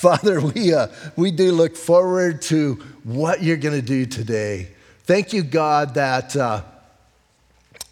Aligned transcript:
Father, 0.10 0.40
we, 0.40 0.72
uh, 0.72 0.86
we 1.14 1.30
do 1.30 1.52
look 1.52 1.76
forward 1.76 2.40
to 2.40 2.76
what 3.04 3.42
you're 3.42 3.58
going 3.58 3.78
to 3.78 3.86
do 3.86 4.06
today. 4.06 4.68
Thank 5.02 5.34
you, 5.34 5.42
God, 5.42 5.92
that, 5.92 6.34
uh, 6.34 6.62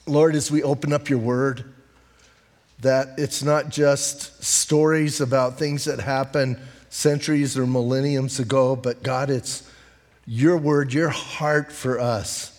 Lord, 0.06 0.34
as 0.34 0.50
we 0.50 0.62
open 0.62 0.94
up 0.94 1.10
your 1.10 1.18
word, 1.18 1.70
that 2.80 3.08
it's 3.18 3.42
not 3.42 3.68
just 3.68 4.42
stories 4.42 5.20
about 5.20 5.58
things 5.58 5.84
that 5.84 6.00
happened 6.00 6.56
centuries 6.88 7.58
or 7.58 7.66
millenniums 7.66 8.40
ago, 8.40 8.74
but 8.74 9.02
God, 9.02 9.28
it's 9.28 9.70
your 10.26 10.56
word, 10.56 10.94
your 10.94 11.10
heart 11.10 11.70
for 11.70 12.00
us. 12.00 12.58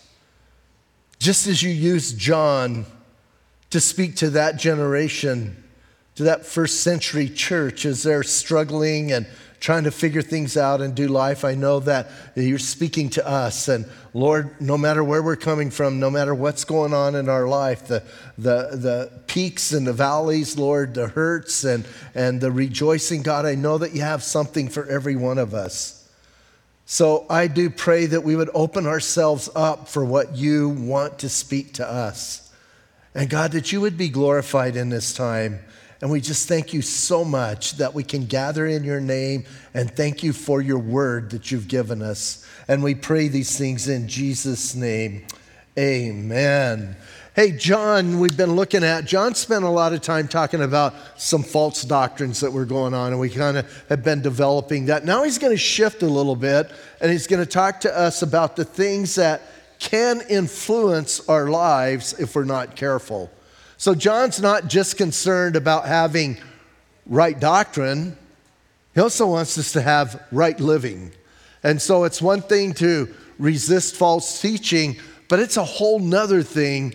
Just 1.18 1.48
as 1.48 1.60
you 1.60 1.70
used 1.70 2.16
John 2.16 2.86
to 3.70 3.80
speak 3.80 4.14
to 4.18 4.30
that 4.30 4.58
generation, 4.58 5.59
to 6.20 6.24
that 6.24 6.44
first 6.44 6.82
century 6.82 7.30
church 7.30 7.86
as 7.86 8.02
they're 8.02 8.22
struggling 8.22 9.10
and 9.10 9.26
trying 9.58 9.84
to 9.84 9.90
figure 9.90 10.20
things 10.20 10.54
out 10.54 10.82
and 10.82 10.94
do 10.94 11.08
life. 11.08 11.46
I 11.46 11.54
know 11.54 11.80
that 11.80 12.10
you're 12.34 12.58
speaking 12.58 13.08
to 13.10 13.26
us. 13.26 13.68
And 13.68 13.86
Lord, 14.12 14.60
no 14.60 14.76
matter 14.76 15.02
where 15.02 15.22
we're 15.22 15.36
coming 15.36 15.70
from, 15.70 15.98
no 15.98 16.10
matter 16.10 16.34
what's 16.34 16.64
going 16.64 16.92
on 16.92 17.14
in 17.14 17.30
our 17.30 17.48
life, 17.48 17.86
the, 17.86 18.02
the, 18.36 18.68
the 18.76 19.10
peaks 19.28 19.72
and 19.72 19.86
the 19.86 19.94
valleys, 19.94 20.58
Lord, 20.58 20.92
the 20.92 21.08
hurts 21.08 21.64
and, 21.64 21.86
and 22.14 22.38
the 22.38 22.52
rejoicing, 22.52 23.22
God, 23.22 23.46
I 23.46 23.54
know 23.54 23.78
that 23.78 23.94
you 23.94 24.02
have 24.02 24.22
something 24.22 24.68
for 24.68 24.84
every 24.84 25.16
one 25.16 25.38
of 25.38 25.54
us. 25.54 26.06
So 26.84 27.24
I 27.30 27.46
do 27.46 27.70
pray 27.70 28.04
that 28.04 28.24
we 28.24 28.36
would 28.36 28.50
open 28.52 28.86
ourselves 28.86 29.48
up 29.54 29.88
for 29.88 30.04
what 30.04 30.36
you 30.36 30.68
want 30.68 31.20
to 31.20 31.30
speak 31.30 31.72
to 31.74 31.90
us. 31.90 32.52
And 33.14 33.30
God, 33.30 33.52
that 33.52 33.72
you 33.72 33.80
would 33.80 33.96
be 33.96 34.10
glorified 34.10 34.76
in 34.76 34.90
this 34.90 35.14
time. 35.14 35.60
And 36.00 36.10
we 36.10 36.20
just 36.20 36.48
thank 36.48 36.72
you 36.72 36.80
so 36.80 37.24
much 37.24 37.76
that 37.76 37.92
we 37.92 38.02
can 38.02 38.24
gather 38.24 38.66
in 38.66 38.84
your 38.84 39.00
name 39.00 39.44
and 39.74 39.94
thank 39.94 40.22
you 40.22 40.32
for 40.32 40.62
your 40.62 40.78
word 40.78 41.30
that 41.30 41.50
you've 41.50 41.68
given 41.68 42.00
us. 42.00 42.46
And 42.68 42.82
we 42.82 42.94
pray 42.94 43.28
these 43.28 43.58
things 43.58 43.88
in 43.88 44.08
Jesus' 44.08 44.74
name. 44.74 45.26
Amen. 45.78 46.96
Hey, 47.36 47.52
John, 47.52 48.18
we've 48.18 48.36
been 48.36 48.56
looking 48.56 48.82
at, 48.82 49.04
John 49.04 49.34
spent 49.34 49.64
a 49.64 49.68
lot 49.68 49.92
of 49.92 50.00
time 50.00 50.26
talking 50.26 50.62
about 50.62 50.94
some 51.16 51.42
false 51.42 51.82
doctrines 51.82 52.40
that 52.40 52.50
were 52.50 52.64
going 52.64 52.92
on, 52.92 53.12
and 53.12 53.20
we 53.20 53.30
kind 53.30 53.56
of 53.56 53.84
have 53.88 54.02
been 54.02 54.20
developing 54.20 54.86
that. 54.86 55.04
Now 55.04 55.22
he's 55.22 55.38
going 55.38 55.52
to 55.52 55.58
shift 55.58 56.02
a 56.02 56.06
little 56.06 56.34
bit, 56.34 56.70
and 57.00 57.10
he's 57.10 57.26
going 57.26 57.42
to 57.42 57.48
talk 57.48 57.80
to 57.80 57.96
us 57.96 58.22
about 58.22 58.56
the 58.56 58.64
things 58.64 59.14
that 59.14 59.42
can 59.78 60.22
influence 60.28 61.28
our 61.28 61.48
lives 61.48 62.18
if 62.18 62.34
we're 62.34 62.44
not 62.44 62.74
careful. 62.74 63.30
So 63.80 63.94
John's 63.94 64.42
not 64.42 64.68
just 64.68 64.98
concerned 64.98 65.56
about 65.56 65.86
having 65.86 66.36
right 67.06 67.40
doctrine, 67.40 68.14
he 68.94 69.00
also 69.00 69.26
wants 69.28 69.56
us 69.56 69.72
to 69.72 69.80
have 69.80 70.22
right 70.30 70.60
living. 70.60 71.12
And 71.62 71.80
so 71.80 72.04
it's 72.04 72.20
one 72.20 72.42
thing 72.42 72.74
to 72.74 73.08
resist 73.38 73.96
false 73.96 74.42
teaching, 74.42 74.98
but 75.30 75.40
it's 75.40 75.56
a 75.56 75.64
whole 75.64 75.98
nother 75.98 76.42
thing 76.42 76.94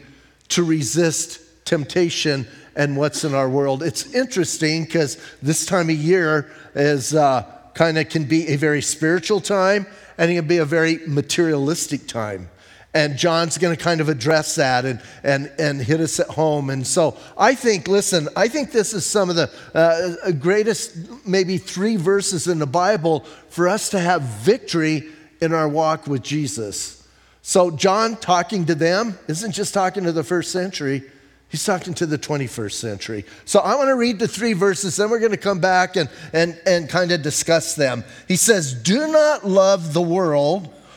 to 0.49 0.63
resist 0.63 1.39
temptation 1.65 2.45
and 2.75 2.95
what's 2.95 3.23
in 3.23 3.33
our 3.33 3.49
world. 3.49 3.81
It's 3.81 4.13
interesting 4.13 4.83
because 4.83 5.17
this 5.41 5.65
time 5.65 5.89
of 5.89 5.95
year 5.95 6.51
is 6.75 7.15
uh, 7.15 7.51
kind 7.73 7.97
of 7.97 8.09
can 8.09 8.25
be 8.25 8.49
a 8.49 8.57
very 8.57 8.83
spiritual 8.83 9.41
time 9.41 9.87
and 10.19 10.29
it 10.29 10.35
can 10.35 10.47
be 10.47 10.59
a 10.59 10.65
very 10.65 10.99
materialistic 11.07 12.07
time. 12.07 12.47
And 12.95 13.17
John's 13.17 13.57
going 13.57 13.75
to 13.75 13.83
kind 13.83 13.99
of 13.99 14.07
address 14.07 14.55
that 14.55 14.85
and, 14.85 15.01
and, 15.21 15.51
and 15.59 15.81
hit 15.81 15.99
us 15.99 16.17
at 16.21 16.27
home. 16.27 16.69
And 16.69 16.87
so 16.87 17.17
I 17.37 17.53
think, 17.53 17.89
listen, 17.89 18.29
I 18.37 18.47
think 18.47 18.71
this 18.71 18.93
is 18.93 19.05
some 19.05 19.29
of 19.29 19.35
the 19.35 19.51
uh, 19.73 20.31
greatest, 20.31 20.95
maybe 21.27 21.57
three 21.57 21.97
verses 21.97 22.47
in 22.47 22.57
the 22.57 22.65
Bible 22.65 23.19
for 23.49 23.67
us 23.67 23.89
to 23.89 23.99
have 23.99 24.21
victory 24.21 25.09
in 25.41 25.51
our 25.51 25.67
walk 25.67 26.07
with 26.07 26.23
Jesus. 26.23 27.05
So 27.41 27.69
John 27.69 28.15
talking 28.15 28.65
to 28.67 28.75
them 28.75 29.19
isn't 29.27 29.51
just 29.51 29.73
talking 29.73 30.05
to 30.05 30.13
the 30.13 30.23
first 30.23 30.51
century, 30.51 31.03
he's 31.49 31.65
talking 31.65 31.93
to 31.95 32.05
the 32.05 32.17
21st 32.17 32.71
century. 32.71 33.25
So 33.43 33.59
I 33.59 33.75
want 33.75 33.89
to 33.89 33.95
read 33.95 34.19
the 34.19 34.27
three 34.27 34.53
verses, 34.53 34.95
then 34.95 35.09
we're 35.09 35.19
going 35.19 35.31
to 35.31 35.37
come 35.37 35.59
back 35.59 35.97
and, 35.97 36.09
and, 36.31 36.57
and 36.65 36.89
kind 36.89 37.11
of 37.11 37.21
discuss 37.21 37.75
them. 37.75 38.05
He 38.29 38.37
says, 38.37 38.73
Do 38.73 39.07
not 39.09 39.45
love 39.45 39.93
the 39.93 40.01
world 40.01 40.71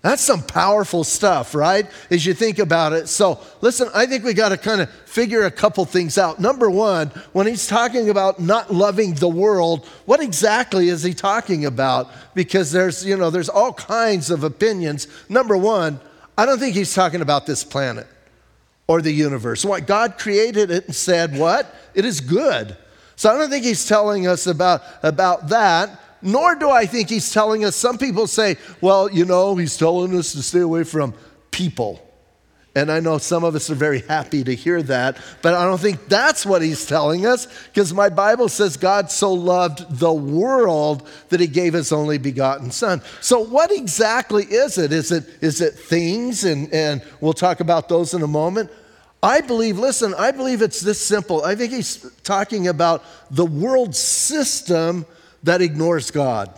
That's 0.00 0.22
some 0.22 0.42
powerful 0.42 1.02
stuff, 1.02 1.56
right? 1.56 1.84
As 2.08 2.24
you 2.24 2.32
think 2.32 2.60
about 2.60 2.92
it. 2.92 3.08
So, 3.08 3.40
listen, 3.60 3.88
I 3.92 4.06
think 4.06 4.22
we 4.22 4.32
got 4.32 4.50
to 4.50 4.56
kind 4.56 4.80
of 4.80 4.88
figure 4.90 5.44
a 5.44 5.50
couple 5.50 5.84
things 5.84 6.16
out. 6.16 6.38
Number 6.38 6.70
one, 6.70 7.08
when 7.32 7.48
he's 7.48 7.66
talking 7.66 8.08
about 8.08 8.38
not 8.38 8.72
loving 8.72 9.14
the 9.14 9.28
world, 9.28 9.86
what 10.04 10.22
exactly 10.22 10.88
is 10.88 11.02
he 11.02 11.14
talking 11.14 11.66
about? 11.66 12.10
Because 12.34 12.70
there's, 12.70 13.04
you 13.04 13.16
know, 13.16 13.30
there's 13.30 13.48
all 13.48 13.72
kinds 13.72 14.30
of 14.30 14.44
opinions. 14.44 15.08
Number 15.28 15.56
one, 15.56 15.98
I 16.36 16.46
don't 16.46 16.60
think 16.60 16.76
he's 16.76 16.94
talking 16.94 17.20
about 17.20 17.46
this 17.46 17.64
planet 17.64 18.06
or 18.86 19.02
the 19.02 19.12
universe. 19.12 19.64
What 19.64 19.88
God 19.88 20.16
created 20.16 20.70
it 20.70 20.86
and 20.86 20.94
said, 20.94 21.36
what? 21.36 21.74
It 21.94 22.04
is 22.04 22.20
good. 22.20 22.76
So 23.16 23.34
I 23.34 23.36
don't 23.36 23.50
think 23.50 23.64
he's 23.64 23.88
telling 23.88 24.28
us 24.28 24.46
about, 24.46 24.82
about 25.02 25.48
that 25.48 26.00
nor 26.22 26.54
do 26.54 26.70
I 26.70 26.86
think 26.86 27.08
he's 27.08 27.32
telling 27.32 27.64
us. 27.64 27.76
Some 27.76 27.98
people 27.98 28.26
say, 28.26 28.56
well, 28.80 29.10
you 29.10 29.24
know, 29.24 29.56
he's 29.56 29.76
telling 29.76 30.16
us 30.16 30.32
to 30.32 30.42
stay 30.42 30.60
away 30.60 30.84
from 30.84 31.14
people. 31.50 32.04
And 32.78 32.92
I 32.92 33.00
know 33.00 33.18
some 33.18 33.42
of 33.42 33.56
us 33.56 33.70
are 33.70 33.74
very 33.74 34.02
happy 34.02 34.44
to 34.44 34.54
hear 34.54 34.80
that, 34.84 35.16
but 35.42 35.54
I 35.54 35.64
don't 35.64 35.80
think 35.80 36.06
that's 36.06 36.46
what 36.46 36.62
he's 36.62 36.86
telling 36.86 37.26
us 37.26 37.48
because 37.68 37.92
my 37.92 38.08
Bible 38.08 38.48
says 38.48 38.76
God 38.76 39.10
so 39.10 39.32
loved 39.32 39.98
the 39.98 40.12
world 40.12 41.08
that 41.30 41.40
he 41.40 41.48
gave 41.48 41.72
his 41.72 41.90
only 41.90 42.18
begotten 42.18 42.70
son. 42.70 43.02
So 43.20 43.40
what 43.40 43.72
exactly 43.72 44.44
is 44.44 44.78
it? 44.78 44.92
Is 44.92 45.10
it, 45.10 45.24
is 45.40 45.60
it 45.60 45.74
things? 45.74 46.44
And, 46.44 46.72
and 46.72 47.02
we'll 47.20 47.32
talk 47.32 47.58
about 47.58 47.88
those 47.88 48.14
in 48.14 48.22
a 48.22 48.28
moment. 48.28 48.70
I 49.22 49.40
believe, 49.40 49.78
listen, 49.78 50.14
I 50.14 50.30
believe 50.30 50.62
it's 50.62 50.80
this 50.80 51.04
simple. 51.04 51.42
I 51.42 51.56
think 51.56 51.72
he's 51.72 52.08
talking 52.22 52.68
about 52.68 53.02
the 53.32 53.46
world 53.46 53.96
system 53.96 55.04
that 55.42 55.62
ignores 55.62 56.10
God, 56.10 56.50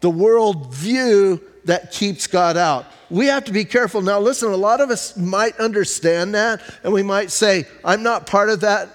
the 0.00 0.10
world 0.10 0.74
view 0.74 1.40
that 1.64 1.92
keeps 1.92 2.26
God 2.26 2.56
out. 2.56 2.86
We 3.10 3.26
have 3.26 3.44
to 3.44 3.52
be 3.52 3.64
careful. 3.64 4.02
Now, 4.02 4.20
listen, 4.20 4.50
a 4.50 4.56
lot 4.56 4.80
of 4.80 4.90
us 4.90 5.16
might 5.16 5.56
understand 5.58 6.34
that, 6.34 6.60
and 6.82 6.92
we 6.92 7.02
might 7.02 7.30
say, 7.30 7.66
I'm 7.84 8.02
not 8.02 8.26
part 8.26 8.50
of 8.50 8.60
that. 8.60 8.88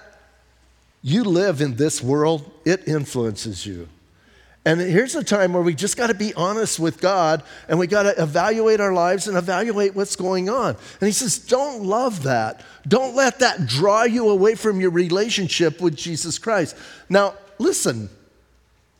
You 1.02 1.24
live 1.24 1.60
in 1.60 1.76
this 1.76 2.02
world, 2.02 2.50
it 2.64 2.86
influences 2.86 3.66
you. 3.66 3.88
And 4.64 4.80
here's 4.80 5.16
a 5.16 5.24
time 5.24 5.54
where 5.54 5.62
we 5.62 5.74
just 5.74 5.96
got 5.96 6.06
to 6.06 6.14
be 6.14 6.32
honest 6.34 6.78
with 6.78 7.00
God 7.00 7.42
and 7.68 7.80
we 7.80 7.88
got 7.88 8.04
to 8.04 8.22
evaluate 8.22 8.80
our 8.80 8.92
lives 8.92 9.26
and 9.26 9.36
evaluate 9.36 9.96
what's 9.96 10.14
going 10.14 10.48
on. 10.48 10.76
And 11.00 11.06
He 11.08 11.12
says, 11.12 11.38
Don't 11.38 11.82
love 11.82 12.22
that. 12.22 12.64
Don't 12.86 13.16
let 13.16 13.40
that 13.40 13.66
draw 13.66 14.04
you 14.04 14.28
away 14.28 14.54
from 14.54 14.80
your 14.80 14.90
relationship 14.90 15.80
with 15.80 15.96
Jesus 15.96 16.38
Christ. 16.38 16.76
Now, 17.08 17.34
listen, 17.58 18.08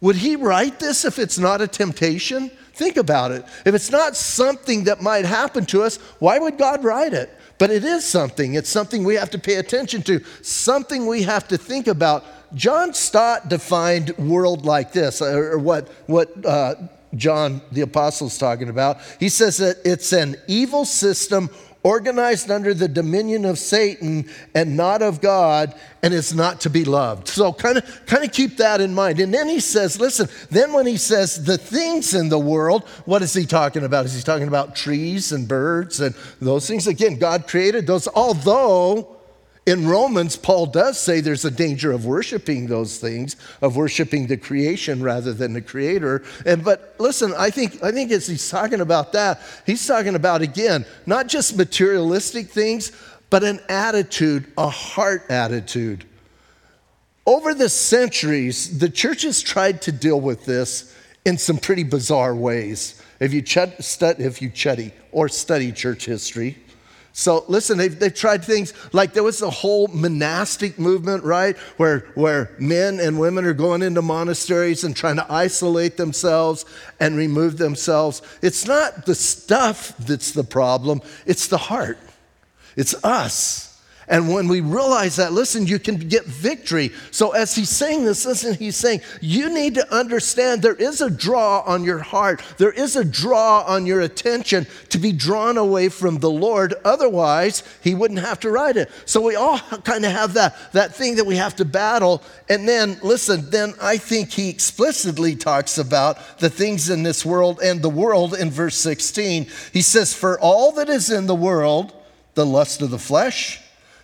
would 0.03 0.17
he 0.17 0.37
write 0.37 0.81
this 0.81 1.07
if 1.07 1.19
it's 1.19 1.39
not 1.39 1.63
a 1.63 1.67
temptation? 1.67 2.51
Think 2.75 2.97
about 2.97 3.31
it. 3.31 3.45
If 3.65 3.75
it's 3.75 3.91
not 3.91 4.17
something 4.17 4.85
that 4.85 5.01
might 5.01 5.25
happen 5.25 5.65
to 5.67 5.85
us, 5.85 5.99
why 6.19 6.39
would 6.39 6.59
God 6.59 6.83
write 6.83 7.15
it? 7.15 7.31
But 7.57 7.71
it 7.71 7.85
is 7.85 8.05
something. 8.05 8.55
It's 8.55 8.69
something 8.69 9.05
we 9.05 9.15
have 9.15 9.31
to 9.31 9.39
pay 9.39 9.55
attention 9.55 10.03
to, 10.03 10.21
something 10.43 11.07
we 11.07 11.23
have 11.23 11.47
to 11.49 11.57
think 11.57 11.87
about. 11.87 12.25
John 12.55 12.93
Stott 12.93 13.49
defined 13.49 14.11
world 14.19 14.67
like 14.67 14.93
this, 14.93 15.23
or 15.23 15.57
what, 15.59 15.89
what 16.07 16.45
uh, 16.45 16.75
John 17.15 17.63
the 17.71 17.83
Apostle 17.83 18.27
is 18.27 18.37
talking 18.37 18.69
about. 18.69 18.99
He 19.21 19.29
says 19.29 19.59
that 19.59 19.77
it's 19.85 20.13
an 20.13 20.35
evil 20.49 20.85
system 20.85 21.49
organized 21.83 22.51
under 22.51 22.75
the 22.75 22.89
dominion 22.89 23.45
of 23.45 23.59
Satan 23.59 24.29
and 24.55 24.77
not 24.77 25.03
of 25.03 25.21
God, 25.21 25.75
and 26.03 26.13
is 26.13 26.35
not 26.35 26.61
to 26.61 26.71
be 26.71 26.85
loved. 26.85 27.29
So 27.29 27.53
kind 27.53 27.79
of 27.79 28.07
kind 28.07 28.25
of 28.25 28.33
keep 28.33 28.57
that 28.57 28.81
in 28.81 28.95
mind. 28.95 29.21
And 29.21 29.33
then 29.33 29.49
he 29.49 29.61
says, 29.61 30.01
listen, 30.01 30.29
then 30.51 30.73
when 30.73 30.87
he 30.87 30.97
says 30.97 31.45
the 31.45 31.59
things 31.59 32.15
in 32.15 32.29
the 32.29 32.39
world, 32.39 32.85
what 33.05 33.23
is 33.23 33.33
he 33.35 33.47
talking 33.47 33.85
about? 33.85 34.05
Is 34.07 34.15
he 34.15 34.23
talking 34.23 34.49
about 34.49 34.75
trees 34.75 35.33
and 35.33 35.47
birds 35.47 36.01
and 36.01 36.15
those 36.41 36.67
things? 36.67 36.87
Again, 36.87 37.19
God 37.19 37.47
created 37.47 37.87
those, 37.87 38.09
although 38.09 39.17
In 39.65 39.87
Romans, 39.87 40.37
Paul 40.37 40.67
does 40.67 40.99
say 40.99 41.21
there's 41.21 41.45
a 41.45 41.51
danger 41.51 41.93
of 41.93 42.05
worshiping 42.05 42.67
those 42.67 42.99
things, 42.99 43.37
of 43.61 43.77
worshiping 43.77 44.27
the 44.27 44.37
creation 44.37 45.03
rather 45.03 45.33
than 45.33 45.53
the 45.53 45.61
creator. 45.61 46.25
And 46.45 46.65
but 46.65 46.97
listen, 46.99 47.33
I 47.39 47.51
think 47.51 47.83
I 47.83 47.93
think 47.93 48.11
as 48.11 48.27
he's 48.27 48.49
talking 48.51 48.81
about 48.81 49.13
that, 49.13 49.41
he's 49.65 49.87
talking 49.87 50.17
about 50.17 50.43
again, 50.43 50.85
not 51.07 51.29
just 51.29 51.57
materialistic 51.57 52.49
things, 52.49 52.91
but 53.31 53.45
an 53.45 53.61
attitude, 53.69 54.53
a 54.59 54.69
heart 54.69 55.31
attitude. 55.31 56.07
Over 57.25 57.55
the 57.55 57.69
centuries, 57.69 58.81
the 58.81 58.89
church 58.91 59.23
has 59.23 59.41
tried 59.41 59.81
to 59.83 59.93
deal 59.93 60.21
with 60.21 60.45
this 60.45 60.93
in 61.25 61.39
some 61.39 61.59
pretty 61.59 61.85
bizarre 61.85 62.35
ways. 62.35 63.01
If 63.21 63.33
you, 63.33 63.43
ch- 63.43 63.59
if 63.59 64.43
you 64.43 64.51
study 64.53 64.93
or 65.13 65.29
study 65.29 65.71
church 65.71 66.07
history, 66.07 66.59
so 67.13 67.45
listen, 67.47 67.77
they've, 67.77 67.99
they've 67.99 68.15
tried 68.15 68.43
things 68.43 68.73
like 68.95 69.13
there 69.13 69.23
was 69.23 69.43
a 69.43 69.51
whole 69.51 69.89
monastic 69.89 70.79
movement, 70.79 71.25
right? 71.25 71.57
Where, 71.77 72.01
where 72.15 72.55
men 72.59 73.01
and 73.01 73.21
women 73.21 73.45
are 73.45 73.53
going 73.53 73.83
into 73.83 74.01
monasteries 74.01 74.83
and 74.83 74.97
trying 74.97 75.17
to 75.17 75.27
isolate 75.31 75.99
themselves 75.99 76.65
and 77.01 77.17
remove 77.17 77.59
themselves. 77.59 78.23
It's 78.41 78.67
not 78.67 79.05
the 79.05 79.15
stuff 79.15 79.95
that's 79.99 80.33
the 80.33 80.45
problem, 80.45 81.03
it's 81.27 81.49
the 81.49 81.59
heart. 81.59 81.99
It's 82.77 82.95
us. 83.05 83.72
And 84.09 84.33
when 84.33 84.49
we 84.49 84.61
realize 84.61 85.17
that, 85.17 85.33
listen, 85.33 85.67
you 85.67 85.79
can 85.79 85.97
get 85.97 86.25
victory. 86.25 86.91
So 87.11 87.31
as 87.31 87.55
he's 87.55 87.69
saying 87.69 88.05
this, 88.05 88.27
listen, 88.27 88.55
he's 88.55 88.77
saying, 88.77 89.01
you 89.21 89.49
need 89.49 89.75
to 89.75 89.95
understand 89.95 90.61
there 90.61 90.75
is 90.75 91.01
a 91.01 91.11
draw 91.11 91.61
on 91.61 91.85
your 91.85 92.01
heart, 92.01 92.43
there 92.59 92.73
is 92.73 92.97
a 92.97 93.05
draw 93.05 93.63
on 93.67 93.87
your 93.87 94.01
attention 94.01 94.67
to 94.89 94.99
be 94.99 95.13
drawn 95.13 95.57
away 95.57 95.89
from 95.89 96.19
the 96.19 96.31
Lord. 96.31 96.75
Otherwise, 96.85 97.63
he 97.81 97.95
wouldn't 97.95 98.21
have 98.21 98.41
to 98.41 98.51
write 98.51 98.77
it. 98.77 98.91
So 99.05 99.21
we 99.21 99.37
all 99.37 99.59
kind 99.85 100.05
of 100.05 100.13
have 100.13 100.35
that, 100.35 100.57
that 100.73 100.95
thing 100.95 101.17
that 101.17 101.27
we 101.27 101.37
have 101.37 101.57
to 101.57 101.65
battle. 101.65 102.23
And 102.49 102.69
then, 102.69 102.99
listen, 103.03 103.51
then 103.51 103.75
I 103.81 103.99
think 103.99 104.33
he 104.33 104.51
explicitly 104.51 105.37
talks 105.37 105.79
about 105.79 106.39
the 106.39 106.51
things 106.51 106.91
in 106.91 107.03
this 107.03 107.25
world 107.25 107.61
and 107.63 107.81
the 107.81 107.89
world 107.89 108.35
in 108.35 108.51
verse 108.51 108.77
16. 108.77 109.47
He 109.73 109.83
says, 109.83 110.13
For 110.13 110.39
all 110.41 110.73
that 110.73 110.89
is 110.89 111.11
in 111.11 111.27
the 111.27 111.35
world, 111.35 111.95
the 112.35 112.47
lust 112.47 112.83
of 112.83 112.91
the 112.91 112.99
flesh, 112.99 113.62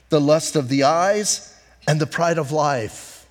the 0.09 0.21
lust 0.21 0.57
of 0.57 0.69
the 0.69 0.85
eyes, 0.85 1.55
and 1.87 2.01
the 2.01 2.07
pride 2.07 2.39
of 2.39 2.53
life. 2.53 3.27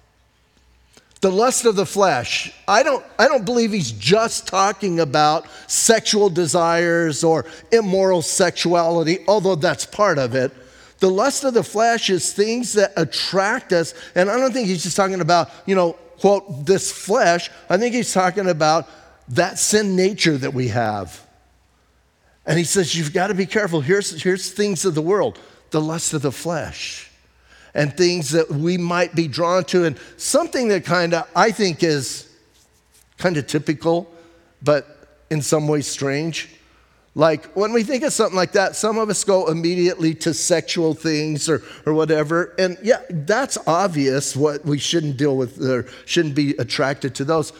The 1.22 1.32
lust 1.32 1.66
of 1.66 1.76
the 1.76 1.86
flesh. 1.86 2.54
I 2.68 2.84
don't, 2.84 3.04
I 3.18 3.28
don't 3.28 3.46
believe 3.46 3.72
he's 3.72 3.92
just 3.92 4.48
talking 4.48 5.00
about 5.00 5.48
sexual 5.68 6.30
desires 6.30 7.24
or 7.24 7.46
immoral 7.72 8.22
sexuality, 8.22 9.20
although 9.28 9.56
that's 9.56 9.86
part 9.86 10.20
of 10.20 10.36
it. 10.36 10.52
The 11.00 11.10
lust 11.10 11.44
of 11.44 11.54
the 11.54 11.64
flesh 11.64 12.10
is 12.10 12.34
things 12.34 12.74
that 12.74 12.94
attract 12.98 13.74
us. 13.74 13.94
And 14.16 14.30
I 14.30 14.38
don't 14.38 14.52
think 14.52 14.68
he's 14.68 14.84
just 14.84 14.98
talking 14.98 15.22
about, 15.22 15.50
you 15.66 15.76
know, 15.76 15.94
quote, 16.20 16.66
this 16.66 16.92
flesh. 16.92 17.50
I 17.70 17.78
think 17.78 17.94
he's 17.94 18.14
talking 18.14 18.50
about 18.50 18.88
that 19.30 19.60
sin 19.60 19.96
nature 19.96 20.38
that 20.38 20.54
we 20.54 20.70
have. 20.70 21.24
And 22.46 22.58
he 22.58 22.64
says, 22.64 22.96
you've 22.96 23.14
got 23.14 23.28
to 23.28 23.34
be 23.36 23.46
careful. 23.46 23.82
Here's, 23.82 24.22
here's 24.22 24.52
things 24.52 24.86
of 24.86 24.96
the 24.96 25.02
world 25.02 25.38
the 25.72 25.82
lust 25.82 26.14
of 26.14 26.22
the 26.22 26.32
flesh 26.32 27.10
and 27.74 27.96
things 27.96 28.32
that 28.32 28.50
we 28.50 28.78
might 28.78 29.16
be 29.16 29.28
drawn 29.28 29.64
to. 29.66 29.86
And 29.86 30.00
something 30.18 30.68
that 30.70 30.86
kind 30.86 31.14
of, 31.14 31.30
I 31.36 31.52
think, 31.52 31.84
is 31.84 32.30
kind 33.18 33.38
of 33.38 33.48
typical, 33.48 34.12
but 34.62 35.10
in 35.30 35.42
some 35.42 35.68
ways 35.68 35.88
strange. 35.88 36.50
Like 37.14 37.48
when 37.56 37.74
we 37.74 37.84
think 37.84 38.04
of 38.04 38.14
something 38.14 38.36
like 38.36 38.52
that, 38.52 38.76
some 38.76 39.00
of 39.00 39.10
us 39.10 39.24
go 39.24 39.48
immediately 39.48 40.14
to 40.16 40.34
sexual 40.34 40.94
things 40.94 41.50
or, 41.50 41.64
or 41.86 41.94
whatever. 41.94 42.54
And 42.60 42.78
yeah, 42.84 43.02
that's 43.10 43.58
obvious 43.66 44.36
what 44.36 44.64
we 44.66 44.78
shouldn't 44.78 45.18
deal 45.18 45.36
with 45.36 45.60
or 45.64 45.88
shouldn't 46.06 46.36
be 46.36 46.52
attracted 46.58 47.16
to 47.16 47.26
those. 47.26 47.54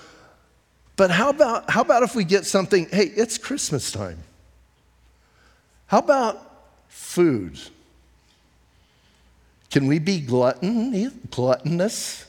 But 0.96 1.12
how 1.12 1.30
about, 1.30 1.70
how 1.70 1.82
about 1.82 2.04
if 2.04 2.16
we 2.16 2.24
get 2.24 2.46
something, 2.46 2.88
hey, 2.90 3.06
it's 3.06 3.38
Christmas 3.38 3.92
time? 3.92 4.20
How 5.88 6.00
about 6.00 6.40
food? 6.88 7.60
Can 9.70 9.88
we 9.88 10.00
be 10.00 10.20
glutton, 10.20 11.12
gluttonous? 11.30 12.26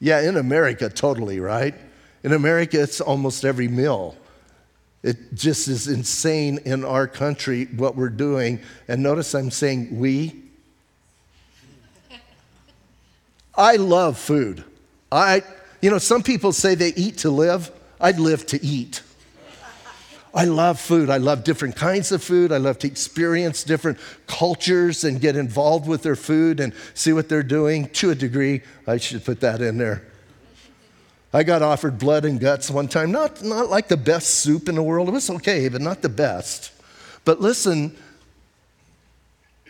Yeah, 0.00 0.20
in 0.20 0.36
America, 0.36 0.88
totally, 0.88 1.40
right? 1.40 1.74
In 2.22 2.32
America, 2.32 2.82
it's 2.82 3.00
almost 3.00 3.44
every 3.44 3.68
meal. 3.68 4.16
It 5.02 5.34
just 5.34 5.68
is 5.68 5.88
insane 5.88 6.58
in 6.64 6.84
our 6.84 7.06
country 7.06 7.66
what 7.66 7.94
we're 7.94 8.08
doing. 8.08 8.60
And 8.88 9.02
notice 9.02 9.34
I'm 9.34 9.50
saying 9.50 9.98
we. 9.98 10.42
I 13.54 13.76
love 13.76 14.18
food. 14.18 14.64
I, 15.12 15.42
you 15.80 15.90
know, 15.90 15.98
some 15.98 16.22
people 16.22 16.52
say 16.52 16.74
they 16.74 16.94
eat 16.94 17.18
to 17.18 17.30
live. 17.30 17.70
I'd 18.00 18.18
live 18.18 18.46
to 18.46 18.64
eat. 18.64 19.02
I 20.34 20.46
love 20.46 20.80
food. 20.80 21.10
I 21.10 21.18
love 21.18 21.44
different 21.44 21.76
kinds 21.76 22.10
of 22.10 22.22
food. 22.22 22.50
I 22.50 22.56
love 22.56 22.78
to 22.80 22.88
experience 22.88 23.62
different 23.62 23.98
cultures 24.26 25.04
and 25.04 25.20
get 25.20 25.36
involved 25.36 25.86
with 25.86 26.02
their 26.02 26.16
food 26.16 26.58
and 26.58 26.72
see 26.92 27.12
what 27.12 27.28
they're 27.28 27.44
doing 27.44 27.88
to 27.90 28.10
a 28.10 28.16
degree. 28.16 28.62
I 28.86 28.96
should 28.96 29.24
put 29.24 29.40
that 29.42 29.60
in 29.60 29.78
there. 29.78 30.02
I 31.32 31.44
got 31.44 31.62
offered 31.62 31.98
blood 31.98 32.24
and 32.24 32.40
guts 32.40 32.70
one 32.70 32.88
time, 32.88 33.12
not, 33.12 33.42
not 33.42 33.68
like 33.68 33.88
the 33.88 33.96
best 33.96 34.40
soup 34.40 34.68
in 34.68 34.74
the 34.74 34.82
world. 34.82 35.08
It 35.08 35.12
was 35.12 35.30
okay, 35.30 35.68
but 35.68 35.80
not 35.80 36.02
the 36.02 36.08
best. 36.08 36.72
But 37.24 37.40
listen, 37.40 37.96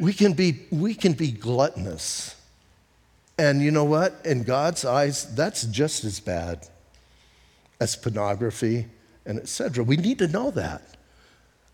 we 0.00 0.14
can 0.14 0.32
be, 0.32 0.61
we 0.70 0.94
can 0.94 1.12
be 1.12 1.31
gluttonous. 1.31 2.37
And 3.38 3.62
you 3.62 3.70
know 3.70 3.84
what? 3.84 4.20
In 4.25 4.44
God's 4.44 4.84
eyes, 4.84 5.34
that's 5.34 5.64
just 5.64 6.05
as 6.05 6.20
bad 6.20 6.69
as 7.81 7.96
pornography 7.96 8.87
and 9.26 9.38
etc. 9.38 9.85
We 9.85 9.97
need 9.97 10.19
to 10.19 10.29
know 10.29 10.50
that. 10.53 10.82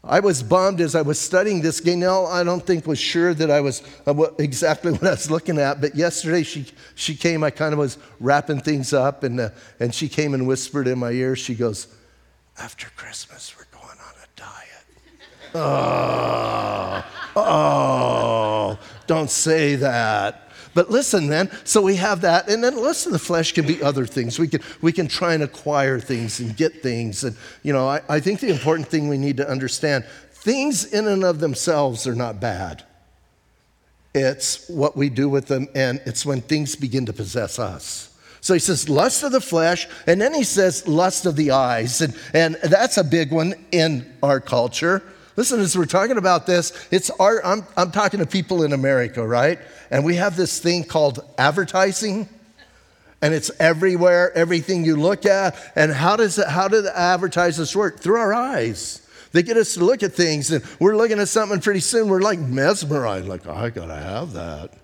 I 0.03 0.21
was 0.21 0.43
bummed 0.43 0.81
as 0.81 0.95
I 0.95 1.03
was 1.03 1.19
studying 1.19 1.61
this. 1.61 1.81
Gaynell, 1.81 2.31
I 2.31 2.43
don't 2.43 2.65
think 2.67 2.87
was 2.87 2.99
sure 2.99 3.35
that 3.35 3.51
I 3.51 3.61
was 3.61 3.83
uh, 4.07 4.15
exactly 4.39 4.93
what 4.93 5.05
I 5.05 5.11
was 5.11 5.31
looking 5.31 5.59
at, 5.59 5.81
but 5.81 5.95
yesterday 5.95 6.43
she, 6.43 6.67
she 6.95 7.15
came, 7.15 7.45
I 7.45 7.51
kind 7.51 7.75
of 7.75 7.79
was 7.79 7.99
wrapping 8.19 8.61
things 8.61 8.95
up, 8.95 9.25
and, 9.25 9.39
uh, 9.41 9.51
and 9.79 9.95
she 9.95 10.09
came 10.09 10.33
and 10.33 10.47
whispered 10.47 10.89
in 10.89 10.99
my 10.99 11.11
ear, 11.11 11.37
she 11.37 11.55
goes, 11.55 11.87
after 12.59 12.89
Christmas, 12.97 13.55
we're 13.57 13.79
going 13.79 13.99
on 13.99 14.15
a 14.23 14.29
diet. 14.37 14.87
oh, 15.55 17.05
oh, 17.37 18.79
don't 19.07 19.31
say 19.31 19.77
that. 19.77 20.50
But 20.73 20.91
listen, 20.91 21.29
then, 21.29 21.51
so 21.65 21.83
we 21.83 21.97
have 21.97 22.21
that, 22.21 22.49
and 22.49 22.63
then 22.63 22.77
lust 22.77 23.07
of 23.07 23.13
the 23.13 23.19
flesh 23.19 23.53
can 23.53 23.67
be 23.67 23.83
other 23.83 24.07
things. 24.07 24.39
We 24.39 24.49
can, 24.49 24.63
we 24.81 24.93
can 24.93 25.09
try 25.09 25.35
and 25.35 25.43
acquire 25.43 25.99
things 25.99 26.39
and 26.39 26.57
get 26.57 26.83
things. 26.83 27.25
And, 27.25 27.37
you 27.63 27.73
know, 27.73 27.89
I, 27.89 28.01
I 28.09 28.21
think 28.21 28.41
the 28.41 28.51
important 28.51 28.87
thing 28.87 29.09
we 29.09 29.19
need 29.19 29.37
to 29.39 29.49
understand 29.49 30.05
things 30.31 30.85
in 30.85 31.07
and 31.09 31.25
of 31.25 31.41
themselves 31.41 32.07
are 32.07 32.15
not 32.15 32.41
bad. 32.41 32.85
It's 34.15 34.69
what 34.69 34.97
we 34.97 35.09
do 35.09 35.29
with 35.29 35.47
them, 35.47 35.69
and 35.75 36.01
it's 36.07 36.25
when 36.25 36.41
things 36.41 36.77
begin 36.77 37.07
to 37.07 37.13
possess 37.13 37.59
us. 37.59 38.17
So 38.41 38.55
he 38.55 38.61
says 38.61 38.89
lust 38.89 39.23
of 39.23 39.33
the 39.33 39.41
flesh, 39.41 39.87
and 40.07 40.21
then 40.21 40.35
he 40.35 40.45
says 40.45 40.89
lust 40.89 41.27
of 41.27 41.37
the 41.37 41.51
eyes. 41.51 42.01
And, 42.01 42.17
and 42.33 42.55
that's 42.63 42.97
a 42.97 43.05
big 43.05 43.33
one 43.33 43.55
in 43.71 44.11
our 44.23 44.41
culture. 44.41 45.03
Listen, 45.41 45.61
as 45.61 45.75
we're 45.75 45.87
talking 45.87 46.19
about 46.19 46.45
this, 46.45 46.71
it's 46.91 47.09
our, 47.09 47.43
I'm, 47.43 47.65
I'm 47.75 47.91
talking 47.93 48.21
to 48.21 48.27
people 48.27 48.63
in 48.63 48.75
America, 48.75 49.27
right? 49.27 49.59
And 49.91 50.05
we 50.05 50.17
have 50.17 50.37
this 50.37 50.59
thing 50.59 50.85
called 50.85 51.25
advertising. 51.39 52.29
And 53.23 53.33
it's 53.33 53.51
everywhere, 53.59 54.37
everything 54.37 54.85
you 54.85 54.97
look 54.97 55.25
at. 55.25 55.57
And 55.77 55.93
how 55.93 56.17
does 56.17 56.39
it, 56.39 56.47
how 56.47 56.69
do 56.69 56.83
the 56.83 56.95
advertisers 56.95 57.75
work? 57.75 58.01
Through 58.01 58.17
our 58.17 58.35
eyes. 58.35 59.09
They 59.33 59.43
get 59.43 59.57
us 59.57 59.73
to 59.77 59.81
look 59.83 60.03
at 60.03 60.13
things, 60.13 60.51
and 60.51 60.63
we're 60.79 60.95
looking 60.95 61.19
at 61.19 61.29
something 61.29 61.59
pretty 61.59 61.81
soon, 61.81 62.11
we're 62.11 62.21
like 62.21 62.39
mesmerized, 62.39 63.27
like, 63.27 63.47
oh, 63.47 63.55
I 63.55 63.71
gotta 63.71 63.97
have 63.97 64.35
that. 64.35 64.75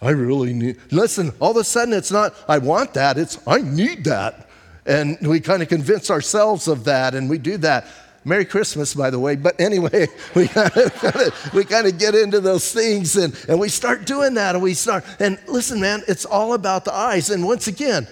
I 0.00 0.12
really 0.12 0.54
need. 0.54 0.78
Listen, 0.90 1.30
all 1.40 1.50
of 1.50 1.58
a 1.58 1.64
sudden 1.64 1.92
it's 1.92 2.10
not, 2.10 2.34
I 2.48 2.56
want 2.56 2.94
that, 2.94 3.18
it's, 3.18 3.38
I 3.46 3.58
need 3.58 4.04
that. 4.04 4.48
And 4.86 5.18
we 5.20 5.40
kind 5.40 5.62
of 5.62 5.68
convince 5.68 6.10
ourselves 6.10 6.68
of 6.68 6.84
that, 6.84 7.14
and 7.14 7.28
we 7.28 7.36
do 7.36 7.58
that. 7.58 7.86
Merry 8.28 8.44
Christmas, 8.44 8.94
by 8.94 9.10
the 9.10 9.18
way. 9.18 9.36
But 9.36 9.60
anyway, 9.60 10.08
we 10.34 10.48
kind 10.48 10.76
of, 10.76 11.50
we 11.54 11.64
kind 11.64 11.86
of 11.86 11.98
get 11.98 12.14
into 12.14 12.40
those 12.40 12.72
things 12.72 13.16
and, 13.16 13.34
and 13.48 13.58
we 13.58 13.68
start 13.68 14.04
doing 14.06 14.34
that 14.34 14.54
and 14.54 14.62
we 14.62 14.74
start. 14.74 15.04
And 15.18 15.38
listen, 15.48 15.80
man, 15.80 16.02
it's 16.06 16.24
all 16.24 16.54
about 16.54 16.84
the 16.84 16.94
eyes. 16.94 17.30
And 17.30 17.44
once 17.44 17.66
again, 17.66 18.06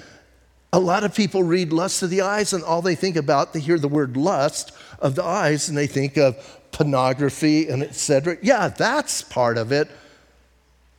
a 0.73 0.81
lot 0.81 1.05
of 1.05 1.15
people 1.15 1.43
read 1.43 1.73
lust 1.73 2.03
of 2.03 2.11
the 2.11 2.23
eyes 2.23 2.53
and 2.53 2.65
all 2.65 2.83
they 2.83 2.95
think 2.95 3.17
about, 3.17 3.53
they 3.53 3.61
hear 3.61 3.79
the 3.79 3.89
word 3.89 4.17
lust 4.17 4.73
of 4.99 5.15
the 5.15 5.25
eyes 5.25 5.69
and 5.69 5.77
they 5.79 5.87
think 5.87 6.17
of 6.17 6.37
pornography 6.73 7.69
and 7.69 7.83
etc. 7.83 8.37
Yeah, 8.43 8.69
that's 8.69 9.23
part 9.23 9.59
of 9.59 9.73
it. 9.73 9.89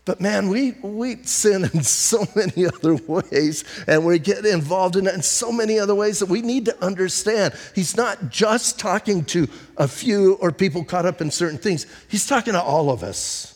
But 0.08 0.22
man, 0.22 0.48
we, 0.48 0.72
we 0.82 1.18
sin 1.24 1.66
in 1.66 1.84
so 1.84 2.26
many 2.34 2.66
other 2.76 2.96
ways, 2.96 3.66
and 3.88 4.06
we 4.06 4.20
get 4.20 4.46
involved 4.46 4.96
in 4.96 5.06
in 5.06 5.22
so 5.22 5.52
many 5.52 5.78
other 5.78 5.94
ways 5.94 6.20
that 6.20 6.30
we 6.30 6.42
need 6.42 6.64
to 6.66 6.84
understand. 6.84 7.54
He's 7.76 7.98
not 7.98 8.30
just 8.30 8.80
talking 8.80 9.26
to 9.26 9.50
a 9.76 9.86
few 9.86 10.36
or 10.36 10.54
people 10.54 10.86
caught 10.86 11.06
up 11.06 11.20
in 11.20 11.30
certain 11.30 11.58
things, 11.58 11.86
he's 12.08 12.26
talking 12.26 12.54
to 12.54 12.62
all 12.62 12.90
of 12.90 13.04
us. 13.04 13.54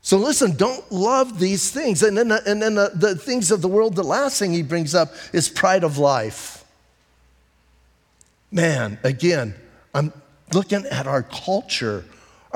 So 0.00 0.16
listen, 0.16 0.56
don't 0.56 0.90
love 0.90 1.38
these 1.38 1.70
things. 1.70 2.02
And 2.02 2.16
then, 2.16 2.32
and 2.32 2.62
then 2.62 2.76
the, 2.76 2.92
the 2.94 3.14
things 3.14 3.50
of 3.50 3.60
the 3.60 3.68
world, 3.68 3.94
the 3.94 4.04
last 4.04 4.38
thing 4.38 4.54
he 4.54 4.62
brings 4.62 4.94
up 4.94 5.12
is 5.34 5.50
pride 5.50 5.84
of 5.84 5.98
life. 5.98 6.64
Man, 8.50 8.98
again, 9.04 9.54
I'm 9.92 10.14
looking 10.54 10.86
at 10.86 11.06
our 11.06 11.24
culture. 11.24 12.06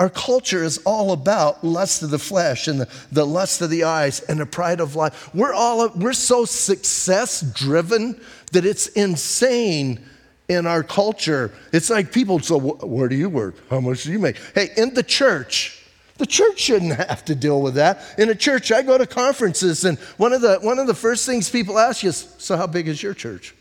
Our 0.00 0.08
culture 0.08 0.64
is 0.64 0.78
all 0.86 1.12
about 1.12 1.62
lust 1.62 2.02
of 2.02 2.08
the 2.08 2.18
flesh 2.18 2.68
and 2.68 2.80
the, 2.80 2.88
the 3.12 3.26
lust 3.26 3.60
of 3.60 3.68
the 3.68 3.84
eyes 3.84 4.20
and 4.20 4.40
the 4.40 4.46
pride 4.46 4.80
of 4.80 4.96
life. 4.96 5.28
We're 5.34 5.52
all 5.52 5.90
we're 5.90 6.14
so 6.14 6.46
success 6.46 7.42
driven 7.42 8.18
that 8.52 8.64
it's 8.64 8.86
insane 8.86 10.00
in 10.48 10.66
our 10.66 10.82
culture. 10.82 11.52
It's 11.70 11.90
like 11.90 12.14
people, 12.14 12.40
so 12.40 12.58
where 12.58 13.10
do 13.10 13.14
you 13.14 13.28
work? 13.28 13.56
How 13.68 13.80
much 13.80 14.04
do 14.04 14.12
you 14.12 14.18
make? 14.18 14.38
Hey, 14.54 14.70
in 14.74 14.94
the 14.94 15.02
church, 15.02 15.84
the 16.16 16.24
church 16.24 16.58
shouldn't 16.58 16.94
have 16.96 17.22
to 17.26 17.34
deal 17.34 17.60
with 17.60 17.74
that. 17.74 18.00
In 18.16 18.30
a 18.30 18.34
church, 18.34 18.72
I 18.72 18.80
go 18.80 18.96
to 18.96 19.06
conferences, 19.06 19.84
and 19.84 19.98
one 20.16 20.32
of 20.32 20.40
the, 20.40 20.60
one 20.62 20.78
of 20.78 20.86
the 20.86 20.94
first 20.94 21.26
things 21.26 21.50
people 21.50 21.78
ask 21.78 22.02
you 22.02 22.08
is, 22.08 22.34
So, 22.38 22.56
how 22.56 22.66
big 22.66 22.88
is 22.88 23.02
your 23.02 23.12
church? 23.12 23.54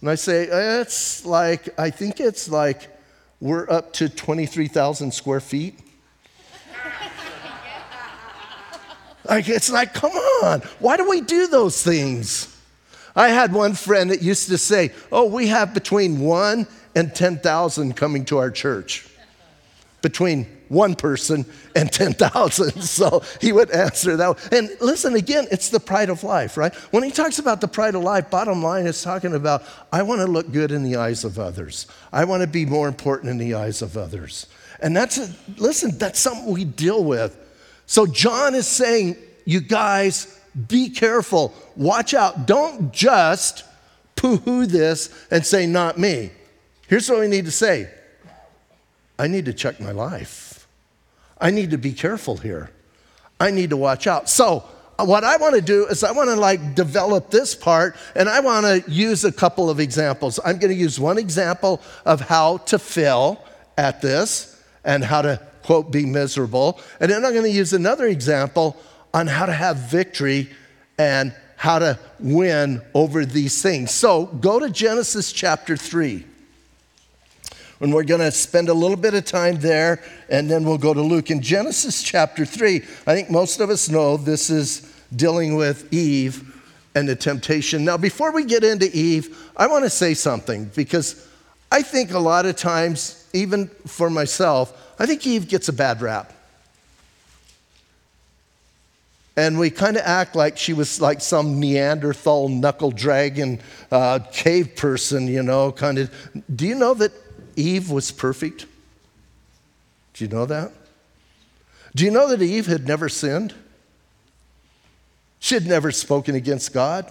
And 0.00 0.08
I 0.08 0.14
say, 0.14 0.44
It's 0.44 1.26
like, 1.26 1.68
I 1.76 1.90
think 1.90 2.20
it's 2.20 2.48
like 2.48 2.88
we're 3.40 3.70
up 3.70 3.92
to 3.94 4.08
23,000 4.08 5.12
square 5.12 5.40
feet. 5.40 5.78
like, 9.28 9.48
it's 9.48 9.70
like, 9.70 9.94
come 9.94 10.12
on, 10.12 10.60
why 10.80 10.96
do 10.96 11.08
we 11.08 11.20
do 11.20 11.46
those 11.46 11.82
things? 11.82 12.54
I 13.14 13.28
had 13.28 13.52
one 13.52 13.74
friend 13.74 14.10
that 14.10 14.22
used 14.22 14.48
to 14.48 14.58
say, 14.58 14.92
Oh, 15.10 15.26
we 15.26 15.48
have 15.48 15.74
between 15.74 16.20
one 16.20 16.66
and 16.94 17.14
10,000 17.14 17.96
coming 17.96 18.24
to 18.26 18.38
our 18.38 18.50
church. 18.50 19.08
Between 20.02 20.46
one 20.68 20.94
person 20.94 21.44
and 21.74 21.92
10,000. 21.92 22.82
So 22.82 23.22
he 23.40 23.52
would 23.52 23.70
answer 23.70 24.16
that. 24.16 24.52
And 24.52 24.70
listen, 24.80 25.14
again, 25.14 25.46
it's 25.50 25.70
the 25.70 25.80
pride 25.80 26.10
of 26.10 26.22
life, 26.24 26.56
right? 26.56 26.74
When 26.92 27.02
he 27.02 27.10
talks 27.10 27.38
about 27.38 27.60
the 27.60 27.68
pride 27.68 27.94
of 27.94 28.02
life, 28.02 28.30
bottom 28.30 28.62
line 28.62 28.86
is 28.86 29.02
talking 29.02 29.34
about 29.34 29.62
I 29.92 30.02
want 30.02 30.20
to 30.20 30.26
look 30.26 30.50
good 30.52 30.70
in 30.70 30.82
the 30.82 30.96
eyes 30.96 31.24
of 31.24 31.38
others, 31.38 31.86
I 32.12 32.24
want 32.24 32.42
to 32.42 32.46
be 32.46 32.66
more 32.66 32.88
important 32.88 33.30
in 33.30 33.38
the 33.38 33.54
eyes 33.54 33.82
of 33.82 33.96
others. 33.96 34.46
And 34.80 34.96
that's, 34.96 35.18
a, 35.18 35.28
listen, 35.56 35.98
that's 35.98 36.20
something 36.20 36.52
we 36.52 36.64
deal 36.64 37.02
with. 37.02 37.36
So 37.86 38.06
John 38.06 38.54
is 38.54 38.66
saying, 38.66 39.16
you 39.44 39.60
guys, 39.60 40.38
be 40.68 40.90
careful, 40.90 41.54
watch 41.74 42.14
out. 42.14 42.46
Don't 42.46 42.92
just 42.92 43.64
poo 44.14 44.36
hoo 44.36 44.66
this 44.66 45.26
and 45.30 45.44
say, 45.44 45.66
not 45.66 45.98
me. 45.98 46.30
Here's 46.86 47.08
what 47.08 47.20
we 47.20 47.28
need 47.28 47.44
to 47.44 47.50
say 47.50 47.90
I 49.18 49.26
need 49.26 49.46
to 49.46 49.52
check 49.52 49.80
my 49.80 49.92
life. 49.92 50.47
I 51.40 51.50
need 51.50 51.70
to 51.70 51.78
be 51.78 51.92
careful 51.92 52.36
here. 52.36 52.70
I 53.40 53.50
need 53.50 53.70
to 53.70 53.76
watch 53.76 54.06
out. 54.06 54.28
So, 54.28 54.64
uh, 54.98 55.04
what 55.04 55.22
I 55.22 55.36
want 55.36 55.54
to 55.54 55.60
do 55.60 55.86
is 55.86 56.02
I 56.02 56.10
want 56.10 56.28
to 56.28 56.36
like 56.36 56.74
develop 56.74 57.30
this 57.30 57.54
part 57.54 57.96
and 58.16 58.28
I 58.28 58.40
want 58.40 58.66
to 58.66 58.90
use 58.90 59.24
a 59.24 59.30
couple 59.30 59.70
of 59.70 59.78
examples. 59.78 60.40
I'm 60.44 60.58
going 60.58 60.72
to 60.72 60.78
use 60.78 60.98
one 60.98 61.18
example 61.18 61.80
of 62.04 62.20
how 62.20 62.58
to 62.58 62.78
fail 62.78 63.44
at 63.76 64.02
this 64.02 64.60
and 64.84 65.04
how 65.04 65.22
to 65.22 65.40
quote 65.62 65.92
be 65.92 66.04
miserable. 66.04 66.80
And 66.98 67.10
then 67.12 67.24
I'm 67.24 67.32
going 67.32 67.44
to 67.44 67.50
use 67.50 67.72
another 67.72 68.06
example 68.06 68.76
on 69.14 69.28
how 69.28 69.46
to 69.46 69.52
have 69.52 69.76
victory 69.76 70.50
and 70.98 71.32
how 71.56 71.78
to 71.78 71.98
win 72.18 72.82
over 72.94 73.24
these 73.24 73.62
things. 73.62 73.92
So, 73.92 74.26
go 74.26 74.58
to 74.58 74.68
Genesis 74.68 75.32
chapter 75.32 75.76
3 75.76 76.24
and 77.80 77.92
we're 77.92 78.04
going 78.04 78.20
to 78.20 78.32
spend 78.32 78.68
a 78.68 78.74
little 78.74 78.96
bit 78.96 79.14
of 79.14 79.24
time 79.24 79.60
there, 79.60 80.02
and 80.28 80.50
then 80.50 80.64
we'll 80.64 80.78
go 80.78 80.92
to 80.92 81.00
Luke. 81.00 81.30
In 81.30 81.40
Genesis 81.40 82.02
chapter 82.02 82.44
3, 82.44 82.76
I 83.06 83.14
think 83.14 83.30
most 83.30 83.60
of 83.60 83.70
us 83.70 83.88
know 83.88 84.16
this 84.16 84.50
is 84.50 84.92
dealing 85.14 85.54
with 85.54 85.92
Eve 85.92 86.60
and 86.94 87.08
the 87.08 87.16
temptation. 87.16 87.84
Now, 87.84 87.96
before 87.96 88.32
we 88.32 88.44
get 88.44 88.64
into 88.64 88.90
Eve, 88.96 89.50
I 89.56 89.66
want 89.68 89.84
to 89.84 89.90
say 89.90 90.14
something 90.14 90.66
because 90.74 91.26
I 91.70 91.82
think 91.82 92.12
a 92.12 92.18
lot 92.18 92.46
of 92.46 92.56
times, 92.56 93.28
even 93.32 93.68
for 93.86 94.10
myself, 94.10 94.94
I 94.98 95.06
think 95.06 95.26
Eve 95.26 95.48
gets 95.48 95.68
a 95.68 95.72
bad 95.72 96.02
rap. 96.02 96.32
And 99.36 99.56
we 99.56 99.70
kind 99.70 99.96
of 99.96 100.02
act 100.04 100.34
like 100.34 100.58
she 100.58 100.72
was 100.72 101.00
like 101.00 101.20
some 101.20 101.60
Neanderthal 101.60 102.48
knuckle 102.48 102.90
dragon 102.90 103.60
uh, 103.92 104.18
cave 104.32 104.74
person, 104.74 105.28
you 105.28 105.44
know, 105.44 105.70
kind 105.70 105.98
of. 105.98 106.10
Do 106.56 106.66
you 106.66 106.74
know 106.74 106.94
that 106.94 107.12
Eve 107.58 107.90
was 107.90 108.10
perfect? 108.10 108.66
Do 110.14 110.24
you 110.24 110.30
know 110.30 110.46
that? 110.46 110.72
Do 111.94 112.04
you 112.04 112.10
know 112.10 112.28
that 112.28 112.40
Eve 112.40 112.66
had 112.66 112.86
never 112.86 113.08
sinned? 113.08 113.54
She 115.40 115.54
had 115.54 115.66
never 115.66 115.90
spoken 115.90 116.34
against 116.34 116.72
God. 116.72 117.10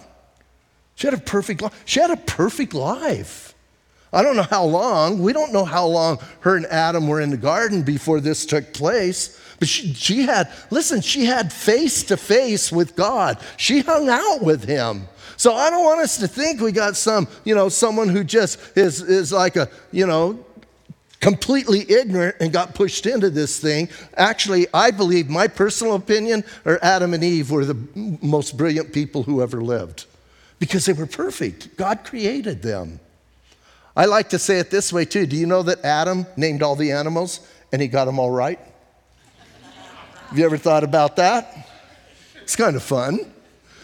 She 0.94 1.06
had 1.06 1.14
a 1.14 1.20
perfect 1.20 1.62
life. 1.62 1.82
She 1.84 2.00
had 2.00 2.10
a 2.10 2.16
perfect 2.16 2.74
life. 2.74 3.54
I 4.12 4.22
don't 4.22 4.36
know 4.36 4.42
how 4.42 4.64
long. 4.64 5.20
We 5.20 5.32
don't 5.32 5.52
know 5.52 5.64
how 5.64 5.86
long 5.86 6.18
her 6.40 6.56
and 6.56 6.66
Adam 6.66 7.06
were 7.06 7.20
in 7.20 7.30
the 7.30 7.36
garden 7.36 7.82
before 7.82 8.20
this 8.20 8.46
took 8.46 8.72
place. 8.72 9.38
But 9.58 9.68
she, 9.68 9.92
she 9.92 10.22
had, 10.22 10.52
listen, 10.70 11.00
she 11.00 11.24
had 11.24 11.52
face 11.52 12.04
to 12.04 12.16
face 12.16 12.70
with 12.70 12.94
God. 12.94 13.38
She 13.56 13.80
hung 13.80 14.08
out 14.08 14.42
with 14.42 14.64
him. 14.64 15.08
So 15.36 15.54
I 15.54 15.70
don't 15.70 15.84
want 15.84 16.00
us 16.00 16.18
to 16.18 16.28
think 16.28 16.60
we 16.60 16.72
got 16.72 16.96
some, 16.96 17.28
you 17.44 17.54
know, 17.54 17.68
someone 17.68 18.08
who 18.08 18.24
just 18.24 18.76
is, 18.76 19.00
is 19.00 19.32
like 19.32 19.56
a, 19.56 19.68
you 19.92 20.06
know, 20.06 20.44
completely 21.20 21.90
ignorant 21.90 22.36
and 22.40 22.52
got 22.52 22.74
pushed 22.74 23.06
into 23.06 23.30
this 23.30 23.58
thing. 23.58 23.88
Actually, 24.16 24.66
I 24.72 24.90
believe, 24.90 25.28
my 25.28 25.48
personal 25.48 25.94
opinion, 25.94 26.44
or 26.64 26.78
Adam 26.82 27.14
and 27.14 27.24
Eve 27.24 27.50
were 27.50 27.64
the 27.64 27.76
most 28.22 28.56
brilliant 28.56 28.92
people 28.92 29.24
who 29.24 29.42
ever 29.42 29.60
lived 29.60 30.06
because 30.58 30.86
they 30.86 30.92
were 30.92 31.06
perfect. 31.06 31.76
God 31.76 32.04
created 32.04 32.62
them. 32.62 33.00
I 33.96 34.04
like 34.04 34.28
to 34.30 34.38
say 34.38 34.58
it 34.58 34.70
this 34.70 34.92
way 34.92 35.04
too. 35.04 35.26
Do 35.26 35.36
you 35.36 35.46
know 35.46 35.62
that 35.64 35.84
Adam 35.84 36.26
named 36.36 36.62
all 36.62 36.76
the 36.76 36.92
animals 36.92 37.40
and 37.72 37.82
he 37.82 37.88
got 37.88 38.04
them 38.04 38.18
all 38.18 38.30
right? 38.30 38.60
Have 40.28 40.38
you 40.38 40.44
ever 40.44 40.58
thought 40.58 40.84
about 40.84 41.16
that? 41.16 41.66
It's 42.42 42.54
kind 42.54 42.76
of 42.76 42.82
fun. 42.82 43.20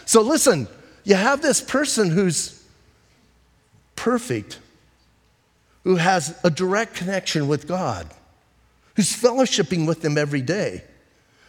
So 0.05 0.21
listen, 0.21 0.69
you 1.03 1.15
have 1.15 1.41
this 1.41 1.63
person 1.63 2.11
who's 2.11 2.63
perfect, 3.97 4.59
who 5.85 5.97
has 5.97 6.39
a 6.45 6.51
direct 6.51 6.97
connection 6.97 7.49
with 7.49 7.67
God, 7.67 8.09
who's 8.95 9.17
fellowshipping 9.17 9.87
with 9.87 10.05
Him 10.05 10.19
every 10.19 10.43
day. 10.43 10.85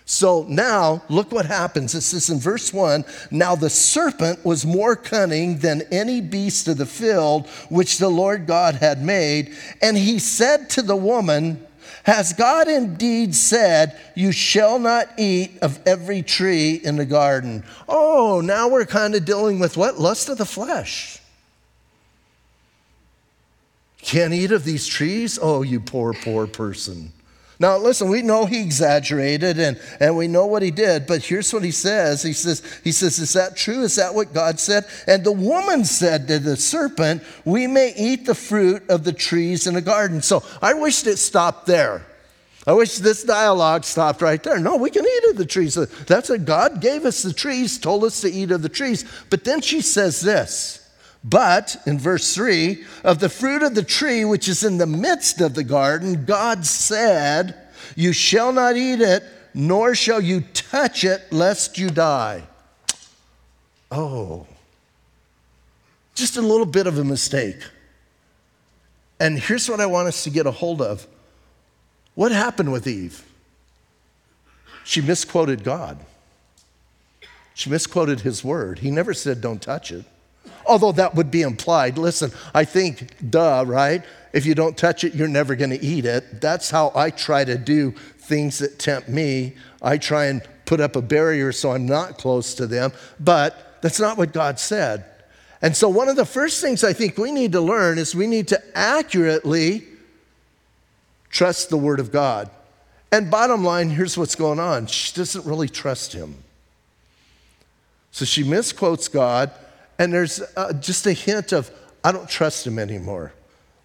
So 0.06 0.46
now, 0.48 1.02
look 1.10 1.32
what 1.32 1.46
happens. 1.48 1.92
This 1.92 2.14
is 2.14 2.30
in 2.30 2.40
verse 2.40 2.72
1 2.72 3.04
Now 3.32 3.56
the 3.56 3.70
serpent 3.70 4.46
was 4.46 4.66
more 4.66 4.96
cunning 4.96 5.58
than 5.58 5.82
any 5.92 6.22
beast 6.22 6.70
of 6.70 6.78
the 6.78 6.86
field 6.86 7.48
which 7.70 7.98
the 7.98 8.10
Lord 8.10 8.46
God 8.46 8.76
had 8.76 9.04
made. 9.04 9.54
And 9.82 9.98
he 9.98 10.20
said 10.20 10.70
to 10.72 10.82
the 10.82 10.96
woman, 10.96 11.66
has 12.06 12.34
God 12.34 12.68
indeed 12.68 13.34
said, 13.34 14.00
You 14.14 14.32
shall 14.32 14.78
not 14.78 15.10
eat 15.18 15.58
of 15.64 15.80
every 15.88 16.22
tree 16.22 16.76
in 16.76 16.98
the 16.98 17.06
garden? 17.06 17.64
Oh, 17.90 18.42
now 18.42 18.68
we're 18.68 18.86
kind 18.86 19.16
of 19.16 19.26
dealing 19.26 19.58
with 19.58 19.76
what? 19.76 20.00
Lust 20.00 20.30
of 20.30 20.38
the 20.38 20.46
flesh. 20.46 21.20
Can't 23.98 24.36
eat 24.36 24.52
of 24.52 24.64
these 24.64 24.86
trees? 24.86 25.40
Oh, 25.42 25.64
you 25.64 25.80
poor, 25.80 26.14
poor 26.14 26.46
person. 26.46 27.12
Now, 27.60 27.78
listen, 27.78 28.10
we 28.10 28.22
know 28.22 28.46
he 28.46 28.62
exaggerated 28.62 29.60
and, 29.60 29.80
and 30.00 30.18
we 30.18 30.28
know 30.28 30.46
what 30.46 30.62
he 30.62 30.72
did, 30.72 31.08
but 31.08 31.24
here's 31.24 31.54
what 31.54 31.64
he 31.64 31.72
says. 31.72 32.22
He 32.22 32.34
says, 32.34 32.62
he 32.84 32.92
says, 32.92 33.18
Is 33.18 33.34
that 33.34 33.56
true? 33.56 33.84
Is 33.84 33.96
that 33.96 34.14
what 34.14 34.34
God 34.34 34.60
said? 34.60 34.86
And 35.08 35.24
the 35.24 35.32
woman 35.32 35.86
said 35.86 36.28
to 36.28 36.40
the 36.40 36.58
serpent, 36.58 37.24
We 37.46 37.68
may 37.68 37.94
eat 37.96 38.26
the 38.26 38.36
fruit 38.36 38.84
of 38.90 39.06
the 39.06 39.14
trees 39.14 39.68
in 39.68 39.74
the 39.74 39.82
garden. 39.82 40.22
So 40.22 40.44
I 40.62 40.74
wished 40.74 41.08
it 41.08 41.18
stopped 41.18 41.66
there. 41.66 42.06
I 42.68 42.74
wish 42.74 42.98
this 42.98 43.24
dialogue 43.24 43.84
stopped 43.84 44.22
right 44.22 44.42
there. 44.42 44.60
No, 44.60 44.76
we 44.78 44.90
can 44.90 45.06
eat 45.06 45.30
of 45.30 45.38
the 45.38 45.46
trees. 45.46 45.76
That's 45.76 46.30
what 46.30 46.46
God 46.46 46.82
gave 46.82 47.06
us 47.06 47.22
the 47.22 47.32
trees, 47.32 47.78
told 47.78 48.04
us 48.04 48.22
to 48.22 48.32
eat 48.32 48.52
of 48.52 48.64
the 48.64 48.70
trees. 48.70 49.06
But 49.30 49.44
then 49.44 49.62
she 49.62 49.82
says 49.82 50.20
this. 50.22 50.85
But, 51.28 51.78
in 51.88 51.98
verse 51.98 52.36
3, 52.36 52.84
of 53.04 53.18
the 53.18 53.30
fruit 53.30 53.64
of 53.64 53.74
the 53.74 53.82
tree 53.82 54.24
which 54.24 54.48
is 54.48 54.64
in 54.64 54.78
the 54.78 54.86
midst 54.86 55.42
of 55.42 55.56
the 55.56 55.64
garden, 55.64 56.24
God 56.24 56.68
said, 56.68 57.56
You 57.96 58.14
shall 58.14 58.54
not 58.54 58.78
eat 58.78 59.02
it, 59.02 59.24
nor 59.52 59.96
shall 59.96 60.22
you 60.22 60.42
touch 60.54 61.04
it, 61.04 61.34
lest 61.34 61.80
you 61.80 61.90
die. 61.90 62.44
Oh, 63.90 64.46
just 66.14 66.38
a 66.38 66.44
little 66.44 66.66
bit 66.68 66.86
of 66.86 67.00
a 67.00 67.04
mistake. 67.04 67.58
And 69.20 69.40
here's 69.40 69.68
what 69.68 69.80
I 69.80 69.88
want 69.88 70.08
us 70.08 70.24
to 70.26 70.30
get 70.30 70.46
a 70.46 70.52
hold 70.52 70.80
of 70.80 71.08
what 72.14 72.32
happened 72.32 72.72
with 72.72 72.86
Eve? 72.86 73.26
She 74.84 75.02
misquoted 75.02 75.64
God. 75.64 75.98
She 77.56 77.72
misquoted 77.72 78.20
his 78.20 78.44
word. 78.44 78.80
He 78.80 78.92
never 78.92 79.14
said, 79.16 79.42
Don't 79.42 79.60
touch 79.60 79.92
it 79.92 80.06
although 80.68 80.92
that 80.94 81.16
would 81.16 81.32
be 81.32 81.42
implied. 81.42 81.98
Listen, 81.98 82.32
I 82.54 82.66
think, 82.66 83.30
duh, 83.30 83.64
right? 83.66 84.04
If 84.34 84.46
you 84.46 84.56
don't 84.56 84.78
touch 84.78 85.04
it, 85.04 85.16
you're 85.16 85.28
never 85.28 85.56
going 85.56 85.70
to 85.70 85.82
eat 85.84 86.06
it. 86.06 86.42
That's 86.42 86.70
how 86.70 86.92
I 86.96 87.10
try 87.10 87.46
to 87.46 87.58
do 87.58 87.92
things 88.18 88.60
that 88.60 88.80
tempt 88.80 89.08
me. 89.08 89.54
I 89.82 89.98
try 89.98 90.26
and 90.26 90.42
put 90.66 90.82
up 90.82 90.96
a 90.96 91.02
barrier 91.02 91.52
so 91.52 91.72
I'm 91.72 91.86
not 91.86 92.18
close 92.18 92.54
to 92.56 92.68
them, 92.68 92.92
but 93.20 93.78
that's 93.82 94.00
not 94.00 94.18
what 94.18 94.34
God 94.34 94.60
said. 94.60 95.06
And 95.62 95.76
so, 95.76 95.90
one 95.90 96.10
of 96.10 96.16
the 96.16 96.26
first 96.26 96.62
things 96.62 96.84
I 96.84 96.94
think 96.94 97.18
we 97.18 97.32
need 97.32 97.54
to 97.54 97.62
learn 97.62 97.98
is 97.98 98.14
we 98.14 98.28
need 98.28 98.48
to 98.50 98.78
accurately 98.78 99.84
trust 101.30 101.70
the 101.70 101.78
Word 101.78 102.00
of 102.00 102.12
God. 102.12 102.50
And 103.12 103.32
bottom 103.32 103.64
line, 103.64 103.90
here's 103.90 104.18
what's 104.18 104.36
going 104.36 104.60
on 104.60 104.88
she 104.88 105.14
doesn't 105.16 105.46
really 105.46 105.70
trust 105.70 106.14
Him. 106.14 106.36
So 108.12 108.26
she 108.26 108.44
misquotes 108.44 109.08
God, 109.08 109.52
and 109.98 110.14
there's 110.14 110.42
uh, 110.56 110.74
just 110.74 111.06
a 111.06 111.14
hint 111.14 111.52
of, 111.52 111.72
I 112.04 112.12
don't 112.12 112.30
trust 112.30 112.66
Him 112.68 112.80
anymore. 112.80 113.34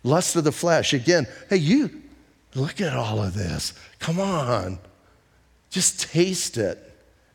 Lust 0.03 0.37
of 0.37 0.45
the 0.45 0.53
flesh. 0.53 0.93
Again, 0.93 1.27
hey, 1.49 1.57
you, 1.57 2.03
look 2.55 2.81
at 2.81 2.97
all 2.97 3.23
of 3.23 3.35
this. 3.35 3.75
Come 3.99 4.19
on. 4.19 4.79
Just 5.71 6.11
taste 6.11 6.57
it 6.57 6.79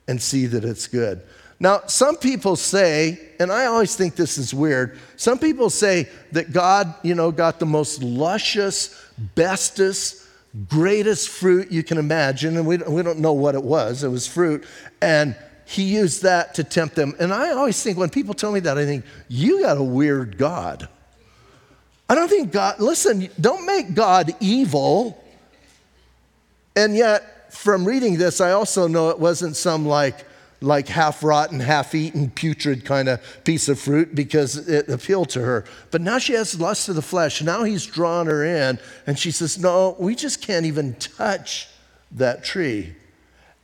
and 0.07 0.21
see 0.21 0.45
that 0.47 0.65
it's 0.65 0.87
good. 0.87 1.21
Now, 1.59 1.81
some 1.87 2.17
people 2.17 2.57
say, 2.57 3.17
and 3.39 3.51
I 3.51 3.65
always 3.65 3.95
think 3.95 4.15
this 4.15 4.37
is 4.37 4.53
weird, 4.53 4.99
some 5.15 5.39
people 5.39 5.69
say 5.69 6.09
that 6.33 6.51
God, 6.51 6.93
you 7.01 7.15
know, 7.15 7.31
got 7.31 7.59
the 7.59 7.65
most 7.65 8.03
luscious, 8.03 9.01
bestest, 9.35 10.21
greatest 10.67 11.29
fruit 11.29 11.71
you 11.71 11.81
can 11.81 11.97
imagine, 11.97 12.57
and 12.57 12.67
we 12.67 12.77
we 12.77 13.03
don't 13.03 13.19
know 13.19 13.33
what 13.33 13.55
it 13.55 13.63
was. 13.63 14.03
It 14.03 14.09
was 14.09 14.27
fruit. 14.27 14.65
And 15.01 15.35
he 15.65 15.83
used 15.83 16.23
that 16.23 16.53
to 16.55 16.63
tempt 16.63 16.95
them. 16.95 17.15
And 17.19 17.33
I 17.33 17.51
always 17.51 17.81
think, 17.81 17.97
when 17.97 18.09
people 18.09 18.33
tell 18.33 18.51
me 18.51 18.59
that, 18.61 18.77
I 18.77 18.85
think, 18.85 19.03
you 19.27 19.61
got 19.61 19.77
a 19.77 19.83
weird 19.83 20.37
God. 20.37 20.87
I 22.07 22.13
don't 22.13 22.29
think 22.29 22.51
God, 22.51 22.79
listen, 22.79 23.29
don't 23.41 23.65
make 23.65 23.95
God 23.95 24.35
evil. 24.39 25.21
And 26.75 26.95
yet, 26.95 27.51
from 27.51 27.83
reading 27.83 28.17
this, 28.17 28.39
I 28.39 28.51
also 28.51 28.87
know 28.87 29.09
it 29.09 29.19
wasn't 29.19 29.55
some 29.55 29.87
like, 29.87 30.25
like 30.61 30.87
half 30.87 31.23
rotten, 31.23 31.59
half 31.59 31.95
eaten, 31.95 32.29
putrid 32.29 32.85
kind 32.85 33.09
of 33.09 33.21
piece 33.43 33.67
of 33.67 33.79
fruit 33.79 34.13
because 34.13 34.67
it 34.67 34.87
appealed 34.87 35.29
to 35.29 35.41
her. 35.41 35.65
But 35.89 36.01
now 36.01 36.19
she 36.19 36.33
has 36.33 36.59
lust 36.59 36.89
of 36.89 36.95
the 36.95 37.01
flesh. 37.01 37.41
Now 37.41 37.63
he's 37.63 37.85
drawn 37.87 38.27
her 38.27 38.45
in, 38.45 38.77
and 39.07 39.17
she 39.17 39.31
says, 39.31 39.57
No, 39.57 39.95
we 39.97 40.13
just 40.13 40.41
can't 40.41 40.65
even 40.65 40.93
touch 40.95 41.69
that 42.11 42.43
tree. 42.43 42.95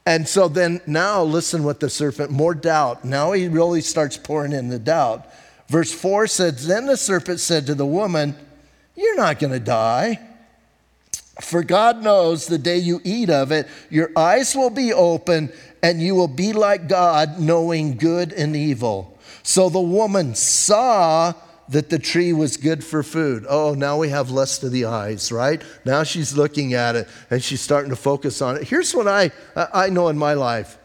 And 0.06 0.28
so 0.28 0.48
then 0.48 0.82
now 0.88 1.24
listen 1.24 1.64
what 1.64 1.80
the 1.80 1.90
serpent, 1.90 2.32
more 2.32 2.56
doubt. 2.56 3.06
Now 3.06 3.34
he 3.34 3.48
really 3.48 3.82
starts 3.82 4.18
pouring 4.18 4.52
in 4.52 4.70
the 4.70 4.80
doubt. 4.80 5.28
Verse 5.68 5.92
4 5.92 6.28
says, 6.28 6.68
Then 6.68 6.88
the 6.88 6.98
serpent 6.98 7.40
said 7.40 7.68
to 7.68 7.76
the 7.76 7.86
woman, 7.86 8.36
You're 8.96 9.18
not 9.18 9.40
going 9.40 9.54
to 9.54 9.60
die. 9.60 10.20
For 11.40 11.64
God 11.64 12.04
knows 12.04 12.46
the 12.46 12.58
day 12.58 12.78
you 12.78 13.00
eat 13.04 13.30
of 13.30 13.52
it, 13.52 13.68
your 13.90 14.12
eyes 14.16 14.56
will 14.56 14.70
be 14.70 14.94
open 14.94 15.52
and 15.82 16.02
you 16.02 16.14
will 16.14 16.28
be 16.28 16.54
like 16.54 16.88
God, 16.88 17.40
knowing 17.40 17.98
good 17.98 18.34
and 18.34 18.56
evil. 18.56 19.18
So 19.44 19.70
the 19.70 19.80
woman 19.80 20.36
saw 20.36 21.34
that 21.72 21.90
the 21.90 21.98
tree 22.00 22.34
was 22.34 22.58
good 22.58 22.84
for 22.84 23.02
food. 23.02 23.46
Oh, 23.50 23.74
now 23.74 23.98
we 23.98 24.10
have 24.10 24.30
lust 24.30 24.64
of 24.64 24.72
the 24.72 24.86
eyes, 24.86 25.32
right? 25.32 25.62
Now 25.86 26.04
she's 26.04 26.36
looking 26.38 26.74
at 26.74 26.96
it 26.96 27.08
and 27.30 27.42
she's 27.42 27.62
starting 27.62 27.90
to 27.90 27.96
focus 27.96 28.42
on 28.42 28.58
it. 28.58 28.64
Here's 28.68 28.94
what 28.94 29.08
I, 29.08 29.32
I 29.56 29.90
know 29.90 30.10
in 30.10 30.18
my 30.18 30.34
life 30.34 30.78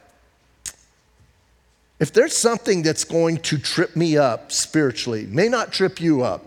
if 1.99 2.13
there's 2.13 2.37
something 2.37 2.83
that's 2.83 3.05
going 3.05 3.39
to 3.39 3.59
trip 3.59 3.97
me 3.97 4.19
up 4.19 4.53
spiritually, 4.53 5.27
may 5.27 5.49
not 5.49 5.73
trip 5.73 6.01
you 6.01 6.23
up, 6.23 6.45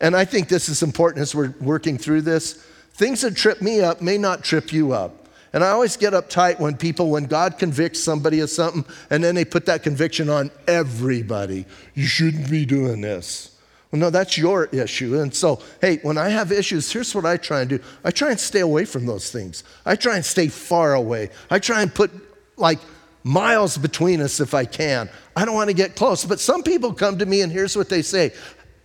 and 0.00 0.16
I 0.16 0.24
think 0.24 0.48
this 0.48 0.68
is 0.68 0.82
important 0.82 1.22
as 1.22 1.34
we're 1.34 1.54
working 1.60 1.98
through 1.98 2.22
this, 2.22 2.54
things 2.94 3.20
that 3.20 3.36
trip 3.36 3.60
me 3.60 3.82
up 3.82 4.00
may 4.00 4.16
not 4.16 4.42
trip 4.42 4.72
you 4.72 4.92
up. 4.92 5.28
And 5.52 5.62
I 5.62 5.70
always 5.70 5.96
get 5.96 6.12
uptight 6.12 6.60
when 6.60 6.76
people, 6.76 7.10
when 7.10 7.26
God 7.26 7.58
convicts 7.58 8.00
somebody 8.00 8.40
of 8.40 8.48
something, 8.48 8.84
and 9.10 9.22
then 9.22 9.34
they 9.34 9.44
put 9.44 9.66
that 9.66 9.82
conviction 9.82 10.30
on 10.30 10.50
everybody. 10.66 11.66
You 11.94 12.06
shouldn't 12.06 12.48
be 12.48 12.64
doing 12.64 13.00
this. 13.00 13.49
Well, 13.90 13.98
no, 14.00 14.10
that's 14.10 14.38
your 14.38 14.66
issue. 14.66 15.18
And 15.18 15.34
so, 15.34 15.60
hey, 15.80 15.98
when 16.02 16.16
I 16.16 16.28
have 16.28 16.52
issues, 16.52 16.92
here's 16.92 17.14
what 17.14 17.26
I 17.26 17.36
try 17.36 17.62
and 17.62 17.70
do 17.70 17.80
I 18.04 18.10
try 18.10 18.30
and 18.30 18.38
stay 18.38 18.60
away 18.60 18.84
from 18.84 19.06
those 19.06 19.32
things. 19.32 19.64
I 19.84 19.96
try 19.96 20.16
and 20.16 20.24
stay 20.24 20.48
far 20.48 20.94
away. 20.94 21.30
I 21.50 21.58
try 21.58 21.82
and 21.82 21.92
put 21.92 22.10
like 22.56 22.78
miles 23.24 23.76
between 23.76 24.20
us 24.20 24.40
if 24.40 24.54
I 24.54 24.64
can. 24.64 25.10
I 25.34 25.44
don't 25.44 25.54
want 25.54 25.70
to 25.70 25.74
get 25.74 25.96
close. 25.96 26.24
But 26.24 26.40
some 26.40 26.62
people 26.62 26.92
come 26.92 27.18
to 27.18 27.26
me, 27.26 27.42
and 27.42 27.50
here's 27.50 27.76
what 27.76 27.88
they 27.88 28.02
say. 28.02 28.32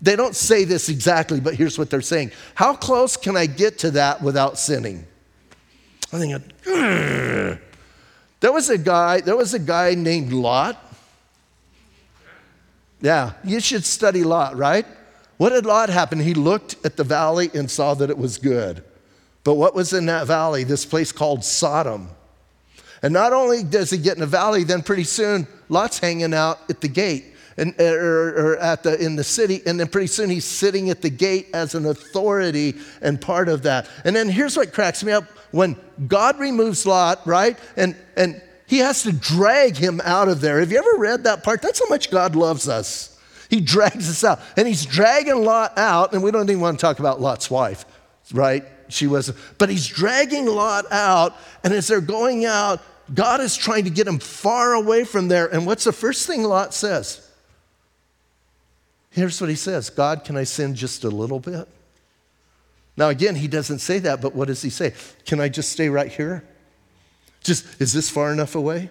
They 0.01 0.15
don't 0.15 0.35
say 0.35 0.65
this 0.65 0.89
exactly, 0.89 1.39
but 1.39 1.55
here's 1.55 1.77
what 1.77 1.89
they're 1.89 2.01
saying 2.01 2.31
How 2.53 2.75
close 2.75 3.17
can 3.17 3.37
I 3.37 3.45
get 3.45 3.79
to 3.79 3.91
that 3.91 4.21
without 4.21 4.57
sinning? 4.57 5.05
I'm 6.11 6.19
thinking, 6.19 6.51
Ugh. 6.67 7.57
there 8.39 8.51
was 8.51 8.69
a 8.69 8.77
guy, 8.77 9.21
there 9.21 9.35
was 9.35 9.53
a 9.53 9.59
guy 9.59 9.95
named 9.95 10.31
Lot. 10.33 10.81
Yeah, 13.01 13.33
you 13.43 13.59
should 13.59 13.85
study 13.85 14.23
Lot, 14.23 14.55
right? 14.55 14.85
What 15.37 15.49
did 15.49 15.65
Lot 15.65 15.89
happen? 15.89 16.19
He 16.19 16.33
looked 16.33 16.77
at 16.85 16.95
the 16.95 17.03
valley 17.03 17.49
and 17.53 17.69
saw 17.69 17.93
that 17.95 18.09
it 18.09 18.17
was 18.17 18.37
good. 18.37 18.83
But 19.43 19.55
what 19.55 19.75
was 19.75 19.93
in 19.93 20.05
that 20.07 20.27
valley? 20.27 20.63
This 20.63 20.85
place 20.85 21.11
called 21.11 21.43
Sodom. 21.43 22.09
And 23.03 23.13
not 23.13 23.33
only 23.33 23.63
does 23.63 23.89
he 23.91 23.97
get 23.97 24.15
in 24.15 24.21
the 24.21 24.25
valley, 24.25 24.63
then 24.63 24.81
pretty 24.81 25.03
soon 25.03 25.47
Lot's 25.69 25.99
hanging 25.99 26.33
out 26.33 26.59
at 26.69 26.81
the 26.81 26.87
gate 26.87 27.25
and, 27.57 27.79
or, 27.79 28.53
or 28.53 28.57
at 28.57 28.83
the, 28.83 29.01
in 29.03 29.15
the 29.15 29.23
city, 29.23 29.61
and 29.65 29.79
then 29.79 29.87
pretty 29.87 30.07
soon 30.07 30.29
he's 30.29 30.45
sitting 30.45 30.89
at 30.89 31.01
the 31.01 31.09
gate 31.09 31.47
as 31.53 31.75
an 31.75 31.85
authority 31.85 32.75
and 33.01 33.21
part 33.21 33.47
of 33.47 33.63
that. 33.63 33.87
And 34.03 34.15
then 34.15 34.27
here's 34.27 34.57
what 34.57 34.73
cracks 34.73 35.03
me 35.03 35.11
up 35.11 35.25
when 35.51 35.75
God 36.07 36.37
removes 36.39 36.85
Lot, 36.85 37.25
right? 37.25 37.57
And, 37.77 37.95
and 38.17 38.41
he 38.67 38.79
has 38.79 39.03
to 39.03 39.11
drag 39.13 39.77
him 39.77 40.01
out 40.03 40.27
of 40.27 40.41
there. 40.41 40.59
Have 40.59 40.71
you 40.71 40.79
ever 40.79 40.97
read 40.97 41.23
that 41.25 41.43
part? 41.43 41.61
That's 41.61 41.79
how 41.79 41.87
much 41.87 42.11
God 42.11 42.35
loves 42.35 42.67
us. 42.67 43.14
He 43.55 43.61
drags 43.61 44.09
us 44.09 44.25
out. 44.25 44.41
And 44.57 44.67
he's 44.67 44.85
dragging 44.85 45.45
Lot 45.45 45.77
out, 45.77 46.11
and 46.11 46.21
we 46.21 46.29
don't 46.29 46.49
even 46.49 46.59
want 46.59 46.77
to 46.77 46.81
talk 46.81 46.99
about 46.99 47.21
Lot's 47.21 47.49
wife, 47.49 47.85
right? 48.33 48.65
She 48.89 49.07
was, 49.07 49.33
but 49.57 49.69
he's 49.69 49.87
dragging 49.87 50.45
Lot 50.45 50.91
out, 50.91 51.37
and 51.63 51.73
as 51.73 51.87
they're 51.87 52.01
going 52.01 52.43
out, 52.43 52.81
God 53.13 53.39
is 53.39 53.55
trying 53.55 53.85
to 53.85 53.89
get 53.89 54.07
him 54.07 54.19
far 54.19 54.73
away 54.73 55.05
from 55.05 55.29
there. 55.29 55.47
And 55.47 55.65
what's 55.65 55.85
the 55.85 55.93
first 55.93 56.27
thing 56.27 56.43
Lot 56.43 56.73
says? 56.73 57.25
Here's 59.09 59.39
what 59.39 59.49
he 59.49 59.55
says 59.55 59.89
God, 59.89 60.25
can 60.25 60.35
I 60.35 60.43
sin 60.43 60.75
just 60.75 61.05
a 61.05 61.09
little 61.09 61.39
bit? 61.39 61.65
Now, 62.97 63.07
again, 63.07 63.35
he 63.35 63.47
doesn't 63.47 63.79
say 63.79 63.99
that, 63.99 64.19
but 64.19 64.35
what 64.35 64.49
does 64.49 64.61
he 64.61 64.69
say? 64.69 64.93
Can 65.25 65.39
I 65.39 65.47
just 65.47 65.71
stay 65.71 65.87
right 65.87 66.11
here? 66.11 66.43
Just, 67.39 67.81
is 67.81 67.93
this 67.93 68.09
far 68.09 68.33
enough 68.33 68.55
away? 68.55 68.89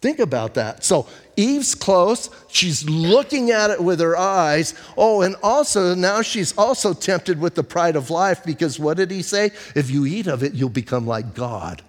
Think 0.00 0.18
about 0.18 0.54
that. 0.54 0.84
So 0.84 1.06
Eve's 1.36 1.74
close. 1.74 2.30
She's 2.48 2.88
looking 2.88 3.50
at 3.50 3.70
it 3.70 3.82
with 3.82 4.00
her 4.00 4.16
eyes. 4.16 4.74
Oh, 4.96 5.22
and 5.22 5.36
also 5.42 5.94
now 5.94 6.22
she's 6.22 6.56
also 6.56 6.92
tempted 6.92 7.40
with 7.40 7.54
the 7.54 7.64
pride 7.64 7.96
of 7.96 8.10
life 8.10 8.44
because 8.44 8.78
what 8.78 8.96
did 8.96 9.10
he 9.10 9.22
say? 9.22 9.50
If 9.74 9.90
you 9.90 10.06
eat 10.06 10.26
of 10.26 10.42
it, 10.42 10.54
you'll 10.54 10.68
become 10.68 11.06
like 11.06 11.34
God. 11.34 11.82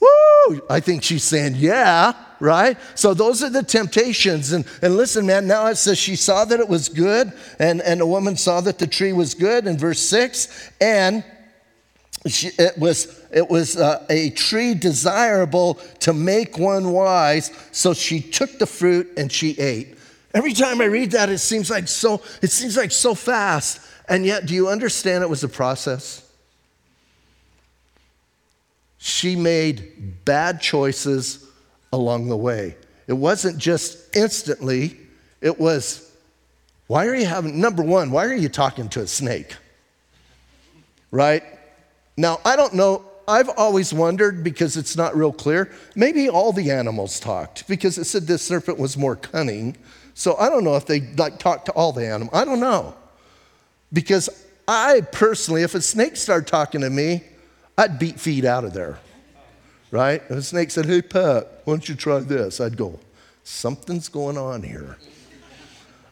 Woo! 0.00 0.60
I 0.68 0.80
think 0.80 1.02
she's 1.02 1.24
saying, 1.24 1.54
yeah, 1.56 2.12
right? 2.40 2.76
So 2.94 3.14
those 3.14 3.42
are 3.42 3.50
the 3.50 3.62
temptations. 3.62 4.52
And, 4.52 4.66
and 4.82 4.96
listen, 4.96 5.26
man, 5.26 5.46
now 5.46 5.66
it 5.66 5.76
says 5.76 5.98
she 5.98 6.16
saw 6.16 6.44
that 6.44 6.60
it 6.60 6.68
was 6.68 6.88
good, 6.88 7.32
and, 7.58 7.80
and 7.80 8.00
a 8.00 8.06
woman 8.06 8.36
saw 8.36 8.60
that 8.62 8.78
the 8.78 8.86
tree 8.86 9.12
was 9.12 9.34
good 9.34 9.66
in 9.66 9.78
verse 9.78 10.00
6, 10.00 10.70
and 10.80 11.24
she, 12.26 12.48
it 12.58 12.78
was, 12.78 13.22
it 13.32 13.48
was 13.48 13.76
uh, 13.76 14.04
a 14.08 14.30
tree 14.30 14.74
desirable 14.74 15.74
to 16.00 16.12
make 16.12 16.58
one 16.58 16.92
wise. 16.92 17.50
So 17.72 17.94
she 17.94 18.20
took 18.20 18.58
the 18.58 18.66
fruit 18.66 19.10
and 19.16 19.30
she 19.30 19.58
ate. 19.58 19.98
Every 20.32 20.52
time 20.52 20.80
I 20.80 20.86
read 20.86 21.12
that, 21.12 21.28
it 21.28 21.38
seems 21.38 21.70
like 21.70 21.86
so, 21.86 22.22
it 22.42 22.50
seems 22.50 22.76
like 22.76 22.92
so 22.92 23.14
fast. 23.14 23.80
And 24.08 24.26
yet, 24.26 24.46
do 24.46 24.54
you 24.54 24.68
understand 24.68 25.22
it 25.22 25.30
was 25.30 25.44
a 25.44 25.48
process? 25.48 26.24
she 29.06 29.36
made 29.36 30.24
bad 30.24 30.62
choices 30.62 31.46
along 31.92 32.28
the 32.28 32.36
way. 32.38 32.74
It 33.06 33.12
wasn't 33.12 33.58
just 33.58 34.16
instantly, 34.16 34.96
it 35.42 35.60
was, 35.60 36.10
why 36.86 37.06
are 37.06 37.14
you 37.14 37.26
having, 37.26 37.60
number 37.60 37.82
one, 37.82 38.10
why 38.10 38.24
are 38.24 38.32
you 38.32 38.48
talking 38.48 38.88
to 38.88 39.02
a 39.02 39.06
snake? 39.06 39.56
Right? 41.10 41.42
Now, 42.16 42.40
I 42.44 42.56
don't 42.56 42.74
know, 42.74 43.04
I've 43.26 43.48
always 43.48 43.92
wondered 43.92 44.44
because 44.44 44.76
it's 44.76 44.96
not 44.96 45.16
real 45.16 45.32
clear. 45.32 45.70
Maybe 45.94 46.28
all 46.28 46.52
the 46.52 46.70
animals 46.70 47.18
talked 47.18 47.66
because 47.66 47.98
it 47.98 48.04
said 48.04 48.26
this 48.26 48.42
serpent 48.42 48.78
was 48.78 48.96
more 48.96 49.16
cunning. 49.16 49.76
So 50.14 50.36
I 50.36 50.48
don't 50.48 50.64
know 50.64 50.76
if 50.76 50.86
they 50.86 51.00
like 51.00 51.38
talked 51.38 51.66
to 51.66 51.72
all 51.72 51.92
the 51.92 52.06
animals. 52.06 52.30
I 52.34 52.44
don't 52.44 52.60
know. 52.60 52.94
Because 53.92 54.28
I 54.68 55.02
personally, 55.12 55.62
if 55.62 55.74
a 55.74 55.80
snake 55.80 56.16
started 56.16 56.46
talking 56.46 56.82
to 56.82 56.90
me, 56.90 57.24
I'd 57.76 57.98
beat 57.98 58.20
feet 58.20 58.44
out 58.44 58.64
of 58.64 58.72
there, 58.72 58.98
right? 59.90 60.22
If 60.28 60.30
a 60.30 60.42
snake 60.42 60.70
said, 60.70 60.86
Hey, 60.86 61.02
Pat, 61.02 61.62
why 61.64 61.72
don't 61.72 61.88
you 61.88 61.94
try 61.94 62.20
this? 62.20 62.60
I'd 62.60 62.76
go, 62.76 63.00
Something's 63.42 64.08
going 64.08 64.38
on 64.38 64.62
here. 64.62 64.96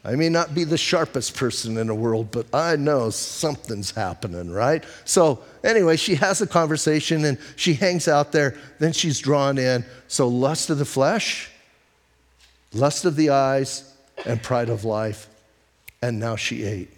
I 0.04 0.16
may 0.16 0.28
not 0.28 0.52
be 0.52 0.64
the 0.64 0.78
sharpest 0.78 1.36
person 1.36 1.76
in 1.76 1.86
the 1.86 1.94
world, 1.94 2.32
but 2.32 2.46
I 2.52 2.74
know 2.74 3.10
something's 3.10 3.92
happening, 3.92 4.50
right? 4.50 4.82
So, 5.04 5.44
anyway, 5.62 5.96
she 5.96 6.16
has 6.16 6.40
a 6.40 6.46
conversation 6.46 7.24
and 7.24 7.38
she 7.54 7.74
hangs 7.74 8.08
out 8.08 8.32
there. 8.32 8.56
Then 8.80 8.92
she's 8.92 9.20
drawn 9.20 9.58
in. 9.58 9.84
So, 10.08 10.26
lust 10.26 10.70
of 10.70 10.78
the 10.78 10.84
flesh, 10.84 11.50
lust 12.72 13.04
of 13.04 13.14
the 13.14 13.30
eyes, 13.30 13.94
and 14.26 14.42
pride 14.42 14.70
of 14.70 14.84
life. 14.84 15.28
And 16.02 16.18
now 16.18 16.34
she 16.34 16.64
ate. 16.64 16.90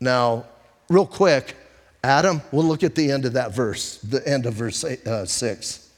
Now, 0.00 0.46
real 0.88 1.06
quick, 1.06 1.54
Adam, 2.02 2.40
we'll 2.50 2.64
look 2.64 2.82
at 2.82 2.94
the 2.94 3.12
end 3.12 3.26
of 3.26 3.34
that 3.34 3.54
verse, 3.54 3.98
the 3.98 4.26
end 4.26 4.46
of 4.46 4.54
verse 4.54 4.84
eight, 4.84 5.06
uh, 5.06 5.26
six. 5.26 5.90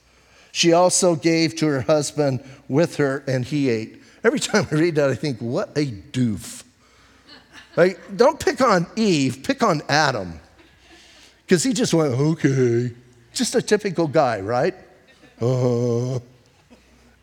She 0.51 0.73
also 0.73 1.15
gave 1.15 1.55
to 1.57 1.67
her 1.67 1.81
husband 1.83 2.45
with 2.69 2.97
her, 2.97 3.23
and 3.29 3.45
he 3.45 3.71
ate. 3.71 4.03
Every 4.25 4.41
time 4.41 4.67
I 4.73 4.75
read 4.75 4.95
that, 4.95 5.11
I 5.11 5.15
think, 5.15 5.39
what 5.39 5.69
a 5.77 5.87
doof. 5.87 6.65
Like, 7.77 8.01
don't 8.17 8.41
pick 8.41 8.61
on 8.63 8.87
Eve, 8.97 9.43
pick 9.43 9.63
on 9.63 9.83
Adam. 9.89 10.41
Because 11.45 11.63
he 11.63 11.75
just 11.75 11.93
went, 11.93 12.15
okay. 12.15 12.91
Just 13.35 13.55
a 13.55 13.61
typical 13.61 14.09
guy, 14.09 14.41
right? 14.41 14.75
Uh, 15.41 16.15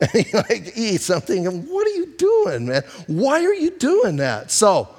and 0.02 0.12
he 0.14 0.32
like 0.34 0.74
eats 0.76 1.06
something, 1.06 1.46
what 1.68 1.88
are 1.88 1.92
you 1.92 2.08
doing, 2.18 2.68
man? 2.68 2.84
Why 3.08 3.44
are 3.46 3.54
you 3.54 3.72
doing 3.72 4.18
that? 4.18 4.52
So 4.52 4.90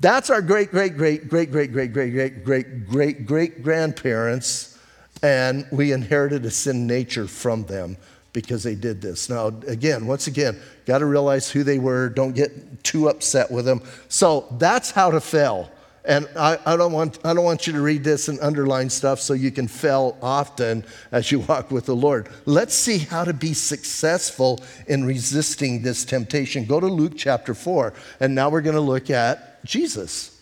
that's 0.00 0.28
our 0.28 0.42
great, 0.42 0.70
great, 0.70 0.96
great, 0.96 1.28
great, 1.28 1.50
great, 1.50 1.72
great, 1.72 1.92
great, 1.92 2.12
great, 2.12 2.44
great, 2.44 2.88
great, 2.88 3.26
great 3.26 3.62
grandparents, 3.62 4.78
and 5.22 5.66
we 5.70 5.92
inherited 5.92 6.44
a 6.44 6.50
sin 6.50 6.86
nature 6.86 7.26
from 7.26 7.64
them 7.64 7.96
because 8.32 8.62
they 8.62 8.74
did 8.74 9.00
this. 9.00 9.28
Now, 9.28 9.48
again, 9.66 10.06
once 10.06 10.26
again, 10.26 10.58
got 10.86 10.98
to 10.98 11.06
realize 11.06 11.50
who 11.50 11.64
they 11.64 11.78
were. 11.78 12.08
Don't 12.08 12.34
get 12.34 12.84
too 12.84 13.08
upset 13.08 13.50
with 13.50 13.64
them. 13.64 13.82
So 14.08 14.46
that's 14.58 14.90
how 14.90 15.10
to 15.10 15.20
fail. 15.20 15.70
And 16.04 16.26
I, 16.34 16.58
I, 16.64 16.76
don't 16.76 16.92
want, 16.92 17.18
I 17.24 17.34
don't 17.34 17.44
want 17.44 17.66
you 17.66 17.74
to 17.74 17.80
read 17.80 18.04
this 18.04 18.28
and 18.28 18.40
underline 18.40 18.88
stuff 18.88 19.20
so 19.20 19.34
you 19.34 19.50
can 19.50 19.68
fail 19.68 20.16
often 20.22 20.84
as 21.12 21.30
you 21.30 21.40
walk 21.40 21.70
with 21.70 21.86
the 21.86 21.94
Lord. 21.94 22.28
Let's 22.46 22.74
see 22.74 22.98
how 22.98 23.24
to 23.24 23.34
be 23.34 23.52
successful 23.52 24.60
in 24.86 25.04
resisting 25.04 25.82
this 25.82 26.04
temptation. 26.04 26.64
Go 26.64 26.80
to 26.80 26.86
Luke 26.86 27.12
chapter 27.16 27.54
4, 27.54 27.92
and 28.20 28.34
now 28.34 28.48
we're 28.48 28.62
going 28.62 28.76
to 28.76 28.80
look 28.80 29.10
at 29.10 29.62
Jesus. 29.64 30.40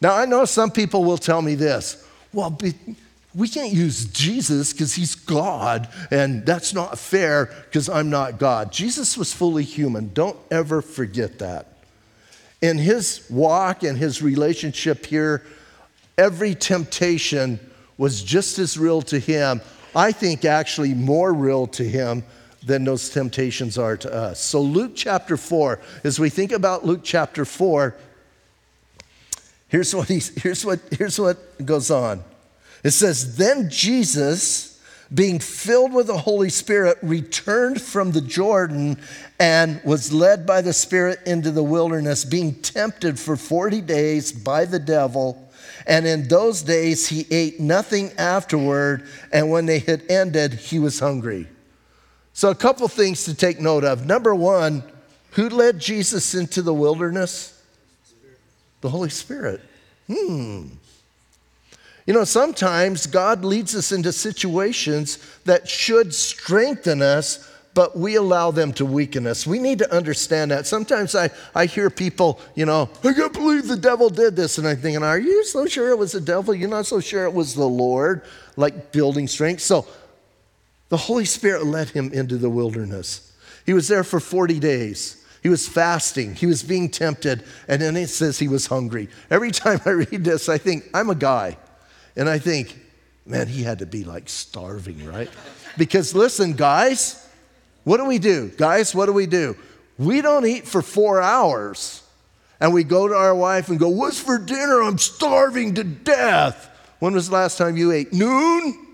Now, 0.00 0.14
I 0.14 0.26
know 0.26 0.44
some 0.44 0.70
people 0.70 1.04
will 1.04 1.18
tell 1.18 1.40
me 1.40 1.54
this 1.54 2.04
well, 2.34 2.50
be, 2.50 2.74
we 3.34 3.48
can't 3.48 3.72
use 3.72 4.04
Jesus 4.06 4.72
because 4.72 4.94
he's 4.94 5.14
God, 5.14 5.88
and 6.10 6.46
that's 6.46 6.72
not 6.72 6.98
fair 6.98 7.46
because 7.64 7.88
I'm 7.88 8.08
not 8.08 8.38
God. 8.38 8.70
Jesus 8.70 9.18
was 9.18 9.32
fully 9.32 9.64
human. 9.64 10.12
Don't 10.14 10.38
ever 10.50 10.80
forget 10.80 11.40
that. 11.40 11.66
In 12.62 12.78
his 12.78 13.26
walk 13.28 13.82
and 13.82 13.98
his 13.98 14.22
relationship 14.22 15.04
here, 15.06 15.44
every 16.16 16.54
temptation 16.54 17.58
was 17.98 18.22
just 18.22 18.58
as 18.58 18.78
real 18.78 19.02
to 19.02 19.18
him. 19.18 19.60
I 19.96 20.12
think 20.12 20.44
actually 20.44 20.94
more 20.94 21.32
real 21.32 21.66
to 21.68 21.84
him 21.84 22.24
than 22.64 22.84
those 22.84 23.10
temptations 23.10 23.76
are 23.76 23.96
to 23.96 24.12
us. 24.12 24.40
So, 24.40 24.60
Luke 24.62 24.92
chapter 24.94 25.36
4, 25.36 25.80
as 26.04 26.18
we 26.18 26.30
think 26.30 26.52
about 26.52 26.86
Luke 26.86 27.00
chapter 27.02 27.44
4, 27.44 27.94
here's 29.68 29.94
what, 29.94 30.08
he's, 30.08 30.28
here's 30.40 30.64
what, 30.64 30.80
here's 30.96 31.18
what 31.18 31.64
goes 31.66 31.90
on. 31.90 32.22
It 32.84 32.90
says, 32.90 33.36
Then 33.36 33.70
Jesus, 33.70 34.80
being 35.12 35.40
filled 35.40 35.92
with 35.92 36.06
the 36.06 36.18
Holy 36.18 36.50
Spirit, 36.50 36.98
returned 37.02 37.80
from 37.80 38.12
the 38.12 38.20
Jordan 38.20 38.98
and 39.40 39.82
was 39.84 40.12
led 40.12 40.46
by 40.46 40.60
the 40.60 40.74
Spirit 40.74 41.20
into 41.26 41.50
the 41.50 41.62
wilderness, 41.62 42.24
being 42.24 42.54
tempted 42.54 43.18
for 43.18 43.36
40 43.36 43.80
days 43.80 44.30
by 44.30 44.66
the 44.66 44.78
devil. 44.78 45.50
And 45.86 46.06
in 46.06 46.28
those 46.28 46.62
days 46.62 47.08
he 47.08 47.26
ate 47.30 47.58
nothing 47.58 48.12
afterward, 48.18 49.08
and 49.32 49.50
when 49.50 49.66
they 49.66 49.80
had 49.80 50.02
ended, 50.10 50.54
he 50.54 50.78
was 50.78 51.00
hungry. 51.00 51.48
So, 52.32 52.50
a 52.50 52.54
couple 52.54 52.88
things 52.88 53.24
to 53.24 53.34
take 53.34 53.60
note 53.60 53.84
of. 53.84 54.06
Number 54.06 54.34
one, 54.34 54.82
who 55.32 55.48
led 55.48 55.78
Jesus 55.78 56.34
into 56.34 56.62
the 56.62 56.74
wilderness? 56.74 57.62
The 58.80 58.90
Holy 58.90 59.10
Spirit. 59.10 59.60
Hmm. 60.12 60.66
You 62.06 62.12
know, 62.12 62.24
sometimes 62.24 63.06
God 63.06 63.44
leads 63.44 63.74
us 63.74 63.90
into 63.90 64.12
situations 64.12 65.18
that 65.44 65.68
should 65.68 66.14
strengthen 66.14 67.00
us, 67.00 67.50
but 67.72 67.96
we 67.96 68.16
allow 68.16 68.50
them 68.50 68.72
to 68.74 68.84
weaken 68.84 69.26
us. 69.26 69.46
We 69.46 69.58
need 69.58 69.78
to 69.78 69.92
understand 69.92 70.50
that. 70.50 70.66
Sometimes 70.66 71.14
I, 71.14 71.30
I 71.54 71.64
hear 71.66 71.88
people, 71.88 72.40
you 72.54 72.66
know, 72.66 72.90
I 73.02 73.14
can't 73.14 73.32
believe 73.32 73.66
the 73.66 73.76
devil 73.76 74.10
did 74.10 74.36
this. 74.36 74.58
And 74.58 74.68
I'm 74.68 74.76
thinking, 74.76 75.02
are 75.02 75.18
you 75.18 75.44
so 75.44 75.66
sure 75.66 75.90
it 75.90 75.98
was 75.98 76.12
the 76.12 76.20
devil? 76.20 76.54
You're 76.54 76.68
not 76.68 76.86
so 76.86 77.00
sure 77.00 77.24
it 77.24 77.32
was 77.32 77.54
the 77.54 77.66
Lord, 77.66 78.22
like 78.56 78.92
building 78.92 79.26
strength. 79.26 79.62
So 79.62 79.86
the 80.90 80.98
Holy 80.98 81.24
Spirit 81.24 81.64
led 81.64 81.88
him 81.88 82.12
into 82.12 82.36
the 82.36 82.50
wilderness. 82.50 83.32
He 83.64 83.72
was 83.72 83.88
there 83.88 84.04
for 84.04 84.20
40 84.20 84.60
days. 84.60 85.24
He 85.42 85.48
was 85.48 85.66
fasting. 85.66 86.34
He 86.34 86.46
was 86.46 86.62
being 86.62 86.90
tempted. 86.90 87.44
And 87.66 87.80
then 87.80 87.96
it 87.96 88.08
says 88.08 88.38
he 88.38 88.48
was 88.48 88.66
hungry. 88.66 89.08
Every 89.30 89.50
time 89.52 89.80
I 89.86 89.90
read 89.90 90.22
this, 90.22 90.50
I 90.50 90.58
think, 90.58 90.84
I'm 90.92 91.08
a 91.08 91.14
guy. 91.14 91.56
And 92.16 92.28
I 92.28 92.38
think, 92.38 92.78
man, 93.26 93.48
he 93.48 93.62
had 93.62 93.80
to 93.80 93.86
be 93.86 94.04
like 94.04 94.28
starving, 94.28 95.04
right? 95.06 95.30
Because 95.76 96.14
listen, 96.14 96.52
guys, 96.52 97.26
what 97.84 97.98
do 97.98 98.04
we 98.04 98.18
do? 98.18 98.50
Guys, 98.56 98.94
what 98.94 99.06
do 99.06 99.12
we 99.12 99.26
do? 99.26 99.56
We 99.98 100.20
don't 100.20 100.46
eat 100.46 100.66
for 100.66 100.82
four 100.82 101.20
hours. 101.20 102.02
And 102.60 102.72
we 102.72 102.84
go 102.84 103.08
to 103.08 103.14
our 103.14 103.34
wife 103.34 103.68
and 103.68 103.78
go, 103.78 103.88
What's 103.88 104.20
for 104.20 104.38
dinner? 104.38 104.82
I'm 104.82 104.98
starving 104.98 105.74
to 105.74 105.84
death. 105.84 106.70
When 106.98 107.14
was 107.14 107.28
the 107.28 107.34
last 107.34 107.58
time 107.58 107.76
you 107.76 107.92
ate? 107.92 108.12
Noon? 108.12 108.86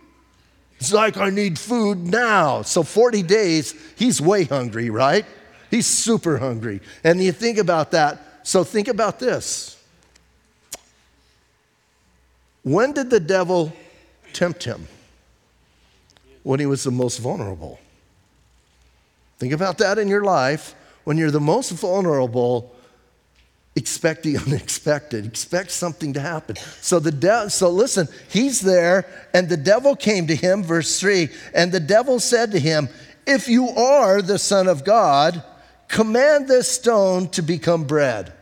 It's 0.78 0.92
like 0.92 1.18
I 1.18 1.28
need 1.30 1.58
food 1.58 1.98
now. 1.98 2.62
So 2.62 2.82
40 2.82 3.22
days, 3.22 3.74
he's 3.96 4.20
way 4.20 4.44
hungry, 4.44 4.88
right? 4.88 5.26
He's 5.70 5.86
super 5.86 6.38
hungry. 6.38 6.80
And 7.04 7.22
you 7.22 7.32
think 7.32 7.58
about 7.58 7.90
that. 7.92 8.18
So 8.42 8.64
think 8.64 8.88
about 8.88 9.18
this. 9.18 9.79
When 12.62 12.92
did 12.92 13.10
the 13.10 13.20
devil 13.20 13.72
tempt 14.32 14.64
him? 14.64 14.86
When 16.42 16.60
he 16.60 16.66
was 16.66 16.84
the 16.84 16.90
most 16.90 17.18
vulnerable. 17.18 17.80
Think 19.38 19.52
about 19.52 19.78
that 19.78 19.98
in 19.98 20.08
your 20.08 20.24
life. 20.24 20.74
When 21.04 21.16
you're 21.16 21.30
the 21.30 21.40
most 21.40 21.70
vulnerable, 21.70 22.74
expect 23.74 24.22
the 24.22 24.36
unexpected. 24.46 25.26
Expect 25.26 25.70
something 25.70 26.12
to 26.12 26.20
happen. 26.20 26.56
So 26.80 26.98
the 26.98 27.12
de- 27.12 27.50
so 27.50 27.70
listen, 27.70 28.08
he's 28.30 28.60
there, 28.60 29.06
and 29.32 29.48
the 29.48 29.56
devil 29.56 29.96
came 29.96 30.26
to 30.26 30.36
him, 30.36 30.62
verse 30.62 31.00
3, 31.00 31.28
and 31.54 31.72
the 31.72 31.80
devil 31.80 32.20
said 32.20 32.52
to 32.52 32.58
him, 32.58 32.88
If 33.26 33.48
you 33.48 33.68
are 33.70 34.22
the 34.22 34.38
Son 34.38 34.68
of 34.68 34.84
God, 34.84 35.42
command 35.88 36.48
this 36.48 36.70
stone 36.70 37.28
to 37.30 37.42
become 37.42 37.84
bread. 37.84 38.32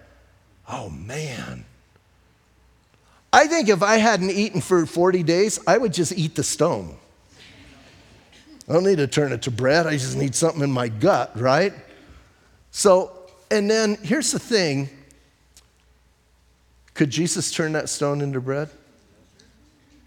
Oh 0.68 0.90
man. 0.90 1.64
I 3.32 3.46
think 3.46 3.68
if 3.68 3.82
I 3.82 3.96
hadn't 3.96 4.30
eaten 4.30 4.60
for 4.60 4.86
40 4.86 5.22
days, 5.22 5.58
I 5.66 5.76
would 5.78 5.92
just 5.92 6.12
eat 6.16 6.34
the 6.34 6.42
stone. 6.42 6.96
I 8.68 8.72
don't 8.72 8.84
need 8.84 8.98
to 8.98 9.06
turn 9.06 9.32
it 9.32 9.42
to 9.42 9.50
bread. 9.50 9.86
I 9.86 9.92
just 9.92 10.16
need 10.16 10.34
something 10.34 10.62
in 10.62 10.70
my 10.70 10.88
gut, 10.88 11.38
right? 11.38 11.72
So, 12.70 13.12
and 13.50 13.70
then 13.70 13.96
here's 14.02 14.32
the 14.32 14.38
thing 14.38 14.90
could 16.94 17.10
Jesus 17.10 17.52
turn 17.52 17.72
that 17.74 17.88
stone 17.88 18.20
into 18.20 18.40
bread? 18.40 18.70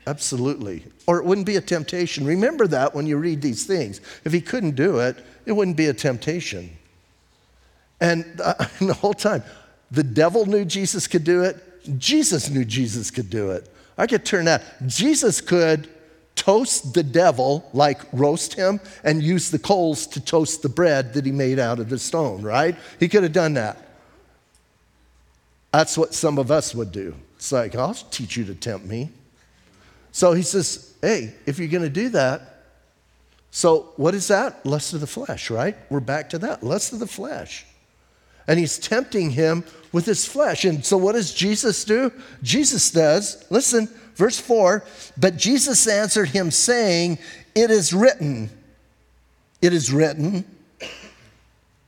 Absolutely. 0.05 0.83
Or 1.07 1.19
it 1.19 1.25
wouldn't 1.25 1.47
be 1.47 1.55
a 1.55 1.61
temptation. 1.61 2.25
Remember 2.25 2.67
that 2.67 2.93
when 2.93 3.07
you 3.07 3.17
read 3.17 3.41
these 3.41 3.65
things. 3.65 4.01
If 4.25 4.33
he 4.33 4.41
couldn't 4.41 4.75
do 4.75 4.99
it, 4.99 5.15
it 5.45 5.53
wouldn't 5.53 5.77
be 5.77 5.85
a 5.85 5.93
temptation. 5.93 6.69
And 8.01 8.41
uh, 8.43 8.55
the 8.81 8.93
whole 8.93 9.13
time, 9.13 9.43
the 9.89 10.03
devil 10.03 10.45
knew 10.45 10.65
Jesus 10.65 11.07
could 11.07 11.23
do 11.23 11.43
it, 11.43 11.63
Jesus 11.97 12.49
knew 12.49 12.65
Jesus 12.65 13.11
could 13.11 13.29
do 13.29 13.51
it. 13.51 13.67
I 13.97 14.07
could 14.07 14.25
turn 14.25 14.45
that. 14.45 14.63
Jesus 14.87 15.41
could 15.41 15.89
toast 16.35 16.93
the 16.93 17.03
devil, 17.03 17.69
like 17.73 18.01
roast 18.13 18.53
him, 18.53 18.79
and 19.03 19.21
use 19.21 19.51
the 19.51 19.59
coals 19.59 20.07
to 20.07 20.23
toast 20.23 20.61
the 20.61 20.69
bread 20.69 21.13
that 21.13 21.25
he 21.25 21.31
made 21.31 21.59
out 21.59 21.79
of 21.79 21.89
the 21.89 21.99
stone, 21.99 22.41
right? 22.41 22.75
He 22.99 23.07
could 23.07 23.23
have 23.23 23.33
done 23.33 23.53
that. 23.55 23.77
That's 25.71 25.97
what 25.97 26.13
some 26.13 26.37
of 26.37 26.51
us 26.51 26.73
would 26.73 26.91
do. 26.91 27.15
It's 27.35 27.51
like, 27.51 27.75
I'll 27.75 27.93
teach 27.93 28.37
you 28.37 28.45
to 28.45 28.55
tempt 28.55 28.85
me. 28.85 29.09
So 30.11 30.33
he 30.33 30.41
says, 30.41 30.93
hey, 31.01 31.33
if 31.45 31.59
you're 31.59 31.67
going 31.67 31.83
to 31.83 31.89
do 31.89 32.09
that, 32.09 32.41
so 33.51 33.93
what 33.97 34.13
is 34.13 34.27
that? 34.29 34.65
Lust 34.65 34.93
of 34.93 35.01
the 35.01 35.07
flesh, 35.07 35.49
right? 35.49 35.75
We're 35.89 35.99
back 35.99 36.29
to 36.31 36.39
that. 36.39 36.63
Lust 36.63 36.93
of 36.93 36.99
the 36.99 37.07
flesh 37.07 37.65
and 38.47 38.59
he's 38.59 38.77
tempting 38.77 39.31
him 39.31 39.63
with 39.91 40.05
his 40.05 40.25
flesh. 40.25 40.65
And 40.65 40.85
so, 40.85 40.97
what 40.97 41.13
does 41.13 41.33
Jesus 41.33 41.83
do? 41.83 42.11
Jesus 42.43 42.91
does, 42.91 43.45
listen, 43.49 43.89
verse 44.15 44.39
4 44.39 44.83
But 45.17 45.37
Jesus 45.37 45.87
answered 45.87 46.29
him, 46.29 46.51
saying, 46.51 47.19
It 47.55 47.71
is 47.71 47.93
written, 47.93 48.49
it 49.61 49.73
is 49.73 49.91
written, 49.91 50.45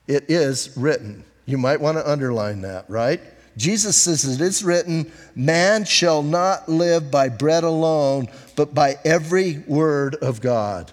it 0.06 0.24
is 0.28 0.76
written. 0.76 1.24
You 1.46 1.58
might 1.58 1.80
want 1.80 1.98
to 1.98 2.10
underline 2.10 2.62
that, 2.62 2.88
right? 2.88 3.20
Jesus 3.56 3.96
says, 3.96 4.24
It 4.24 4.40
is 4.40 4.64
written, 4.64 5.10
man 5.34 5.84
shall 5.84 6.22
not 6.22 6.68
live 6.68 7.10
by 7.10 7.28
bread 7.28 7.64
alone, 7.64 8.28
but 8.56 8.74
by 8.74 8.96
every 9.04 9.58
word 9.66 10.16
of 10.16 10.40
God. 10.40 10.92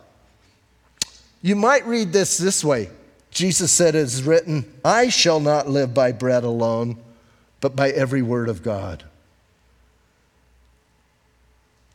You 1.41 1.55
might 1.55 1.87
read 1.87 2.13
this 2.13 2.37
this 2.37 2.63
way 2.63 2.89
Jesus 3.31 3.71
said, 3.71 3.95
It 3.95 3.99
is 3.99 4.23
written, 4.23 4.71
I 4.83 5.09
shall 5.09 5.39
not 5.39 5.69
live 5.69 5.93
by 5.93 6.11
bread 6.11 6.43
alone, 6.43 6.97
but 7.61 7.75
by 7.75 7.89
every 7.89 8.21
word 8.21 8.49
of 8.49 8.61
God. 8.61 9.03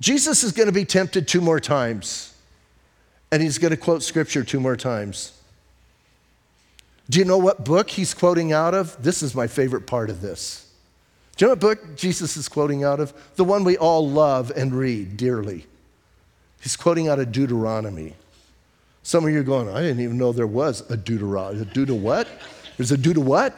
Jesus 0.01 0.43
is 0.43 0.53
going 0.53 0.67
to 0.67 0.73
be 0.73 0.85
tempted 0.85 1.29
two 1.29 1.41
more 1.41 1.61
times, 1.61 2.35
and 3.31 3.43
he's 3.43 3.59
going 3.59 3.71
to 3.71 3.77
quote 3.77 4.03
scripture 4.03 4.45
two 4.45 4.61
more 4.61 4.77
times. 4.77 5.33
Do 7.09 7.19
you 7.19 7.25
know 7.25 7.39
what 7.39 7.65
book 7.65 7.91
he's 7.91 8.15
quoting 8.15 8.53
out 8.53 8.75
of? 8.75 9.03
This 9.03 9.23
is 9.23 9.35
my 9.35 9.47
favorite 9.47 9.87
part 9.87 10.11
of 10.11 10.21
this. 10.21 10.69
Do 11.37 11.45
you 11.45 11.49
know 11.49 11.53
what 11.53 11.61
book 11.61 11.97
Jesus 11.97 12.37
is 12.37 12.49
quoting 12.49 12.83
out 12.83 12.99
of? 12.99 13.13
The 13.37 13.45
one 13.45 13.63
we 13.63 13.77
all 13.77 14.09
love 14.09 14.51
and 14.57 14.75
read 14.75 15.17
dearly. 15.17 15.67
He's 16.61 16.77
quoting 16.77 17.09
out 17.09 17.19
of 17.19 17.31
Deuteronomy. 17.31 18.15
Some 19.07 19.25
of 19.25 19.31
you 19.31 19.39
are 19.39 19.45
going, 19.45 19.69
I 19.69 19.83
didn't 19.83 20.01
even 20.01 20.19
know 20.19 20.33
there 20.33 20.49
was 20.49 20.83
a 20.91 20.97
Deuteronomy. 20.97 21.63
A 21.63 21.65
Deut 21.65 21.91
what? 21.91 22.27
There's 22.77 22.91
a 22.91 22.97
Deut 22.97 23.17
what? 23.17 23.55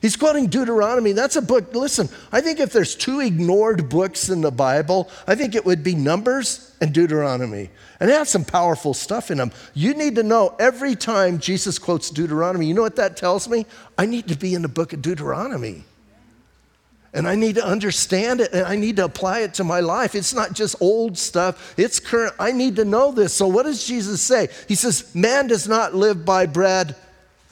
He's 0.00 0.16
quoting 0.16 0.46
Deuteronomy. 0.46 1.12
That's 1.12 1.36
a 1.36 1.42
book. 1.42 1.74
Listen, 1.74 2.08
I 2.32 2.40
think 2.40 2.58
if 2.58 2.72
there's 2.72 2.94
two 2.94 3.20
ignored 3.20 3.90
books 3.90 4.30
in 4.30 4.40
the 4.40 4.50
Bible, 4.50 5.10
I 5.26 5.34
think 5.34 5.54
it 5.54 5.66
would 5.66 5.84
be 5.84 5.94
Numbers 5.94 6.74
and 6.80 6.94
Deuteronomy. 6.94 7.68
And 8.00 8.08
it 8.08 8.14
has 8.14 8.30
some 8.30 8.46
powerful 8.46 8.94
stuff 8.94 9.30
in 9.30 9.36
them. 9.36 9.52
You 9.74 9.92
need 9.92 10.14
to 10.14 10.22
know 10.22 10.56
every 10.58 10.96
time 10.96 11.38
Jesus 11.38 11.78
quotes 11.78 12.08
Deuteronomy, 12.08 12.64
you 12.64 12.72
know 12.72 12.80
what 12.80 12.96
that 12.96 13.18
tells 13.18 13.50
me? 13.50 13.66
I 13.98 14.06
need 14.06 14.28
to 14.28 14.34
be 14.34 14.54
in 14.54 14.62
the 14.62 14.68
book 14.68 14.94
of 14.94 15.02
Deuteronomy. 15.02 15.84
And 17.14 17.28
I 17.28 17.34
need 17.34 17.56
to 17.56 17.64
understand 17.64 18.40
it 18.40 18.52
and 18.52 18.66
I 18.66 18.74
need 18.74 18.96
to 18.96 19.04
apply 19.04 19.40
it 19.40 19.54
to 19.54 19.64
my 19.64 19.80
life. 19.80 20.14
It's 20.14 20.32
not 20.32 20.54
just 20.54 20.76
old 20.80 21.18
stuff, 21.18 21.74
it's 21.76 22.00
current. 22.00 22.34
I 22.38 22.52
need 22.52 22.76
to 22.76 22.84
know 22.84 23.12
this. 23.12 23.34
So, 23.34 23.48
what 23.48 23.64
does 23.64 23.86
Jesus 23.86 24.22
say? 24.22 24.48
He 24.66 24.74
says, 24.74 25.14
Man 25.14 25.46
does 25.46 25.68
not 25.68 25.94
live 25.94 26.24
by 26.24 26.46
bread. 26.46 26.96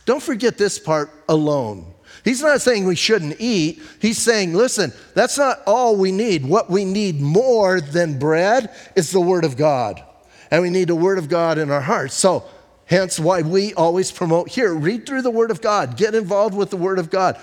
Don't 0.06 0.22
forget 0.22 0.56
this 0.56 0.78
part 0.78 1.10
alone. 1.28 1.92
He's 2.24 2.42
not 2.42 2.60
saying 2.60 2.84
we 2.84 2.96
shouldn't 2.96 3.36
eat. 3.38 3.80
He's 4.00 4.18
saying, 4.18 4.52
listen, 4.52 4.92
that's 5.14 5.38
not 5.38 5.60
all 5.66 5.96
we 5.96 6.12
need. 6.12 6.44
What 6.44 6.68
we 6.68 6.84
need 6.84 7.20
more 7.20 7.80
than 7.80 8.18
bread 8.18 8.74
is 8.94 9.10
the 9.10 9.20
Word 9.20 9.44
of 9.44 9.56
God. 9.56 10.02
And 10.50 10.62
we 10.62 10.70
need 10.70 10.88
the 10.88 10.96
Word 10.96 11.18
of 11.18 11.28
God 11.28 11.58
in 11.58 11.70
our 11.70 11.80
hearts. 11.80 12.14
So, 12.14 12.44
hence 12.86 13.18
why 13.18 13.42
we 13.42 13.72
always 13.74 14.10
promote 14.10 14.48
here 14.48 14.74
read 14.74 15.06
through 15.06 15.22
the 15.22 15.30
Word 15.30 15.50
of 15.50 15.62
God, 15.62 15.96
get 15.96 16.14
involved 16.14 16.54
with 16.54 16.70
the 16.70 16.76
Word 16.76 16.98
of 16.98 17.08
God. 17.08 17.40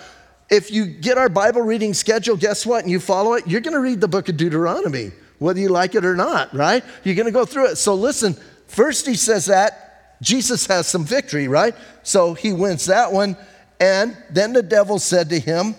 If 0.49 0.71
you 0.71 0.85
get 0.85 1.17
our 1.17 1.29
Bible 1.29 1.61
reading 1.61 1.93
schedule, 1.93 2.37
guess 2.37 2.65
what? 2.65 2.83
And 2.83 2.91
you 2.91 2.99
follow 2.99 3.33
it, 3.33 3.47
you're 3.47 3.61
going 3.61 3.73
to 3.73 3.79
read 3.79 3.99
the 3.99 4.07
book 4.07 4.29
of 4.29 4.37
Deuteronomy, 4.37 5.11
whether 5.39 5.59
you 5.59 5.69
like 5.69 5.95
it 5.95 6.05
or 6.05 6.15
not, 6.15 6.53
right? 6.53 6.83
You're 7.03 7.15
going 7.15 7.25
to 7.25 7.31
go 7.31 7.45
through 7.45 7.71
it. 7.71 7.75
So, 7.75 7.95
listen, 7.95 8.35
first 8.67 9.05
he 9.05 9.15
says 9.15 9.47
that 9.47 9.87
Jesus 10.21 10.65
has 10.67 10.87
some 10.87 11.03
victory, 11.03 11.47
right? 11.47 11.75
So 12.03 12.33
he 12.33 12.53
wins 12.53 12.85
that 12.85 13.11
one. 13.11 13.37
And 13.79 14.17
then 14.29 14.53
the 14.53 14.63
devil 14.63 14.99
said 14.99 15.29
to 15.29 15.39
him, 15.39 15.75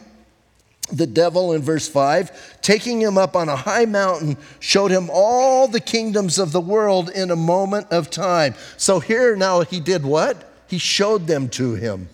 the 0.93 1.07
devil 1.07 1.53
in 1.53 1.61
verse 1.61 1.89
5, 1.89 2.63
taking 2.63 3.01
him 3.01 3.19
up 3.19 3.37
on 3.37 3.49
a 3.49 3.57
high 3.57 3.85
mountain, 3.85 4.39
showed 4.61 4.91
him 4.91 5.11
all 5.13 5.69
the 5.69 5.81
kingdoms 5.81 6.39
of 6.39 6.53
the 6.53 6.61
world 6.61 7.11
in 7.11 7.31
a 7.31 7.37
moment 7.37 7.89
of 7.91 8.11
time. 8.11 8.55
So 8.77 9.01
here 9.01 9.37
now 9.37 9.63
he 9.63 9.81
did 9.81 10.05
what? 10.05 10.51
He 10.67 10.79
showed 10.79 11.27
them 11.27 11.49
to 11.51 11.75
him. 11.75 12.09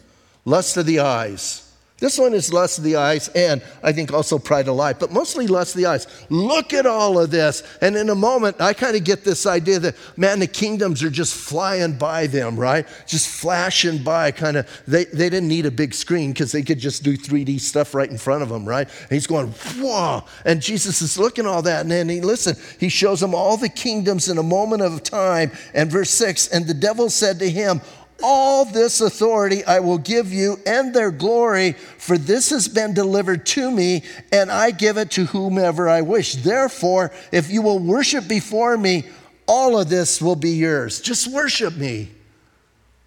Lust 0.45 0.77
of 0.77 0.87
the 0.87 1.01
eyes 1.01 1.64
this 1.99 2.19
one 2.19 2.35
is 2.35 2.53
lust 2.53 2.79
of 2.79 2.85
the 2.85 2.97
eyes 2.97 3.29
and 3.29 3.63
I 3.81 3.93
think 3.93 4.13
also 4.13 4.37
pride 4.37 4.67
of 4.67 4.75
life, 4.75 4.99
but 4.99 5.13
mostly 5.13 5.47
lust 5.47 5.77
of 5.77 5.81
the 5.81 5.87
eyes. 5.87 6.09
Look 6.29 6.73
at 6.73 6.87
all 6.87 7.21
of 7.21 7.31
this. 7.31 7.63
And 7.81 7.95
in 7.95 8.11
a 8.11 8.17
moment, 8.17 8.61
I 8.61 8.73
kind 8.73 8.97
of 8.97 9.05
get 9.05 9.25
this 9.25 9.47
idea 9.47 9.79
that, 9.79 9.97
man, 10.17 10.41
the 10.41 10.49
kingdoms 10.49 11.05
are 11.05 11.11
just 11.11 11.37
flying 11.37 11.97
by 11.97 12.27
them, 12.27 12.57
right? 12.57 12.85
Just 13.07 13.29
flashing 13.29 14.03
by, 14.03 14.33
kind 14.33 14.57
of. 14.57 14.83
They, 14.89 15.05
they 15.05 15.31
didn't 15.31 15.49
need 15.49 15.67
a 15.67 15.71
big 15.71 15.95
screen 15.95 16.33
because 16.33 16.51
they 16.51 16.63
could 16.63 16.81
just 16.81 17.05
do 17.05 17.17
3D 17.17 17.61
stuff 17.61 17.95
right 17.95 18.11
in 18.11 18.19
front 18.19 18.43
of 18.43 18.49
them, 18.49 18.69
right? 18.69 18.89
And 18.89 19.11
he's 19.11 19.29
going, 19.29 19.53
whoa. 19.79 20.25
And 20.45 20.61
Jesus 20.61 21.01
is 21.01 21.17
looking 21.17 21.47
all 21.47 21.63
that. 21.63 21.83
And 21.83 21.91
then 21.93 22.09
he, 22.09 22.21
listen, 22.21 22.57
he 22.81 22.89
shows 22.89 23.21
them 23.21 23.37
all 23.37 23.57
the 23.57 23.69
kingdoms 23.69 24.29
in 24.29 24.39
a 24.39 24.43
moment 24.43 24.83
of 24.83 25.05
time. 25.05 25.53
And 25.73 25.93
verse 25.93 26.11
6 26.11 26.49
And 26.49 26.67
the 26.67 26.75
devil 26.75 27.09
said 27.09 27.39
to 27.39 27.49
him, 27.49 27.81
all 28.23 28.65
this 28.65 29.01
authority 29.01 29.65
I 29.65 29.81
will 29.81 29.99
give 29.99 30.33
you 30.33 30.59
and 30.67 30.95
their 30.95 31.11
glory, 31.11 31.73
for 31.73 32.17
this 32.17 32.51
has 32.51 32.69
been 32.69 32.95
delivered 32.95 33.47
to 33.47 33.71
me, 33.71 34.03
and 34.33 34.51
I 34.51 34.71
give 34.71 34.97
it 34.97 35.11
to 35.13 35.27
whomever 35.27 35.89
I 35.89 36.03
wish. 36.03 36.35
Therefore, 36.35 37.13
if 37.33 37.51
you 37.51 37.63
will 37.63 37.79
worship 37.79 38.29
before 38.29 38.77
me, 38.77 39.05
all 39.47 39.79
of 39.79 39.89
this 39.89 40.23
will 40.23 40.37
be 40.37 40.51
yours. 40.51 41.01
Just 41.01 41.29
worship 41.29 41.77
me. 41.77 42.11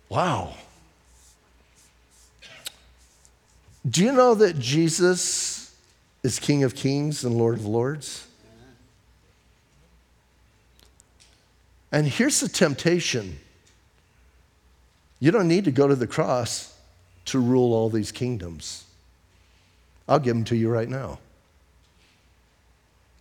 Wow. 0.09 0.53
Do 3.89 4.03
you 4.03 4.11
know 4.11 4.35
that 4.35 4.59
Jesus 4.59 5.75
is 6.23 6.39
King 6.39 6.63
of 6.63 6.75
Kings 6.75 7.23
and 7.23 7.37
Lord 7.37 7.55
of 7.55 7.65
Lords? 7.65 8.27
And 11.91 12.05
here's 12.05 12.41
the 12.41 12.49
temptation 12.49 13.39
you 15.19 15.31
don't 15.31 15.47
need 15.47 15.65
to 15.65 15.71
go 15.71 15.87
to 15.87 15.95
the 15.95 16.07
cross 16.07 16.75
to 17.25 17.39
rule 17.39 17.73
all 17.73 17.89
these 17.89 18.11
kingdoms. 18.11 18.85
I'll 20.07 20.19
give 20.19 20.35
them 20.35 20.45
to 20.45 20.55
you 20.55 20.69
right 20.69 20.87
now. 20.87 21.19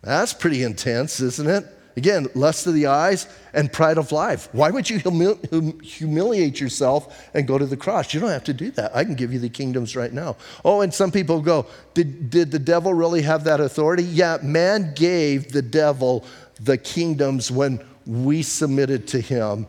That's 0.01 0.33
pretty 0.33 0.63
intense, 0.63 1.19
isn't 1.19 1.49
it? 1.49 1.65
Again, 1.97 2.27
lust 2.35 2.67
of 2.67 2.75
the 2.75 2.85
eyes 2.85 3.27
and 3.55 3.73
pride 3.73 3.97
of 3.97 4.11
life. 4.11 4.49
Why 4.51 4.69
would 4.69 4.87
you 4.87 4.99
humili- 4.99 5.81
humiliate 5.81 6.59
yourself 6.59 7.27
and 7.33 7.47
go 7.47 7.57
to 7.57 7.65
the 7.65 7.75
cross? 7.75 8.13
You 8.13 8.19
don't 8.19 8.29
have 8.29 8.43
to 8.43 8.53
do 8.53 8.69
that. 8.71 8.95
I 8.95 9.03
can 9.03 9.15
give 9.15 9.33
you 9.33 9.39
the 9.39 9.49
kingdoms 9.49 9.95
right 9.95 10.13
now. 10.13 10.37
Oh, 10.63 10.81
and 10.81 10.93
some 10.93 11.11
people 11.11 11.41
go, 11.41 11.65
did, 11.95 12.29
did 12.29 12.51
the 12.51 12.59
devil 12.59 12.93
really 12.93 13.23
have 13.23 13.45
that 13.45 13.59
authority? 13.59 14.03
Yeah, 14.03 14.37
man 14.43 14.93
gave 14.93 15.51
the 15.51 15.63
devil 15.63 16.23
the 16.61 16.77
kingdoms 16.77 17.49
when 17.49 17.83
we 18.05 18.43
submitted 18.43 19.07
to 19.07 19.19
him 19.19 19.65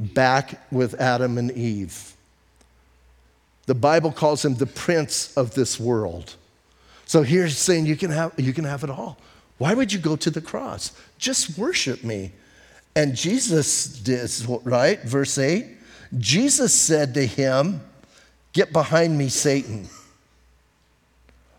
back 0.00 0.60
with 0.72 1.00
Adam 1.00 1.38
and 1.38 1.52
Eve. 1.52 2.14
The 3.66 3.74
Bible 3.74 4.10
calls 4.10 4.44
him 4.44 4.56
the 4.56 4.66
prince 4.66 5.36
of 5.36 5.54
this 5.54 5.78
world. 5.78 6.34
So 7.06 7.22
here's 7.22 7.56
saying 7.56 7.86
you 7.86 7.96
can 7.96 8.10
have, 8.10 8.32
you 8.36 8.52
can 8.52 8.64
have 8.64 8.82
it 8.82 8.90
all. 8.90 9.18
Why 9.58 9.74
would 9.74 9.92
you 9.92 9.98
go 9.98 10.16
to 10.16 10.30
the 10.30 10.40
cross? 10.40 10.92
Just 11.18 11.58
worship 11.58 12.02
me. 12.02 12.32
And 12.96 13.14
Jesus 13.14 13.86
did, 13.86 14.30
right? 14.64 15.00
Verse 15.02 15.38
8 15.38 15.66
Jesus 16.18 16.74
said 16.74 17.14
to 17.14 17.24
him, 17.24 17.80
Get 18.52 18.72
behind 18.72 19.16
me, 19.16 19.28
Satan. 19.28 19.88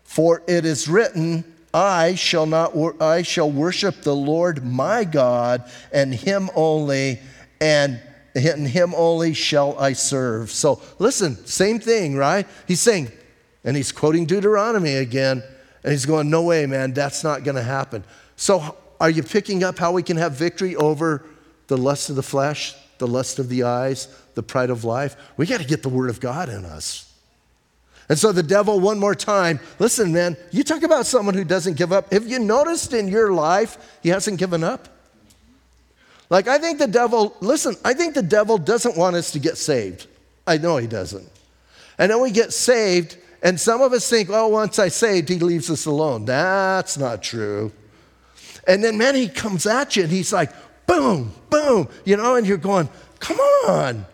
For 0.04 0.42
it 0.46 0.66
is 0.66 0.88
written, 0.88 1.44
I 1.72 2.16
shall 2.16 2.44
not 2.44 2.76
I 3.00 3.22
shall 3.22 3.50
worship 3.50 4.02
the 4.02 4.14
Lord 4.14 4.62
my 4.62 5.04
God 5.04 5.70
and 5.90 6.14
him 6.14 6.50
only 6.54 7.18
and 7.62 7.98
and 8.34 8.66
him 8.66 8.94
only 8.96 9.34
shall 9.34 9.78
I 9.78 9.92
serve. 9.92 10.50
So 10.50 10.80
listen, 10.98 11.44
same 11.46 11.78
thing, 11.78 12.16
right? 12.16 12.46
He's 12.66 12.80
saying, 12.80 13.10
and 13.64 13.76
he's 13.76 13.92
quoting 13.92 14.26
Deuteronomy 14.26 14.94
again, 14.94 15.42
and 15.84 15.92
he's 15.92 16.06
going, 16.06 16.30
No 16.30 16.42
way, 16.42 16.66
man, 16.66 16.92
that's 16.92 17.22
not 17.22 17.44
going 17.44 17.56
to 17.56 17.62
happen. 17.62 18.04
So 18.36 18.76
are 19.00 19.10
you 19.10 19.22
picking 19.22 19.64
up 19.64 19.78
how 19.78 19.92
we 19.92 20.02
can 20.02 20.16
have 20.16 20.32
victory 20.32 20.76
over 20.76 21.24
the 21.66 21.76
lust 21.76 22.10
of 22.10 22.16
the 22.16 22.22
flesh, 22.22 22.74
the 22.98 23.06
lust 23.06 23.38
of 23.38 23.48
the 23.48 23.64
eyes, 23.64 24.08
the 24.34 24.42
pride 24.42 24.70
of 24.70 24.84
life? 24.84 25.16
We 25.36 25.46
got 25.46 25.60
to 25.60 25.66
get 25.66 25.82
the 25.82 25.88
word 25.88 26.10
of 26.10 26.20
God 26.20 26.48
in 26.48 26.64
us. 26.64 27.08
And 28.08 28.18
so 28.18 28.32
the 28.32 28.42
devil, 28.42 28.80
one 28.80 28.98
more 28.98 29.14
time, 29.14 29.60
listen, 29.78 30.12
man, 30.12 30.36
you 30.50 30.64
talk 30.64 30.82
about 30.82 31.06
someone 31.06 31.34
who 31.34 31.44
doesn't 31.44 31.76
give 31.76 31.92
up. 31.92 32.12
Have 32.12 32.26
you 32.26 32.38
noticed 32.38 32.92
in 32.92 33.08
your 33.08 33.32
life 33.32 33.98
he 34.02 34.08
hasn't 34.08 34.38
given 34.38 34.62
up? 34.64 34.88
Like, 36.32 36.48
I 36.48 36.56
think 36.56 36.78
the 36.78 36.86
devil, 36.86 37.36
listen, 37.42 37.76
I 37.84 37.92
think 37.92 38.14
the 38.14 38.22
devil 38.22 38.56
doesn't 38.56 38.96
want 38.96 39.16
us 39.16 39.32
to 39.32 39.38
get 39.38 39.58
saved. 39.58 40.06
I 40.46 40.56
know 40.56 40.78
he 40.78 40.86
doesn't. 40.86 41.28
And 41.98 42.10
then 42.10 42.22
we 42.22 42.30
get 42.30 42.54
saved, 42.54 43.18
and 43.42 43.60
some 43.60 43.82
of 43.82 43.92
us 43.92 44.08
think, 44.08 44.30
oh, 44.30 44.48
once 44.48 44.78
I 44.78 44.88
saved, 44.88 45.28
he 45.28 45.38
leaves 45.38 45.68
us 45.68 45.84
alone. 45.84 46.24
That's 46.24 46.96
not 46.96 47.22
true. 47.22 47.70
And 48.66 48.82
then, 48.82 48.96
man, 48.96 49.14
he 49.14 49.28
comes 49.28 49.66
at 49.66 49.94
you 49.94 50.04
and 50.04 50.10
he's 50.10 50.32
like, 50.32 50.50
boom, 50.86 51.34
boom, 51.50 51.90
you 52.06 52.16
know, 52.16 52.36
and 52.36 52.46
you're 52.46 52.56
going, 52.56 52.88
come 53.18 53.38
on, 53.68 54.06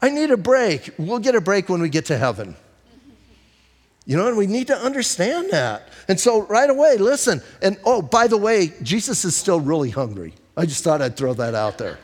I 0.00 0.10
need 0.10 0.30
a 0.30 0.36
break. 0.36 0.90
We'll 0.98 1.18
get 1.18 1.34
a 1.34 1.40
break 1.40 1.68
when 1.68 1.82
we 1.82 1.88
get 1.88 2.04
to 2.06 2.16
heaven. 2.16 2.54
You 4.04 4.16
know, 4.16 4.28
and 4.28 4.36
we 4.36 4.46
need 4.46 4.68
to 4.68 4.78
understand 4.78 5.50
that. 5.50 5.88
And 6.06 6.20
so, 6.20 6.42
right 6.42 6.70
away, 6.70 6.96
listen. 6.96 7.42
And 7.60 7.76
oh, 7.84 8.02
by 8.02 8.28
the 8.28 8.36
way, 8.36 8.72
Jesus 8.82 9.24
is 9.24 9.34
still 9.34 9.58
really 9.58 9.90
hungry. 9.90 10.32
I 10.56 10.64
just 10.64 10.82
thought 10.82 11.02
I'd 11.02 11.16
throw 11.16 11.34
that 11.34 11.54
out 11.54 11.76
there. 11.78 11.98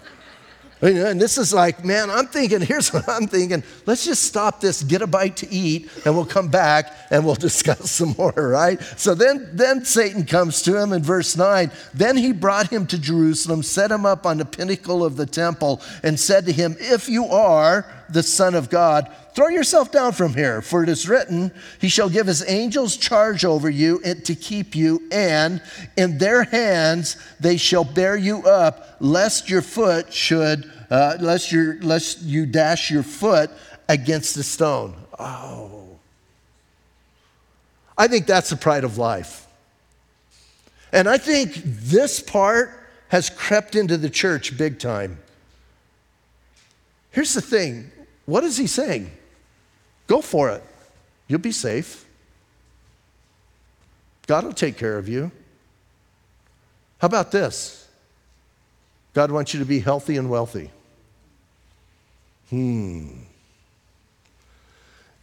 And 0.83 1.21
this 1.21 1.39
is 1.39 1.55
like, 1.55 1.85
man, 1.85 2.11
I'm 2.11 2.27
thinking, 2.27 2.61
here's 2.73 2.93
what 2.93 3.09
I'm 3.09 3.29
thinking. 3.29 3.63
Let's 3.87 4.05
just 4.05 4.25
stop 4.25 4.61
this, 4.61 4.83
get 4.83 5.01
a 5.01 5.07
bite 5.07 5.37
to 5.39 5.51
eat, 5.51 5.89
and 6.05 6.15
we'll 6.15 6.27
come 6.27 6.49
back 6.49 6.93
and 7.11 7.25
we'll 7.25 7.35
discuss 7.49 7.93
some 7.93 8.17
more, 8.19 8.35
right? 8.37 8.83
So 8.97 9.15
then, 9.15 9.49
then 9.53 9.85
Satan 9.85 10.27
comes 10.27 10.61
to 10.63 10.77
him 10.77 10.93
in 10.93 11.03
verse 11.03 11.37
9. 11.37 11.71
Then 11.95 12.17
he 12.17 12.33
brought 12.33 12.69
him 12.69 12.87
to 12.89 12.99
Jerusalem, 12.99 13.63
set 13.63 13.93
him 13.93 14.05
up 14.05 14.27
on 14.27 14.39
the 14.39 14.45
pinnacle 14.45 15.05
of 15.05 15.17
the 15.17 15.27
temple, 15.27 15.81
and 16.03 16.19
said 16.19 16.47
to 16.47 16.53
him, 16.53 16.77
If 16.81 17.09
you 17.09 17.27
are 17.27 17.87
the 18.13 18.23
Son 18.23 18.55
of 18.55 18.71
God, 18.71 19.11
throw 19.35 19.49
yourself 19.49 19.91
down 19.91 20.13
from 20.13 20.35
here, 20.35 20.63
for 20.63 20.83
it 20.83 20.89
is 20.89 21.09
written, 21.09 21.53
He 21.81 21.89
shall 21.89 22.09
give 22.09 22.27
His 22.27 22.49
angels 22.49 22.97
charge 22.97 23.45
over 23.45 23.71
you 23.71 24.01
to 24.03 24.35
keep 24.35 24.75
you, 24.75 25.03
and 25.11 25.63
in 25.97 26.19
their 26.19 26.45
hands 26.45 27.17
they 27.41 27.57
shall 27.57 27.85
bear 27.85 28.17
you 28.17 28.43
up, 28.43 28.97
lest 29.01 29.49
your 29.49 29.63
foot 29.63 30.13
should 30.13 30.71
uh, 30.93 31.17
lest, 31.21 31.51
you 31.51 31.79
lest 31.81 32.21
you 32.21 32.45
dash 32.45 32.91
your 32.91 33.03
foot 33.03 33.51
against 33.89 34.37
a 34.37 34.43
stone. 34.43 34.95
Oh. 35.19 35.89
I 37.97 38.09
think 38.09 38.27
that's 38.27 38.51
the 38.51 38.57
pride 38.57 38.85
of 38.85 38.99
life. 38.99 39.47
And 40.93 41.09
I 41.09 41.17
think 41.17 41.55
this 41.65 42.21
part 42.21 42.79
has 43.09 43.31
crept 43.31 43.75
into 43.75 43.97
the 43.97 44.11
church 44.11 44.59
big 44.59 44.79
time. 44.79 45.19
Here's 47.11 47.35
the 47.35 47.41
thing 47.41 47.92
what 48.27 48.45
is 48.45 48.57
he 48.57 48.67
saying? 48.67 49.11
Go 50.07 50.21
for 50.21 50.51
it. 50.51 50.63
You'll 51.29 51.41
be 51.41 51.53
safe. 51.53 52.05
God 54.27 54.45
will 54.45 54.53
take 54.53 54.77
care 54.77 54.99
of 54.99 55.09
you. 55.09 55.31
How 56.99 57.07
about 57.07 57.33
this? 57.33 57.89
God 59.15 59.31
wants 59.31 59.53
you 59.53 59.61
to 59.61 59.67
be 59.67 59.81
healthy 59.81 60.17
and 60.17 60.31
wealthy. 60.31 60.71
Hmm. 62.51 63.09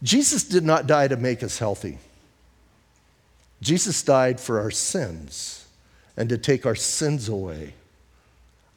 Jesus 0.02 0.44
did 0.44 0.64
not 0.64 0.86
die 0.86 1.08
to 1.08 1.16
make 1.16 1.42
us 1.42 1.58
healthy. 1.58 1.98
Jesus 3.60 4.02
died 4.02 4.40
for 4.40 4.60
our 4.60 4.70
sins 4.70 5.66
and 6.16 6.28
to 6.28 6.38
take 6.38 6.64
our 6.66 6.74
sins 6.74 7.28
away. 7.28 7.74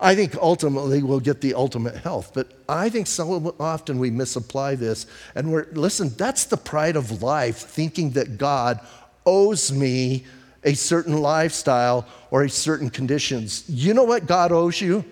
I 0.03 0.15
think 0.15 0.35
ultimately 0.35 1.01
we'll 1.01 1.21
get 1.21 1.39
the 1.39 1.53
ultimate 1.53 1.95
health, 1.95 2.31
but 2.33 2.51
I 2.67 2.89
think 2.89 3.07
so 3.07 3.55
often 3.57 3.99
we 3.99 4.11
misapply 4.11 4.75
this. 4.75 5.07
And 5.33 5.49
we're, 5.49 5.67
listen, 5.71 6.09
that's 6.17 6.43
the 6.43 6.57
pride 6.57 6.97
of 6.97 7.23
life, 7.23 7.57
thinking 7.57 8.11
that 8.11 8.37
God 8.37 8.81
owes 9.25 9.71
me 9.71 10.25
a 10.65 10.73
certain 10.73 11.21
lifestyle 11.21 12.05
or 12.31 12.43
a 12.43 12.49
certain 12.49 12.89
conditions. 12.89 13.63
You 13.69 13.93
know 13.93 14.03
what 14.03 14.27
God 14.27 14.51
owes 14.51 14.81
you? 14.81 15.05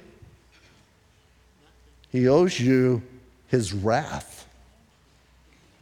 He 2.12 2.28
owes 2.28 2.60
you 2.60 3.02
his 3.48 3.72
wrath, 3.72 4.46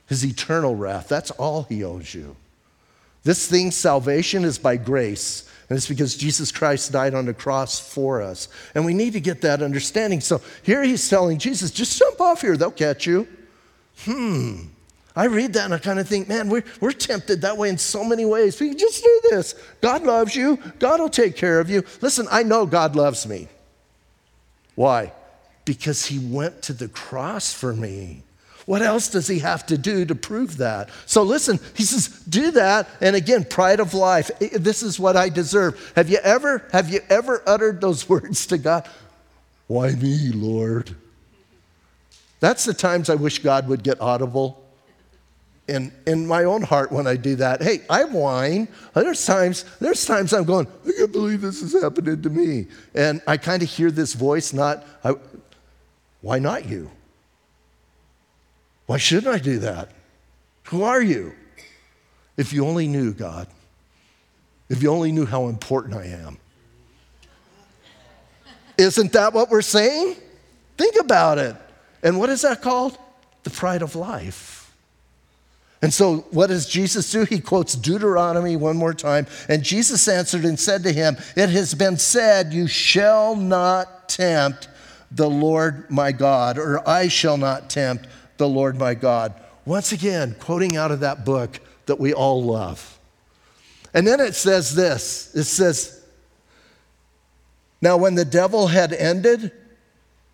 his 0.06 0.24
eternal 0.24 0.76
wrath. 0.76 1.08
That's 1.08 1.32
all 1.32 1.64
he 1.64 1.84
owes 1.84 2.14
you. 2.14 2.36
This 3.24 3.48
thing, 3.48 3.72
salvation, 3.72 4.46
is 4.46 4.60
by 4.60 4.78
grace. 4.78 5.50
And 5.70 5.78
it's 5.78 5.88
because 5.88 6.16
Jesus 6.16 6.52
Christ 6.52 6.92
died 6.92 7.14
on 7.14 7.26
the 7.26 7.34
cross 7.34 7.80
for 7.80 8.22
us. 8.22 8.48
And 8.74 8.86
we 8.86 8.94
need 8.94 9.14
to 9.14 9.20
get 9.20 9.42
that 9.42 9.62
understanding. 9.62 10.20
So 10.20 10.42
here 10.64 10.84
he's 10.84 11.08
telling 11.08 11.38
Jesus, 11.38 11.70
just 11.72 11.98
jump 11.98 12.20
off 12.20 12.42
here, 12.42 12.58
they'll 12.58 12.72
catch 12.72 13.06
you. 13.06 13.28
Hmm. 14.00 14.64
I 15.16 15.26
read 15.26 15.54
that 15.54 15.66
and 15.66 15.74
I 15.74 15.78
kind 15.78 16.00
of 16.00 16.08
think, 16.08 16.28
man, 16.28 16.50
we're, 16.50 16.64
we're 16.80 16.92
tempted 16.92 17.42
that 17.42 17.58
way 17.58 17.70
in 17.70 17.78
so 17.78 18.04
many 18.04 18.26
ways. 18.26 18.60
We 18.60 18.70
can 18.70 18.78
just 18.78 19.04
do 19.04 19.22
this. 19.30 19.56
God 19.82 20.04
loves 20.04 20.36
you, 20.36 20.58
God 20.80 21.00
will 21.00 21.10
take 21.10 21.36
care 21.36 21.60
of 21.60 21.70
you. 21.70 21.84
Listen, 22.02 22.28
I 22.32 22.44
know 22.44 22.66
God 22.66 22.96
loves 22.96 23.28
me. 23.28 23.48
Why? 24.76 25.12
because 25.70 26.08
he 26.08 26.18
went 26.18 26.64
to 26.64 26.74
the 26.74 26.88
cross 26.88 27.54
for 27.54 27.76
me. 27.76 28.24
What 28.70 28.84
else 28.84 29.08
does 29.08 29.28
he 29.28 29.40
have 29.40 29.66
to 29.66 29.80
do 29.80 30.06
to 30.06 30.14
prove 30.14 30.58
that? 30.58 30.92
So 31.08 31.24
listen, 31.24 31.60
he 31.74 31.82
says, 31.82 32.08
do 32.30 32.52
that. 32.52 32.88
And 33.02 33.16
again, 33.16 33.44
pride 33.44 33.80
of 33.80 33.96
life. 33.96 34.30
This 34.38 34.84
is 34.84 35.00
what 35.00 35.18
I 35.18 35.30
deserve. 35.30 35.92
Have 35.96 36.08
you 36.08 36.20
ever, 36.20 36.68
have 36.72 36.88
you 36.88 37.00
ever 37.10 37.42
uttered 37.48 37.82
those 37.82 38.08
words 38.10 38.46
to 38.46 38.60
God? 38.60 38.88
Why 39.66 39.94
me, 39.94 40.30
Lord? 40.32 40.96
That's 42.42 42.64
the 42.64 42.76
times 42.76 43.10
I 43.10 43.16
wish 43.16 43.40
God 43.40 43.68
would 43.70 43.82
get 43.82 44.00
audible 44.00 44.64
in, 45.68 45.92
in 46.06 46.28
my 46.28 46.44
own 46.44 46.62
heart 46.62 46.92
when 46.92 47.08
I 47.08 47.16
do 47.16 47.38
that. 47.38 47.64
Hey, 47.64 47.82
I 47.90 48.04
whine. 48.04 48.68
There's 48.94 49.26
times, 49.26 49.66
there's 49.80 50.06
times 50.06 50.32
I'm 50.32 50.44
going, 50.44 50.68
I 50.88 50.92
can't 50.96 51.12
believe 51.12 51.42
this 51.42 51.64
is 51.64 51.82
happening 51.82 52.22
to 52.22 52.30
me. 52.30 52.68
And 52.94 53.20
I 53.26 53.38
kind 53.38 53.64
of 53.64 53.70
hear 53.70 53.90
this 53.90 54.14
voice, 54.14 54.54
not, 54.54 54.86
I, 55.04 55.16
why 56.22 56.38
not 56.38 56.70
you? 56.70 56.92
Why 58.90 58.98
shouldn't 58.98 59.32
I 59.32 59.38
do 59.38 59.60
that? 59.60 59.92
Who 60.70 60.82
are 60.82 61.00
you? 61.00 61.34
If 62.38 62.54
you 62.54 62.66
only 62.66 62.88
knew, 62.88 63.14
God, 63.14 63.46
if 64.68 64.82
you 64.82 64.90
only 64.90 65.12
knew 65.12 65.28
how 65.28 65.48
important 65.48 65.94
I 65.94 66.06
am. 66.06 66.40
Isn't 68.80 69.12
that 69.12 69.32
what 69.32 69.52
we're 69.52 69.62
saying? 69.62 70.16
Think 70.76 70.96
about 71.00 71.38
it. 71.38 71.56
And 72.02 72.18
what 72.18 72.32
is 72.32 72.42
that 72.42 72.64
called? 72.64 72.98
The 73.44 73.52
pride 73.52 73.84
of 73.84 73.96
life. 73.96 74.76
And 75.84 75.94
so, 75.94 76.26
what 76.32 76.48
does 76.48 76.66
Jesus 76.66 77.12
do? 77.12 77.26
He 77.26 77.40
quotes 77.40 77.76
Deuteronomy 77.76 78.56
one 78.56 78.76
more 78.76 78.96
time. 78.96 79.28
And 79.48 79.62
Jesus 79.62 80.08
answered 80.08 80.46
and 80.46 80.60
said 80.60 80.82
to 80.82 80.92
him, 80.92 81.16
It 81.36 81.50
has 81.50 81.76
been 81.76 81.98
said, 81.98 82.54
You 82.54 82.66
shall 82.66 83.36
not 83.36 84.10
tempt 84.10 84.68
the 85.12 85.30
Lord 85.30 85.92
my 85.92 86.12
God, 86.12 86.58
or 86.58 86.88
I 86.90 87.08
shall 87.08 87.38
not 87.38 87.70
tempt 87.70 88.08
the 88.40 88.50
Lord 88.50 88.80
my 88.80 88.96
God. 88.96 89.36
Once 89.66 89.92
again, 89.92 90.36
quoting 90.40 90.76
out 90.76 90.90
of 90.90 91.02
that 91.02 91.24
book 91.24 91.60
that 91.86 92.00
we 92.00 92.12
all 92.12 92.44
love. 92.44 92.98
And 93.94 94.08
then 94.08 94.20
it 94.20 94.34
says 94.34 94.74
this 94.74 95.32
it 95.36 95.44
says, 95.44 96.04
Now 97.82 97.98
when 97.98 98.16
the 98.16 98.26
devil 98.26 98.68
had 98.68 98.94
ended 98.94 99.52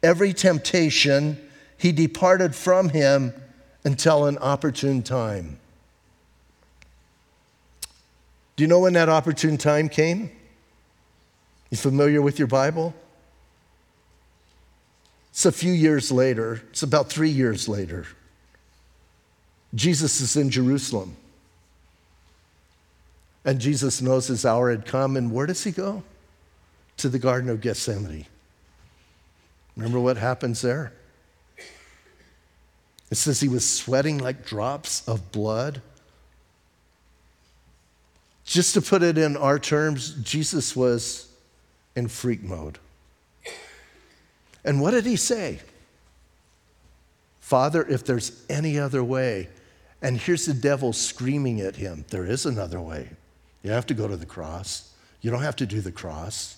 every 0.01 0.31
temptation, 0.31 1.37
he 1.77 1.91
departed 1.91 2.55
from 2.55 2.89
him 2.89 3.33
until 3.83 4.25
an 4.25 4.37
opportune 4.37 5.03
time. 5.03 5.59
Do 8.55 8.63
you 8.63 8.67
know 8.67 8.79
when 8.79 8.93
that 8.93 9.09
opportune 9.09 9.57
time 9.57 9.89
came? 9.89 10.31
You 11.69 11.77
familiar 11.77 12.21
with 12.21 12.39
your 12.39 12.47
Bible? 12.47 12.93
It's 15.35 15.45
a 15.45 15.51
few 15.51 15.73
years 15.73 16.13
later, 16.13 16.61
it's 16.69 16.81
about 16.81 17.09
three 17.09 17.29
years 17.29 17.67
later. 17.67 18.07
Jesus 19.73 20.21
is 20.21 20.37
in 20.37 20.49
Jerusalem. 20.49 21.17
And 23.43 23.59
Jesus 23.59 24.01
knows 24.01 24.27
his 24.27 24.45
hour 24.45 24.71
had 24.71 24.85
come. 24.85 25.17
And 25.17 25.33
where 25.33 25.45
does 25.45 25.61
he 25.65 25.73
go? 25.73 26.03
To 26.95 27.09
the 27.09 27.19
Garden 27.19 27.49
of 27.49 27.59
Gethsemane. 27.59 28.25
Remember 29.75 29.99
what 29.99 30.15
happens 30.15 30.61
there? 30.61 30.93
It 33.11 33.15
says 33.15 33.41
he 33.41 33.49
was 33.49 33.69
sweating 33.69 34.19
like 34.19 34.45
drops 34.45 35.05
of 35.05 35.33
blood. 35.33 35.81
Just 38.45 38.73
to 38.75 38.81
put 38.81 39.03
it 39.03 39.17
in 39.17 39.35
our 39.35 39.59
terms, 39.59 40.11
Jesus 40.23 40.77
was 40.77 41.27
in 41.93 42.07
freak 42.07 42.41
mode. 42.41 42.79
And 44.65 44.81
what 44.81 44.91
did 44.91 45.05
he 45.05 45.15
say? 45.15 45.59
Father, 47.39 47.85
if 47.87 48.03
there's 48.03 48.43
any 48.49 48.79
other 48.79 49.03
way, 49.03 49.47
and 50.01 50.17
here's 50.17 50.47
the 50.47 50.53
devil 50.53 50.91
screaming 50.91 51.61
at 51.61 51.75
him, 51.75 52.03
there 52.09 52.25
is 52.25 52.45
another 52.45 52.81
way. 52.81 53.09
You 53.61 53.71
have 53.71 53.85
to 53.87 53.93
go 53.93 54.07
to 54.07 54.17
the 54.17 54.25
cross. 54.25 54.91
You 55.21 55.31
don't 55.31 55.43
have 55.43 55.55
to 55.57 55.65
do 55.65 55.79
the 55.79 55.91
cross. 55.91 56.57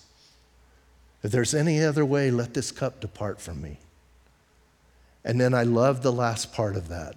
If 1.22 1.30
there's 1.30 1.54
any 1.54 1.84
other 1.84 2.04
way, 2.04 2.30
let 2.30 2.54
this 2.54 2.72
cup 2.72 3.00
depart 3.00 3.40
from 3.40 3.60
me. 3.60 3.78
And 5.24 5.38
then 5.40 5.52
I 5.52 5.64
love 5.64 6.02
the 6.02 6.12
last 6.12 6.52
part 6.52 6.76
of 6.76 6.88
that. 6.88 7.16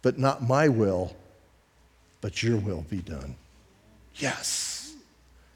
But 0.00 0.18
not 0.18 0.42
my 0.42 0.68
will, 0.68 1.14
but 2.22 2.42
your 2.42 2.56
will 2.56 2.86
be 2.88 3.02
done. 3.02 3.36
Yes. 4.16 4.94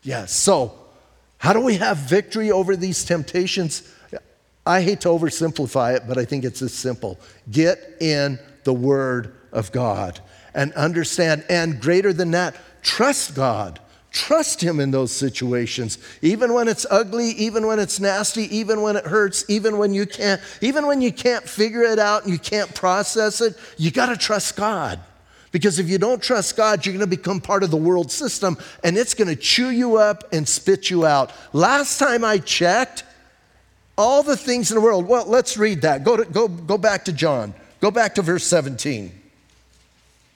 Yes. 0.03 0.33
So, 0.33 0.79
how 1.39 1.55
do 1.55 1.61
we 1.61 1.77
have 1.77 1.97
victory 1.97 2.51
over 2.51 2.77
these 2.77 3.05
temptations? 3.05 3.91
I 4.67 4.83
hate 4.83 5.01
to 5.03 5.09
oversimplify 5.09 5.97
it, 5.97 6.05
but 6.09 6.17
I 6.17 6.25
think 6.25 6.45
it's 6.45 6.61
this 6.61 6.75
simple. 6.75 7.19
Get 7.51 7.97
in 8.01 8.39
the 8.65 8.73
Word 8.73 9.35
of 9.53 9.73
God 9.73 10.21
and 10.55 10.73
understand, 10.73 11.45
and 11.49 11.81
greater 11.81 12.13
than 12.13 12.31
that, 12.33 12.57
trust 12.83 13.35
God. 13.35 13.81
Trust 14.11 14.63
Him 14.63 14.79
in 14.79 14.93
those 14.93 15.11
situations, 15.11 15.99
even 16.23 16.55
when 16.55 16.69
it's 16.69 16.87
ugly, 16.89 17.31
even 17.31 17.67
when 17.67 17.81
it's 17.81 17.99
nasty, 17.99 18.43
even 18.57 18.81
when 18.81 18.95
it 18.95 19.05
hurts, 19.05 19.45
even 19.49 19.77
when 19.77 19.93
you 19.93 20.07
can't, 20.07 20.41
even 20.61 20.87
when 20.87 21.01
you 21.01 21.13
can't 21.13 21.49
figure 21.49 21.83
it 21.83 21.99
out 21.99 22.23
and 22.23 22.33
you 22.33 22.39
can't 22.39 22.73
process 22.77 23.41
it. 23.41 23.59
You 23.77 23.91
got 23.91 24.07
to 24.07 24.17
trust 24.17 24.55
God. 24.55 25.01
Because 25.51 25.81
if 25.81 25.89
you 25.89 25.99
don't 25.99 26.23
trust 26.23 26.57
God, 26.57 26.87
you're 26.87 26.93
going 26.93 27.09
to 27.09 27.17
become 27.17 27.41
part 27.41 27.65
of 27.65 27.71
the 27.71 27.77
world 27.77 28.11
system 28.11 28.57
and 28.83 28.97
it's 28.97 29.15
going 29.15 29.29
to 29.29 29.37
chew 29.37 29.71
you 29.71 29.97
up 29.97 30.33
and 30.33 30.49
spit 30.49 30.91
you 30.91 31.07
out. 31.07 31.33
Last 31.53 31.99
time 31.99 32.25
I 32.25 32.39
checked, 32.39 33.03
All 33.97 34.23
the 34.23 34.37
things 34.37 34.71
in 34.71 34.75
the 34.77 34.81
world. 34.81 35.07
Well, 35.07 35.27
let's 35.27 35.57
read 35.57 35.83
that. 35.83 36.05
Go, 36.05 36.17
to, 36.17 36.25
go, 36.25 36.49
go 36.49 36.77
back 36.79 37.05
to 37.05 37.13
John. 37.13 37.55
Go 37.81 37.91
back 37.91 38.15
to 38.17 38.23
verse 38.23 38.45
17. 38.45 39.13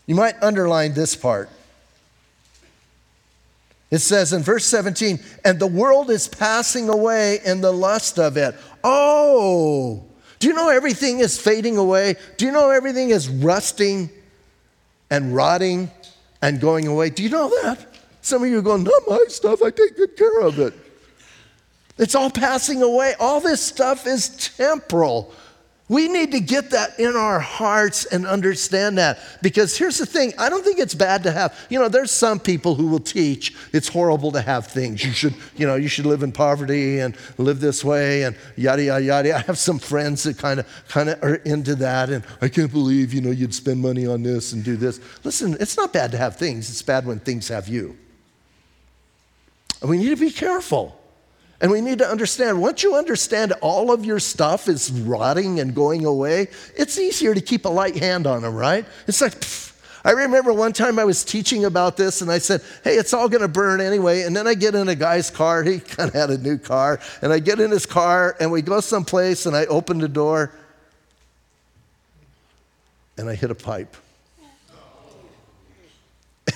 You 0.06 0.14
might 0.14 0.40
underline 0.42 0.94
this 0.94 1.16
part. 1.16 1.50
It 3.90 3.98
says 3.98 4.32
in 4.32 4.42
verse 4.42 4.66
17, 4.66 5.18
and 5.44 5.58
the 5.58 5.66
world 5.66 6.10
is 6.10 6.28
passing 6.28 6.88
away 6.88 7.40
in 7.44 7.60
the 7.62 7.72
lust 7.72 8.18
of 8.18 8.36
it. 8.36 8.54
Oh, 8.84 10.04
do 10.38 10.46
you 10.46 10.54
know 10.54 10.68
everything 10.68 11.20
is 11.20 11.40
fading 11.40 11.78
away? 11.78 12.16
Do 12.36 12.44
you 12.44 12.52
know 12.52 12.70
everything 12.70 13.10
is 13.10 13.28
rusting 13.28 14.10
and 15.10 15.34
rotting 15.34 15.90
and 16.42 16.60
going 16.60 16.86
away? 16.86 17.10
Do 17.10 17.22
you 17.22 17.30
know 17.30 17.48
that? 17.62 17.86
Some 18.20 18.42
of 18.42 18.50
you 18.50 18.58
are 18.58 18.62
going, 18.62 18.84
not 18.84 19.02
my 19.08 19.24
stuff, 19.28 19.62
I 19.62 19.70
take 19.70 19.96
good 19.96 20.16
care 20.16 20.40
of 20.42 20.58
it. 20.58 20.74
It's 21.98 22.14
all 22.14 22.30
passing 22.30 22.82
away. 22.82 23.14
All 23.18 23.40
this 23.40 23.60
stuff 23.60 24.06
is 24.06 24.28
temporal. 24.56 25.32
We 25.88 26.06
need 26.06 26.32
to 26.32 26.40
get 26.40 26.70
that 26.70 27.00
in 27.00 27.16
our 27.16 27.40
hearts 27.40 28.04
and 28.04 28.26
understand 28.26 28.98
that. 28.98 29.18
Because 29.40 29.76
here's 29.76 29.96
the 29.96 30.04
thing 30.04 30.34
I 30.38 30.50
don't 30.50 30.62
think 30.62 30.78
it's 30.78 30.94
bad 30.94 31.22
to 31.22 31.32
have, 31.32 31.58
you 31.70 31.78
know, 31.78 31.88
there's 31.88 32.10
some 32.10 32.38
people 32.38 32.74
who 32.74 32.88
will 32.88 33.00
teach 33.00 33.56
it's 33.72 33.88
horrible 33.88 34.30
to 34.32 34.42
have 34.42 34.66
things. 34.66 35.02
You 35.02 35.12
should, 35.12 35.34
you 35.56 35.66
know, 35.66 35.76
you 35.76 35.88
should 35.88 36.04
live 36.04 36.22
in 36.22 36.30
poverty 36.30 37.00
and 37.00 37.16
live 37.38 37.60
this 37.60 37.82
way 37.82 38.24
and 38.24 38.36
yada, 38.54 38.84
yada, 38.84 39.04
yada. 39.04 39.36
I 39.36 39.40
have 39.40 39.56
some 39.56 39.78
friends 39.78 40.24
that 40.24 40.36
kind 40.36 40.60
of 40.60 40.66
kind 40.88 41.08
of 41.08 41.22
are 41.22 41.36
into 41.36 41.74
that. 41.76 42.10
And 42.10 42.22
I 42.42 42.48
can't 42.48 42.70
believe, 42.70 43.14
you 43.14 43.22
know, 43.22 43.30
you'd 43.30 43.54
spend 43.54 43.80
money 43.80 44.06
on 44.06 44.22
this 44.22 44.52
and 44.52 44.62
do 44.62 44.76
this. 44.76 45.00
Listen, 45.24 45.56
it's 45.58 45.78
not 45.78 45.94
bad 45.94 46.12
to 46.12 46.18
have 46.18 46.36
things, 46.36 46.68
it's 46.68 46.82
bad 46.82 47.06
when 47.06 47.18
things 47.18 47.48
have 47.48 47.66
you. 47.66 47.96
And 49.80 49.88
we 49.88 49.96
need 49.96 50.10
to 50.10 50.16
be 50.16 50.30
careful. 50.30 50.97
And 51.60 51.72
we 51.72 51.80
need 51.80 51.98
to 51.98 52.08
understand 52.08 52.60
once 52.60 52.82
you 52.82 52.94
understand 52.94 53.52
all 53.60 53.90
of 53.90 54.04
your 54.04 54.20
stuff 54.20 54.68
is 54.68 54.92
rotting 54.92 55.58
and 55.58 55.74
going 55.74 56.04
away, 56.04 56.48
it's 56.76 56.98
easier 56.98 57.34
to 57.34 57.40
keep 57.40 57.64
a 57.64 57.68
light 57.68 57.96
hand 57.96 58.26
on 58.26 58.42
them, 58.42 58.54
right? 58.54 58.86
It's 59.06 59.20
like, 59.20 59.32
pff. 59.32 59.68
I 60.04 60.12
remember 60.12 60.52
one 60.52 60.72
time 60.72 60.98
I 60.98 61.04
was 61.04 61.24
teaching 61.24 61.64
about 61.64 61.96
this 61.96 62.22
and 62.22 62.30
I 62.30 62.38
said, 62.38 62.62
hey, 62.84 62.94
it's 62.94 63.12
all 63.12 63.28
gonna 63.28 63.48
burn 63.48 63.80
anyway. 63.80 64.22
And 64.22 64.34
then 64.36 64.46
I 64.46 64.54
get 64.54 64.76
in 64.76 64.88
a 64.88 64.94
guy's 64.94 65.30
car, 65.30 65.62
he 65.64 65.80
kind 65.80 66.08
of 66.08 66.14
had 66.14 66.30
a 66.30 66.38
new 66.38 66.58
car, 66.58 67.00
and 67.20 67.32
I 67.32 67.40
get 67.40 67.60
in 67.60 67.70
his 67.70 67.86
car 67.86 68.36
and 68.40 68.52
we 68.52 68.62
go 68.62 68.80
someplace 68.80 69.44
and 69.46 69.56
I 69.56 69.66
open 69.66 69.98
the 69.98 70.08
door 70.08 70.52
and 73.16 73.28
I 73.28 73.34
hit 73.34 73.50
a 73.50 73.54
pipe. 73.54 73.96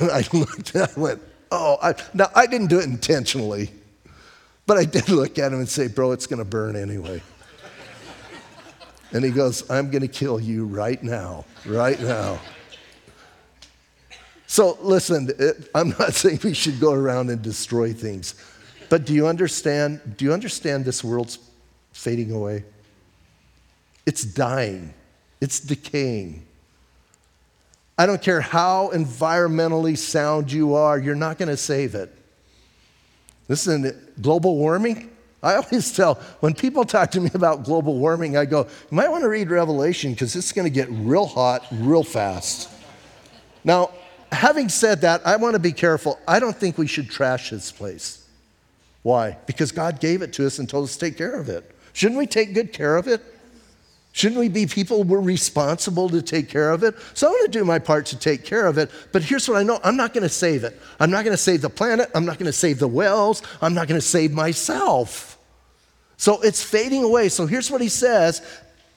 And 0.00 0.10
I 0.10 0.24
looked 0.32 0.74
and 0.74 0.84
I 0.84 0.88
went, 0.98 1.20
oh, 1.50 1.76
I, 1.82 1.94
now 2.14 2.30
I 2.34 2.46
didn't 2.46 2.68
do 2.68 2.78
it 2.78 2.84
intentionally. 2.84 3.70
But 4.66 4.78
I 4.78 4.84
did 4.84 5.08
look 5.08 5.38
at 5.38 5.52
him 5.52 5.58
and 5.58 5.68
say, 5.68 5.88
Bro, 5.88 6.12
it's 6.12 6.26
going 6.26 6.38
to 6.38 6.44
burn 6.44 6.76
anyway. 6.76 7.22
and 9.12 9.24
he 9.24 9.30
goes, 9.30 9.68
I'm 9.70 9.90
going 9.90 10.02
to 10.02 10.08
kill 10.08 10.40
you 10.40 10.66
right 10.66 11.02
now, 11.02 11.44
right 11.66 12.00
now. 12.00 12.38
So 14.46 14.76
listen, 14.82 15.30
it, 15.38 15.70
I'm 15.74 15.90
not 15.98 16.14
saying 16.14 16.40
we 16.44 16.54
should 16.54 16.78
go 16.78 16.92
around 16.92 17.30
and 17.30 17.40
destroy 17.40 17.92
things, 17.92 18.34
but 18.88 19.06
do 19.06 19.14
you 19.14 19.26
understand? 19.26 20.16
Do 20.16 20.26
you 20.26 20.32
understand 20.32 20.84
this 20.84 21.02
world's 21.02 21.38
fading 21.92 22.32
away? 22.32 22.64
It's 24.04 24.24
dying. 24.24 24.92
It's 25.40 25.58
decaying. 25.58 26.46
I 27.96 28.06
don't 28.06 28.20
care 28.20 28.40
how 28.40 28.90
environmentally 28.92 29.96
sound 29.96 30.50
you 30.50 30.74
are, 30.74 30.98
you're 30.98 31.14
not 31.14 31.38
going 31.38 31.48
to 31.48 31.56
save 31.56 31.94
it. 31.94 32.14
Listen, 33.48 34.12
global 34.20 34.56
warming. 34.56 35.10
I 35.42 35.56
always 35.56 35.92
tell 35.92 36.14
when 36.40 36.54
people 36.54 36.84
talk 36.84 37.10
to 37.12 37.20
me 37.20 37.30
about 37.34 37.64
global 37.64 37.98
warming, 37.98 38.36
I 38.36 38.44
go, 38.44 38.60
you 38.60 38.96
might 38.96 39.10
want 39.10 39.22
to 39.22 39.28
read 39.28 39.50
Revelation 39.50 40.12
because 40.12 40.36
it's 40.36 40.52
going 40.52 40.66
to 40.66 40.70
get 40.70 40.88
real 40.90 41.26
hot 41.26 41.66
real 41.72 42.04
fast. 42.04 42.68
Now, 43.64 43.90
having 44.30 44.68
said 44.68 45.00
that, 45.00 45.26
I 45.26 45.36
want 45.36 45.54
to 45.54 45.58
be 45.58 45.72
careful. 45.72 46.18
I 46.26 46.38
don't 46.38 46.56
think 46.56 46.78
we 46.78 46.86
should 46.86 47.10
trash 47.10 47.50
this 47.50 47.72
place. 47.72 48.26
Why? 49.02 49.36
Because 49.46 49.72
God 49.72 50.00
gave 50.00 50.22
it 50.22 50.32
to 50.34 50.46
us 50.46 50.58
and 50.58 50.68
told 50.68 50.84
us 50.84 50.94
to 50.94 51.00
take 51.00 51.18
care 51.18 51.34
of 51.34 51.48
it. 51.48 51.68
Shouldn't 51.92 52.18
we 52.18 52.26
take 52.26 52.54
good 52.54 52.72
care 52.72 52.96
of 52.96 53.08
it? 53.08 53.20
Shouldn't 54.12 54.38
we 54.38 54.50
be 54.50 54.66
people 54.66 55.04
we're 55.04 55.20
responsible 55.20 56.10
to 56.10 56.20
take 56.20 56.48
care 56.48 56.70
of 56.70 56.82
it? 56.84 56.94
So 57.14 57.26
I'm 57.26 57.32
going 57.32 57.46
to 57.46 57.58
do 57.58 57.64
my 57.64 57.78
part 57.78 58.06
to 58.06 58.18
take 58.18 58.44
care 58.44 58.66
of 58.66 58.76
it. 58.76 58.90
But 59.10 59.22
here's 59.22 59.48
what 59.48 59.56
I 59.56 59.62
know 59.62 59.80
I'm 59.82 59.96
not 59.96 60.12
going 60.12 60.22
to 60.22 60.28
save 60.28 60.64
it. 60.64 60.78
I'm 61.00 61.10
not 61.10 61.24
going 61.24 61.32
to 61.32 61.42
save 61.42 61.62
the 61.62 61.70
planet. 61.70 62.10
I'm 62.14 62.26
not 62.26 62.38
going 62.38 62.46
to 62.46 62.52
save 62.52 62.78
the 62.78 62.88
wells. 62.88 63.42
I'm 63.62 63.72
not 63.72 63.88
going 63.88 63.98
to 63.98 64.06
save 64.06 64.32
myself. 64.32 65.38
So 66.18 66.42
it's 66.42 66.62
fading 66.62 67.02
away. 67.02 67.30
So 67.30 67.46
here's 67.46 67.70
what 67.70 67.80
he 67.80 67.88
says 67.88 68.42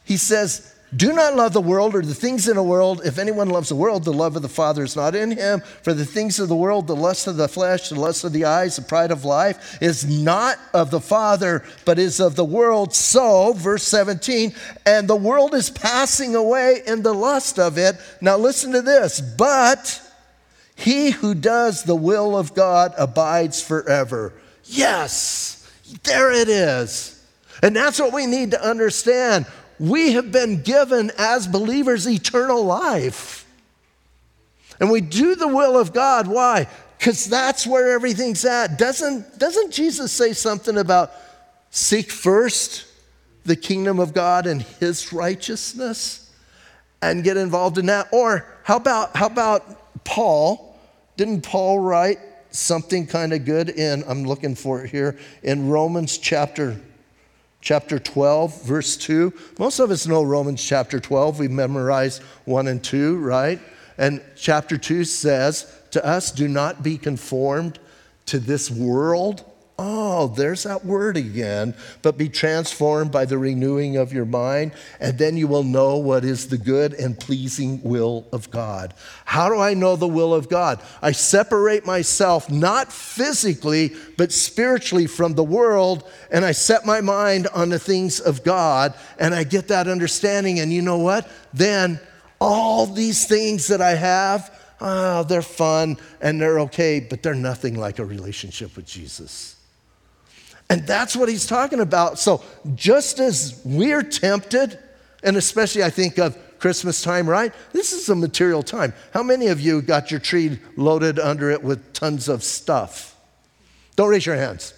He 0.03 0.17
says, 0.17 0.74
do 0.95 1.13
not 1.13 1.35
love 1.35 1.53
the 1.53 1.61
world 1.61 1.95
or 1.95 2.01
the 2.01 2.13
things 2.13 2.47
in 2.47 2.55
the 2.55 2.63
world. 2.63 3.01
If 3.03 3.17
anyone 3.17 3.49
loves 3.49 3.69
the 3.69 3.75
world, 3.75 4.03
the 4.03 4.13
love 4.13 4.35
of 4.35 4.41
the 4.41 4.49
Father 4.49 4.83
is 4.83 4.95
not 4.95 5.15
in 5.15 5.31
him. 5.31 5.61
For 5.81 5.93
the 5.93 6.05
things 6.05 6.39
of 6.39 6.47
the 6.47 6.55
world, 6.55 6.87
the 6.87 6.95
lust 6.95 7.27
of 7.27 7.37
the 7.37 7.47
flesh, 7.47 7.89
the 7.89 7.99
lust 7.99 8.23
of 8.23 8.33
the 8.33 8.45
eyes, 8.45 8.75
the 8.75 8.83
pride 8.83 9.11
of 9.11 9.25
life, 9.25 9.81
is 9.81 10.05
not 10.05 10.57
of 10.73 10.91
the 10.91 11.01
Father, 11.01 11.63
but 11.85 11.97
is 11.97 12.19
of 12.19 12.35
the 12.35 12.45
world. 12.45 12.93
So, 12.93 13.53
verse 13.53 13.83
17, 13.83 14.53
and 14.85 15.07
the 15.07 15.15
world 15.15 15.53
is 15.53 15.69
passing 15.69 16.35
away 16.35 16.81
in 16.85 17.01
the 17.01 17.13
lust 17.13 17.57
of 17.57 17.77
it. 17.77 17.95
Now, 18.21 18.37
listen 18.37 18.71
to 18.73 18.81
this. 18.81 19.21
But 19.21 20.01
he 20.75 21.11
who 21.11 21.33
does 21.33 21.83
the 21.83 21.95
will 21.95 22.37
of 22.37 22.53
God 22.53 22.93
abides 22.97 23.61
forever. 23.61 24.33
Yes, 24.65 25.69
there 26.03 26.31
it 26.31 26.47
is. 26.47 27.11
And 27.63 27.75
that's 27.75 27.99
what 27.99 28.13
we 28.13 28.25
need 28.25 28.51
to 28.51 28.61
understand 28.61 29.45
we 29.79 30.13
have 30.13 30.31
been 30.31 30.61
given 30.61 31.11
as 31.17 31.47
believers 31.47 32.07
eternal 32.07 32.63
life. 32.63 33.45
And 34.79 34.91
we 34.91 35.01
do 35.01 35.35
the 35.35 35.47
will 35.47 35.77
of 35.77 35.93
God. 35.93 36.27
Why? 36.27 36.67
Because 36.97 37.25
that's 37.25 37.65
where 37.65 37.91
everything's 37.91 38.45
at. 38.45 38.77
Doesn't, 38.77 39.39
doesn't 39.39 39.71
Jesus 39.71 40.11
say 40.11 40.33
something 40.33 40.77
about 40.77 41.11
seek 41.69 42.11
first 42.11 42.85
the 43.43 43.55
kingdom 43.55 43.99
of 43.99 44.13
God 44.13 44.47
and 44.47 44.61
his 44.61 45.13
righteousness 45.13 46.31
and 47.01 47.23
get 47.23 47.37
involved 47.37 47.77
in 47.77 47.85
that? 47.87 48.07
Or 48.11 48.45
how 48.63 48.77
about, 48.77 49.15
how 49.15 49.27
about 49.27 50.03
Paul? 50.03 50.77
Didn't 51.17 51.41
Paul 51.41 51.79
write 51.79 52.19
something 52.51 53.05
kind 53.05 53.33
of 53.33 53.45
good 53.45 53.69
in, 53.69 54.03
I'm 54.07 54.23
looking 54.23 54.55
for 54.55 54.83
it 54.83 54.89
here, 54.89 55.17
in 55.43 55.69
Romans 55.69 56.17
chapter 56.17 56.79
chapter 57.65 57.97
12, 57.97 58.63
verse 58.63 58.95
2. 58.95 59.33
Most 59.57 59.79
of 59.79 59.89
us 59.89 60.05
know 60.05 60.21
Romans 60.21 60.63
chapter 60.63 60.99
12. 60.99 61.39
We 61.39 61.47
memorized 61.47 62.21
1 62.45 62.67
and 62.67 62.81
2, 62.81 63.17
right? 63.17 63.59
And 63.97 64.21
chapter 64.35 64.77
2 64.77 65.03
says 65.03 65.65
to 65.89 66.05
us, 66.05 66.31
Do 66.31 66.47
not 66.47 66.83
be 66.83 66.97
conformed 66.99 67.79
to 68.27 68.37
this 68.37 68.69
world 68.69 69.43
Oh, 69.77 70.27
there's 70.27 70.63
that 70.63 70.85
word 70.85 71.17
again. 71.17 71.75
But 72.01 72.17
be 72.17 72.29
transformed 72.29 73.11
by 73.11 73.25
the 73.25 73.37
renewing 73.37 73.97
of 73.97 74.13
your 74.13 74.25
mind, 74.25 74.71
and 75.01 75.17
then 75.17 75.35
you 75.35 75.47
will 75.47 75.63
know 75.63 75.97
what 75.97 76.23
is 76.23 76.47
the 76.47 76.57
good 76.57 76.93
and 76.93 77.19
pleasing 77.19 77.81
will 77.83 78.25
of 78.31 78.49
God. 78.51 78.93
How 79.25 79.49
do 79.49 79.59
I 79.59 79.73
know 79.73 79.97
the 79.97 80.07
will 80.07 80.33
of 80.33 80.47
God? 80.47 80.81
I 81.01 81.11
separate 81.11 81.85
myself 81.85 82.49
not 82.49 82.93
physically, 82.93 83.93
but 84.17 84.31
spiritually 84.31 85.07
from 85.07 85.33
the 85.33 85.43
world, 85.43 86.09
and 86.31 86.45
I 86.45 86.53
set 86.53 86.85
my 86.85 87.01
mind 87.01 87.47
on 87.47 87.67
the 87.67 87.79
things 87.79 88.21
of 88.21 88.45
God, 88.45 88.93
and 89.19 89.35
I 89.35 89.43
get 89.43 89.67
that 89.67 89.89
understanding. 89.89 90.61
And 90.61 90.71
you 90.71 90.81
know 90.81 90.99
what? 90.99 91.29
Then 91.53 91.99
all 92.39 92.85
these 92.85 93.25
things 93.25 93.67
that 93.67 93.81
I 93.81 93.95
have, 93.95 94.57
oh, 94.79 95.23
they're 95.23 95.41
fun 95.41 95.97
and 96.21 96.39
they're 96.39 96.59
okay, 96.61 96.99
but 97.01 97.23
they're 97.23 97.33
nothing 97.33 97.75
like 97.75 97.99
a 97.99 98.05
relationship 98.05 98.75
with 98.77 98.85
Jesus. 98.85 99.54
And 100.69 100.85
that's 100.87 101.15
what 101.15 101.29
he's 101.29 101.45
talking 101.45 101.79
about. 101.79 102.17
So, 102.17 102.43
just 102.73 103.19
as 103.19 103.61
we're 103.63 104.01
tempted, 104.01 104.79
and 105.23 105.37
especially 105.37 105.83
I 105.83 105.89
think 105.89 106.17
of 106.17 106.37
Christmas 106.59 107.01
time, 107.01 107.29
right? 107.29 107.53
This 107.73 107.93
is 107.93 108.09
a 108.09 108.15
material 108.15 108.63
time. 108.63 108.93
How 109.13 109.21
many 109.21 109.47
of 109.47 109.59
you 109.59 109.81
got 109.81 110.09
your 110.09 110.19
tree 110.19 110.59
loaded 110.75 111.19
under 111.19 111.51
it 111.51 111.63
with 111.63 111.93
tons 111.93 112.27
of 112.27 112.43
stuff? 112.43 113.15
Don't 113.95 114.09
raise 114.09 114.25
your 114.25 114.35
hands. 114.35 114.73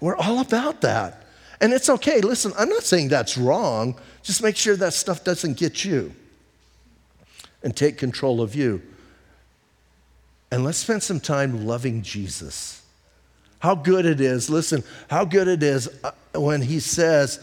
We're 0.00 0.16
all 0.16 0.40
about 0.40 0.82
that. 0.82 1.24
And 1.60 1.72
it's 1.72 1.90
okay. 1.90 2.20
Listen, 2.20 2.52
I'm 2.56 2.68
not 2.68 2.84
saying 2.84 3.08
that's 3.08 3.36
wrong. 3.36 3.98
Just 4.22 4.42
make 4.42 4.56
sure 4.56 4.76
that 4.76 4.94
stuff 4.94 5.24
doesn't 5.24 5.56
get 5.56 5.84
you 5.84 6.14
and 7.62 7.76
take 7.76 7.98
control 7.98 8.40
of 8.40 8.54
you. 8.54 8.80
And 10.50 10.64
let's 10.64 10.78
spend 10.78 11.02
some 11.02 11.20
time 11.20 11.66
loving 11.66 12.02
Jesus. 12.02 12.82
How 13.60 13.74
good 13.74 14.06
it 14.06 14.20
is, 14.20 14.48
listen, 14.48 14.84
how 15.10 15.24
good 15.24 15.48
it 15.48 15.62
is 15.62 15.88
uh, 16.04 16.12
when 16.34 16.62
he 16.62 16.78
says 16.80 17.40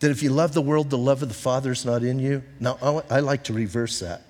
that 0.00 0.10
if 0.10 0.22
you 0.22 0.30
love 0.30 0.52
the 0.52 0.62
world, 0.62 0.90
the 0.90 0.98
love 0.98 1.22
of 1.22 1.28
the 1.28 1.34
Father 1.34 1.72
is 1.72 1.84
not 1.84 2.02
in 2.02 2.18
you. 2.18 2.42
Now, 2.60 3.02
I 3.08 3.20
like 3.20 3.44
to 3.44 3.52
reverse 3.52 4.00
that. 4.00 4.22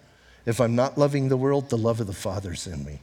If 0.44 0.60
I'm 0.60 0.76
not 0.76 0.96
loving 0.96 1.28
the 1.28 1.36
world, 1.36 1.70
the 1.70 1.78
love 1.78 2.00
of 2.00 2.06
the 2.06 2.12
Father's 2.12 2.66
in 2.66 2.84
me. 2.84 3.00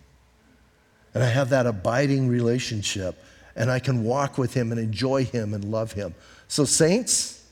And 1.14 1.24
I 1.24 1.28
have 1.28 1.50
that 1.50 1.66
abiding 1.66 2.28
relationship. 2.28 3.18
and 3.56 3.70
I 3.70 3.78
can 3.78 4.04
walk 4.04 4.40
with 4.40 4.56
Him 4.56 4.72
and 4.72 4.80
enjoy 4.80 5.26
Him 5.26 5.54
and 5.54 5.66
love 5.66 5.92
Him. 5.92 6.16
So, 6.48 6.66
saints, 6.66 7.46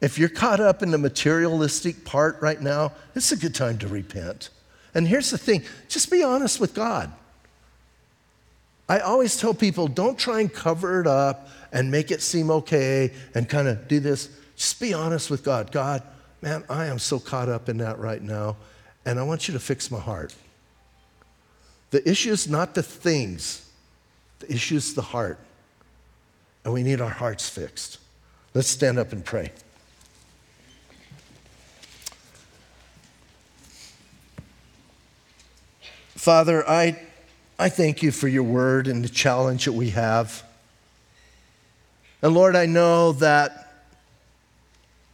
if 0.00 0.18
you're 0.18 0.28
caught 0.28 0.60
up 0.60 0.82
in 0.82 0.90
the 0.90 0.98
materialistic 0.98 2.04
part 2.04 2.40
right 2.40 2.60
now, 2.60 2.92
it's 3.16 3.32
a 3.32 3.36
good 3.36 3.54
time 3.54 3.78
to 3.78 3.88
repent. 3.88 4.50
And 4.94 5.08
here's 5.08 5.30
the 5.30 5.38
thing 5.38 5.64
just 5.88 6.10
be 6.10 6.22
honest 6.22 6.60
with 6.60 6.74
God. 6.74 7.12
I 8.88 9.00
always 9.00 9.36
tell 9.36 9.54
people 9.54 9.88
don't 9.88 10.18
try 10.18 10.40
and 10.40 10.52
cover 10.52 11.00
it 11.00 11.06
up 11.06 11.48
and 11.72 11.90
make 11.90 12.10
it 12.10 12.20
seem 12.20 12.50
okay 12.50 13.12
and 13.34 13.48
kind 13.48 13.68
of 13.68 13.88
do 13.88 14.00
this. 14.00 14.28
Just 14.56 14.78
be 14.80 14.92
honest 14.92 15.30
with 15.30 15.42
God. 15.42 15.72
God, 15.72 16.02
man, 16.42 16.64
I 16.68 16.86
am 16.86 16.98
so 16.98 17.18
caught 17.18 17.48
up 17.48 17.68
in 17.68 17.78
that 17.78 17.98
right 17.98 18.22
now, 18.22 18.56
and 19.06 19.18
I 19.18 19.22
want 19.22 19.48
you 19.48 19.54
to 19.54 19.60
fix 19.60 19.90
my 19.90 19.98
heart. 19.98 20.34
The 21.90 22.08
issue 22.08 22.32
is 22.32 22.48
not 22.48 22.74
the 22.74 22.82
things, 22.82 23.68
the 24.40 24.52
issue 24.52 24.76
is 24.76 24.94
the 24.94 25.02
heart. 25.02 25.38
And 26.64 26.72
we 26.72 26.82
need 26.82 27.00
our 27.00 27.10
hearts 27.10 27.48
fixed. 27.48 27.98
Let's 28.54 28.68
stand 28.68 28.98
up 28.98 29.12
and 29.12 29.24
pray. 29.24 29.52
Father, 36.14 36.66
I, 36.66 36.98
I 37.58 37.68
thank 37.68 38.02
you 38.02 38.10
for 38.10 38.28
your 38.28 38.42
word 38.42 38.88
and 38.88 39.04
the 39.04 39.08
challenge 39.08 39.64
that 39.66 39.72
we 39.72 39.90
have. 39.90 40.42
And 42.22 42.34
Lord, 42.34 42.56
I 42.56 42.66
know 42.66 43.12
that 43.12 43.64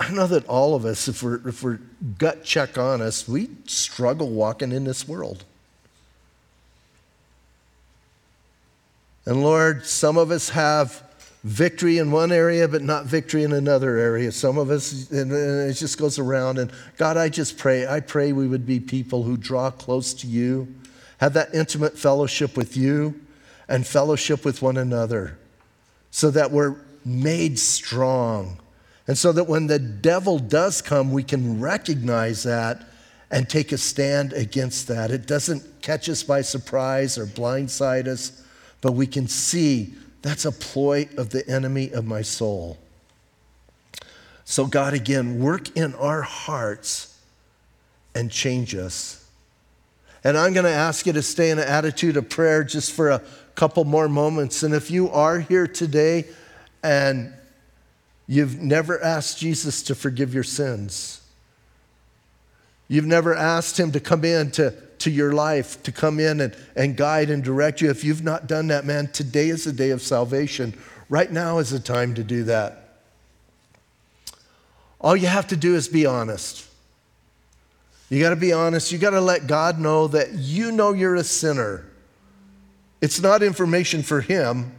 I 0.01 0.11
know 0.11 0.27
that 0.29 0.47
all 0.47 0.75
of 0.75 0.87
us, 0.87 1.09
if 1.09 1.23
we're, 1.23 1.47
if 1.47 1.63
we're 1.63 1.79
gut 2.17 2.43
check 2.43 2.79
honest, 2.79 3.29
we 3.29 3.51
struggle 3.67 4.31
walking 4.31 4.73
in 4.73 4.85
this 4.85 5.07
world. 5.07 5.45
And 9.27 9.43
Lord, 9.43 9.85
some 9.85 10.17
of 10.17 10.31
us 10.31 10.49
have 10.49 11.03
victory 11.45 11.99
in 11.99 12.11
one 12.11 12.33
area, 12.33 12.67
but 12.67 12.83
not 12.83 13.05
victory 13.05 13.43
in 13.43 13.53
another 13.53 13.99
area. 13.99 14.33
Some 14.33 14.57
of 14.57 14.71
us, 14.71 15.11
and 15.11 15.31
it 15.33 15.75
just 15.75 15.99
goes 15.99 16.19
around. 16.19 16.59
And 16.59 16.73
God, 16.97 17.19
I 17.19 17.29
just 17.29 17.59
pray, 17.59 17.87
I 17.87 18.01
pray 18.01 18.33
we 18.33 18.49
would 18.49 18.65
be 18.65 18.81
people 18.81 19.23
who 19.23 19.37
draw 19.37 19.71
close 19.71 20.15
to 20.15 20.27
you, 20.27 20.67
have 21.21 21.33
that 21.35 21.55
intimate 21.55 21.97
fellowship 21.97 22.57
with 22.57 22.77
you, 22.77 23.21
and 23.69 23.87
fellowship 23.87 24.45
with 24.45 24.61
one 24.61 24.77
another, 24.77 25.39
so 26.11 26.31
that 26.31 26.51
we're 26.51 26.77
made 27.05 27.59
strong 27.59 28.59
and 29.11 29.19
so 29.19 29.33
that 29.33 29.49
when 29.49 29.67
the 29.67 29.81
devil 29.81 30.39
does 30.39 30.81
come, 30.81 31.11
we 31.11 31.25
can 31.25 31.61
recognize 31.61 32.45
that 32.45 32.87
and 33.33 33.49
take 33.49 33.73
a 33.73 33.77
stand 33.77 34.33
against 34.33 34.87
that. 34.87 35.11
It 35.11 35.27
doesn't 35.27 35.83
catch 35.83 36.09
us 36.09 36.23
by 36.23 36.43
surprise 36.43 37.19
or 37.19 37.27
blindside 37.27 38.07
us, 38.07 38.41
but 38.81 38.93
we 38.93 39.09
can 39.09 39.27
see 39.27 39.95
that's 40.23 40.45
a 40.45 40.53
ploy 40.53 41.09
of 41.17 41.31
the 41.31 41.45
enemy 41.49 41.91
of 41.91 42.07
my 42.07 42.23
soul. 42.23 42.79
So, 44.45 44.67
God, 44.67 44.95
again, 44.95 45.41
work 45.41 45.77
in 45.77 45.93
our 45.97 46.23
hearts 46.23 47.19
and 48.15 48.31
change 48.31 48.77
us. 48.77 49.20
And 50.23 50.37
I'm 50.37 50.53
going 50.53 50.65
to 50.65 50.71
ask 50.71 51.07
you 51.07 51.13
to 51.15 51.23
stay 51.23 51.51
in 51.51 51.59
an 51.59 51.67
attitude 51.67 52.17
of 52.17 52.29
prayer 52.29 52.65
just 52.65 52.93
for 52.93 53.11
a 53.11 53.23
couple 53.55 53.85
more 53.85 54.09
moments. 54.09 54.63
And 54.63 54.75
if 54.75 54.91
you 54.91 55.11
are 55.11 55.41
here 55.41 55.67
today 55.67 56.27
and 56.83 57.33
You've 58.31 58.61
never 58.61 59.03
asked 59.03 59.39
Jesus 59.41 59.83
to 59.83 59.97
forgive 59.97 60.33
your 60.33 60.45
sins. 60.45 61.21
You've 62.87 63.05
never 63.05 63.35
asked 63.35 63.77
him 63.77 63.91
to 63.91 63.99
come 63.99 64.25
in 64.25 64.53
to, 64.53 64.73
to 64.99 65.11
your 65.11 65.33
life, 65.33 65.83
to 65.83 65.91
come 65.91 66.21
in 66.21 66.41
and, 66.41 66.57
and 66.77 66.97
guide 66.97 67.29
and 67.29 67.43
direct 67.43 67.81
you. 67.81 67.91
If 67.91 68.05
you've 68.05 68.23
not 68.23 68.47
done 68.47 68.69
that, 68.69 68.85
man, 68.85 69.09
today 69.09 69.49
is 69.49 69.65
the 69.65 69.73
day 69.73 69.91
of 69.91 70.01
salvation. 70.01 70.79
Right 71.09 71.33
now 71.33 71.59
is 71.59 71.71
the 71.71 71.81
time 71.81 72.15
to 72.15 72.23
do 72.23 72.45
that. 72.45 73.01
All 75.01 75.17
you 75.17 75.27
have 75.27 75.49
to 75.49 75.57
do 75.57 75.75
is 75.75 75.89
be 75.89 76.07
honest. 76.07 76.70
You 78.11 78.21
got 78.21 78.31
to 78.31 78.37
be 78.37 78.53
honest. 78.53 78.93
You 78.93 78.99
got 78.99 79.11
to 79.11 79.21
let 79.21 79.47
God 79.47 79.79
know 79.79 80.09
that 80.09 80.35
you 80.35 80.73
know 80.73 80.93
you're 80.93 81.15
a 81.15 81.25
sinner. 81.25 81.87
It's 83.01 83.21
not 83.21 83.43
information 83.43 84.03
for 84.03 84.21
Him, 84.21 84.73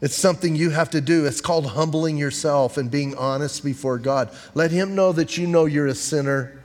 it's 0.00 0.16
something 0.16 0.56
you 0.56 0.70
have 0.70 0.90
to 0.90 1.00
do. 1.00 1.24
It's 1.24 1.40
called 1.40 1.66
humbling 1.66 2.18
yourself 2.18 2.76
and 2.76 2.90
being 2.90 3.16
honest 3.16 3.64
before 3.64 3.98
God. 3.98 4.30
Let 4.54 4.70
Him 4.70 4.94
know 4.94 5.12
that 5.12 5.38
you 5.38 5.46
know 5.46 5.64
you're 5.66 5.86
a 5.86 5.94
sinner. 5.94 6.62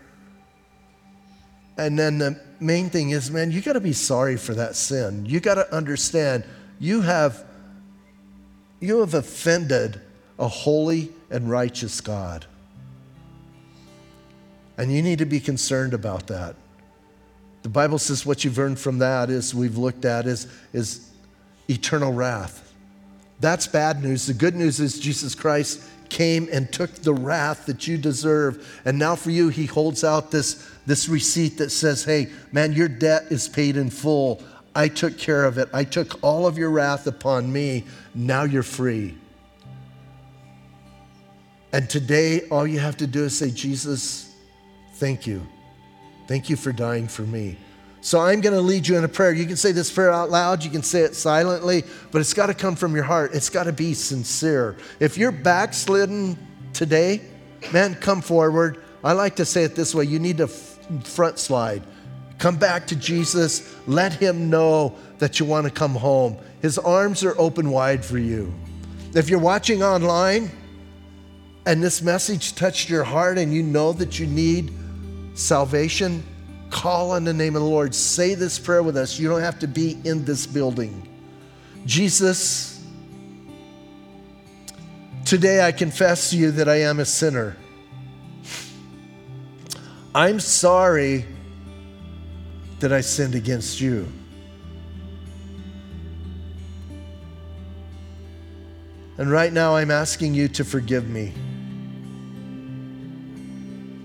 And 1.77 1.97
then 1.97 2.17
the 2.17 2.41
main 2.59 2.89
thing 2.89 3.11
is, 3.11 3.32
man, 3.32 3.51
you 3.51 3.61
got 3.61 3.73
to 3.73 3.80
be 3.80 3.93
sorry 3.93 4.36
for 4.36 4.53
that 4.55 4.75
sin. 4.75 5.25
You 5.25 5.39
got 5.39 5.55
to 5.55 5.73
understand 5.73 6.43
you 6.80 7.01
have 7.01 7.45
you 8.82 8.99
have 8.99 9.13
offended 9.13 10.01
a 10.38 10.47
holy 10.47 11.11
and 11.30 11.49
righteous 11.49 12.01
God. 12.01 12.45
And 14.80 14.93
you 14.93 15.01
need 15.01 15.19
to 15.19 15.25
be 15.25 15.41
concerned 15.41 15.93
about 15.93 16.27
that. 16.27 16.55
The 17.63 17.69
Bible 17.69 17.99
says 17.99 18.25
what 18.25 18.45
you've 18.45 18.57
earned 18.57 18.80
from 18.80 18.99
that 18.99 19.30
is 19.30 19.53
we've 19.53 19.77
looked 19.77 20.05
at 20.05 20.25
is, 20.25 20.47
is 20.71 21.11
eternal 21.69 22.13
wrath. 22.13 22.73
That's 23.41 23.67
bad 23.67 24.01
news. 24.01 24.25
The 24.25 24.34
good 24.34 24.55
news 24.55 24.80
is 24.80 24.97
Jesus 24.97 25.36
Christ 25.36 25.84
came 26.07 26.47
and 26.49 26.71
took 26.71 26.93
the 26.93 27.13
wrath 27.13 27.65
that 27.65 27.89
you 27.89 27.97
deserve. 27.97 28.82
And 28.86 28.97
now 28.97 29.17
for 29.17 29.32
you, 29.32 29.49
he 29.49 29.65
holds 29.65 30.05
out 30.05 30.32
this, 30.32 30.65
this 30.86 31.09
receipt 31.09 31.57
that 31.57 31.71
says, 31.71 32.05
hey, 32.05 32.30
man, 32.53 32.71
your 32.71 32.88
debt 32.88 33.25
is 33.32 33.49
paid 33.49 33.75
in 33.75 33.89
full. 33.89 34.41
I 34.73 34.88
took 34.88 35.17
care 35.17 35.43
of 35.43 35.57
it. 35.57 35.67
I 35.73 35.84
took 35.84 36.23
all 36.23 36.47
of 36.47 36.57
your 36.57 36.69
wrath 36.69 37.05
upon 37.05 37.51
me. 37.51 37.84
Now 38.15 38.43
you're 38.43 38.63
free. 38.63 39.17
And 41.73 41.89
today, 41.89 42.47
all 42.47 42.65
you 42.65 42.80
have 42.80 42.95
to 42.97 43.07
do 43.07 43.25
is 43.25 43.38
say, 43.38 43.51
Jesus, 43.51 44.28
thank 45.00 45.26
you. 45.26 45.45
Thank 46.28 46.50
you 46.50 46.56
for 46.56 46.72
dying 46.72 47.08
for 47.08 47.24
me. 47.24 47.58
So 48.02 48.20
I'm 48.20 48.39
going 48.39 48.54
to 48.54 48.62
lead 48.62 48.88
you 48.88 48.97
in 48.97 49.04
a 49.04 49.10
prayer. 49.10 49.34
You 49.34 49.45
can 49.45 49.58
say 49.58 49.72
this 49.72 49.91
prayer 49.91 50.12
out 50.12 50.30
loud, 50.30 50.64
you 50.64 50.70
can 50.70 50.84
say 50.84 51.02
it 51.02 51.16
silently, 51.16 51.84
but 52.12 52.22
it's 52.22 52.34
got 52.34 52.47
to 52.47 52.54
come 52.54 52.76
from 52.76 52.95
your 52.95 53.04
heart. 53.04 53.32
It's 53.34 53.50
got 53.50 53.64
to 53.64 53.74
be 53.74 53.93
sincere. 53.93 54.78
If 55.00 55.18
you're 55.18 55.32
backslidden 55.32 56.38
today, 56.74 57.22
man, 57.74 57.95
come 57.95 58.22
forward. 58.22 58.84
I 59.04 59.14
like 59.14 59.36
to 59.38 59.45
say 59.45 59.64
it 59.64 59.76
this 59.76 59.93
way 59.95 60.06
you 60.06 60.20
need 60.20 60.38
to 60.38 60.47
front 60.47 61.39
slide. 61.39 61.84
Come 62.38 62.58
back 62.58 62.88
to 62.88 62.95
Jesus. 62.95 63.76
Let 63.86 64.14
him 64.14 64.50
know 64.50 64.95
that 65.18 65.39
you 65.39 65.45
want 65.45 65.66
to 65.66 65.72
come 65.72 65.95
home. 65.95 66.38
His 66.62 66.78
arms 66.78 67.24
are 67.24 67.38
open 67.38 67.70
wide 67.70 68.04
for 68.04 68.18
you. 68.18 68.54
If 69.14 69.30
you're 69.30 69.39
watching 69.39 69.84
online 69.84 70.52
and 71.66 71.84
this 71.84 72.02
message 72.02 72.56
touched 72.56 72.89
your 72.89 73.04
heart 73.04 73.38
and 73.38 73.54
you 73.54 73.62
know 73.62 73.91
that 73.93 74.20
you 74.20 74.26
need 74.26 74.74
salvation, 75.39 76.23
Call 76.69 77.11
on 77.11 77.23
the 77.23 77.33
name 77.33 77.55
of 77.55 77.61
the 77.61 77.67
Lord. 77.67 77.95
Say 77.95 78.35
this 78.35 78.59
prayer 78.59 78.83
with 78.83 78.95
us. 78.95 79.19
You 79.19 79.27
don't 79.27 79.41
have 79.41 79.59
to 79.59 79.67
be 79.67 79.97
in 80.03 80.23
this 80.23 80.45
building. 80.45 81.07
Jesus, 81.85 82.85
today 85.25 85.65
I 85.65 85.71
confess 85.71 86.29
to 86.29 86.37
you 86.37 86.51
that 86.51 86.69
I 86.69 86.81
am 86.81 86.99
a 86.99 87.05
sinner. 87.05 87.57
I'm 90.13 90.39
sorry 90.39 91.25
that 92.79 92.93
I 92.93 93.01
sinned 93.01 93.35
against 93.35 93.81
you. 93.81 94.07
And 99.17 99.29
right 99.29 99.51
now 99.51 99.75
I'm 99.75 99.91
asking 99.91 100.33
you 100.33 100.47
to 100.49 100.63
forgive 100.63 101.09
me. 101.09 101.33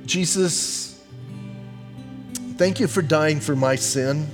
Jesus, 0.06 0.93
Thank 2.56 2.78
you 2.78 2.86
for 2.86 3.02
dying 3.02 3.40
for 3.40 3.56
my 3.56 3.74
sin. 3.74 4.28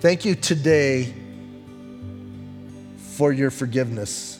Thank 0.00 0.24
you 0.24 0.34
today 0.34 1.12
for 3.16 3.32
your 3.32 3.50
forgiveness. 3.50 4.38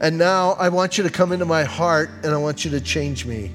And 0.00 0.16
now 0.16 0.52
I 0.52 0.68
want 0.68 0.96
you 0.96 1.02
to 1.04 1.10
come 1.10 1.32
into 1.32 1.44
my 1.44 1.64
heart 1.64 2.08
and 2.22 2.32
I 2.32 2.36
want 2.36 2.64
you 2.64 2.70
to 2.70 2.80
change 2.80 3.26
me. 3.26 3.50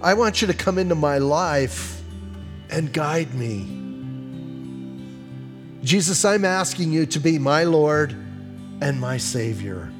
I 0.00 0.14
want 0.14 0.40
you 0.40 0.46
to 0.46 0.54
come 0.54 0.78
into 0.78 0.94
my 0.94 1.18
life 1.18 2.00
and 2.70 2.92
guide 2.92 3.34
me. 3.34 3.64
Jesus, 5.82 6.24
I'm 6.24 6.44
asking 6.44 6.92
you 6.92 7.04
to 7.06 7.18
be 7.18 7.40
my 7.40 7.64
Lord 7.64 8.12
and 8.80 9.00
my 9.00 9.16
Savior. 9.16 9.90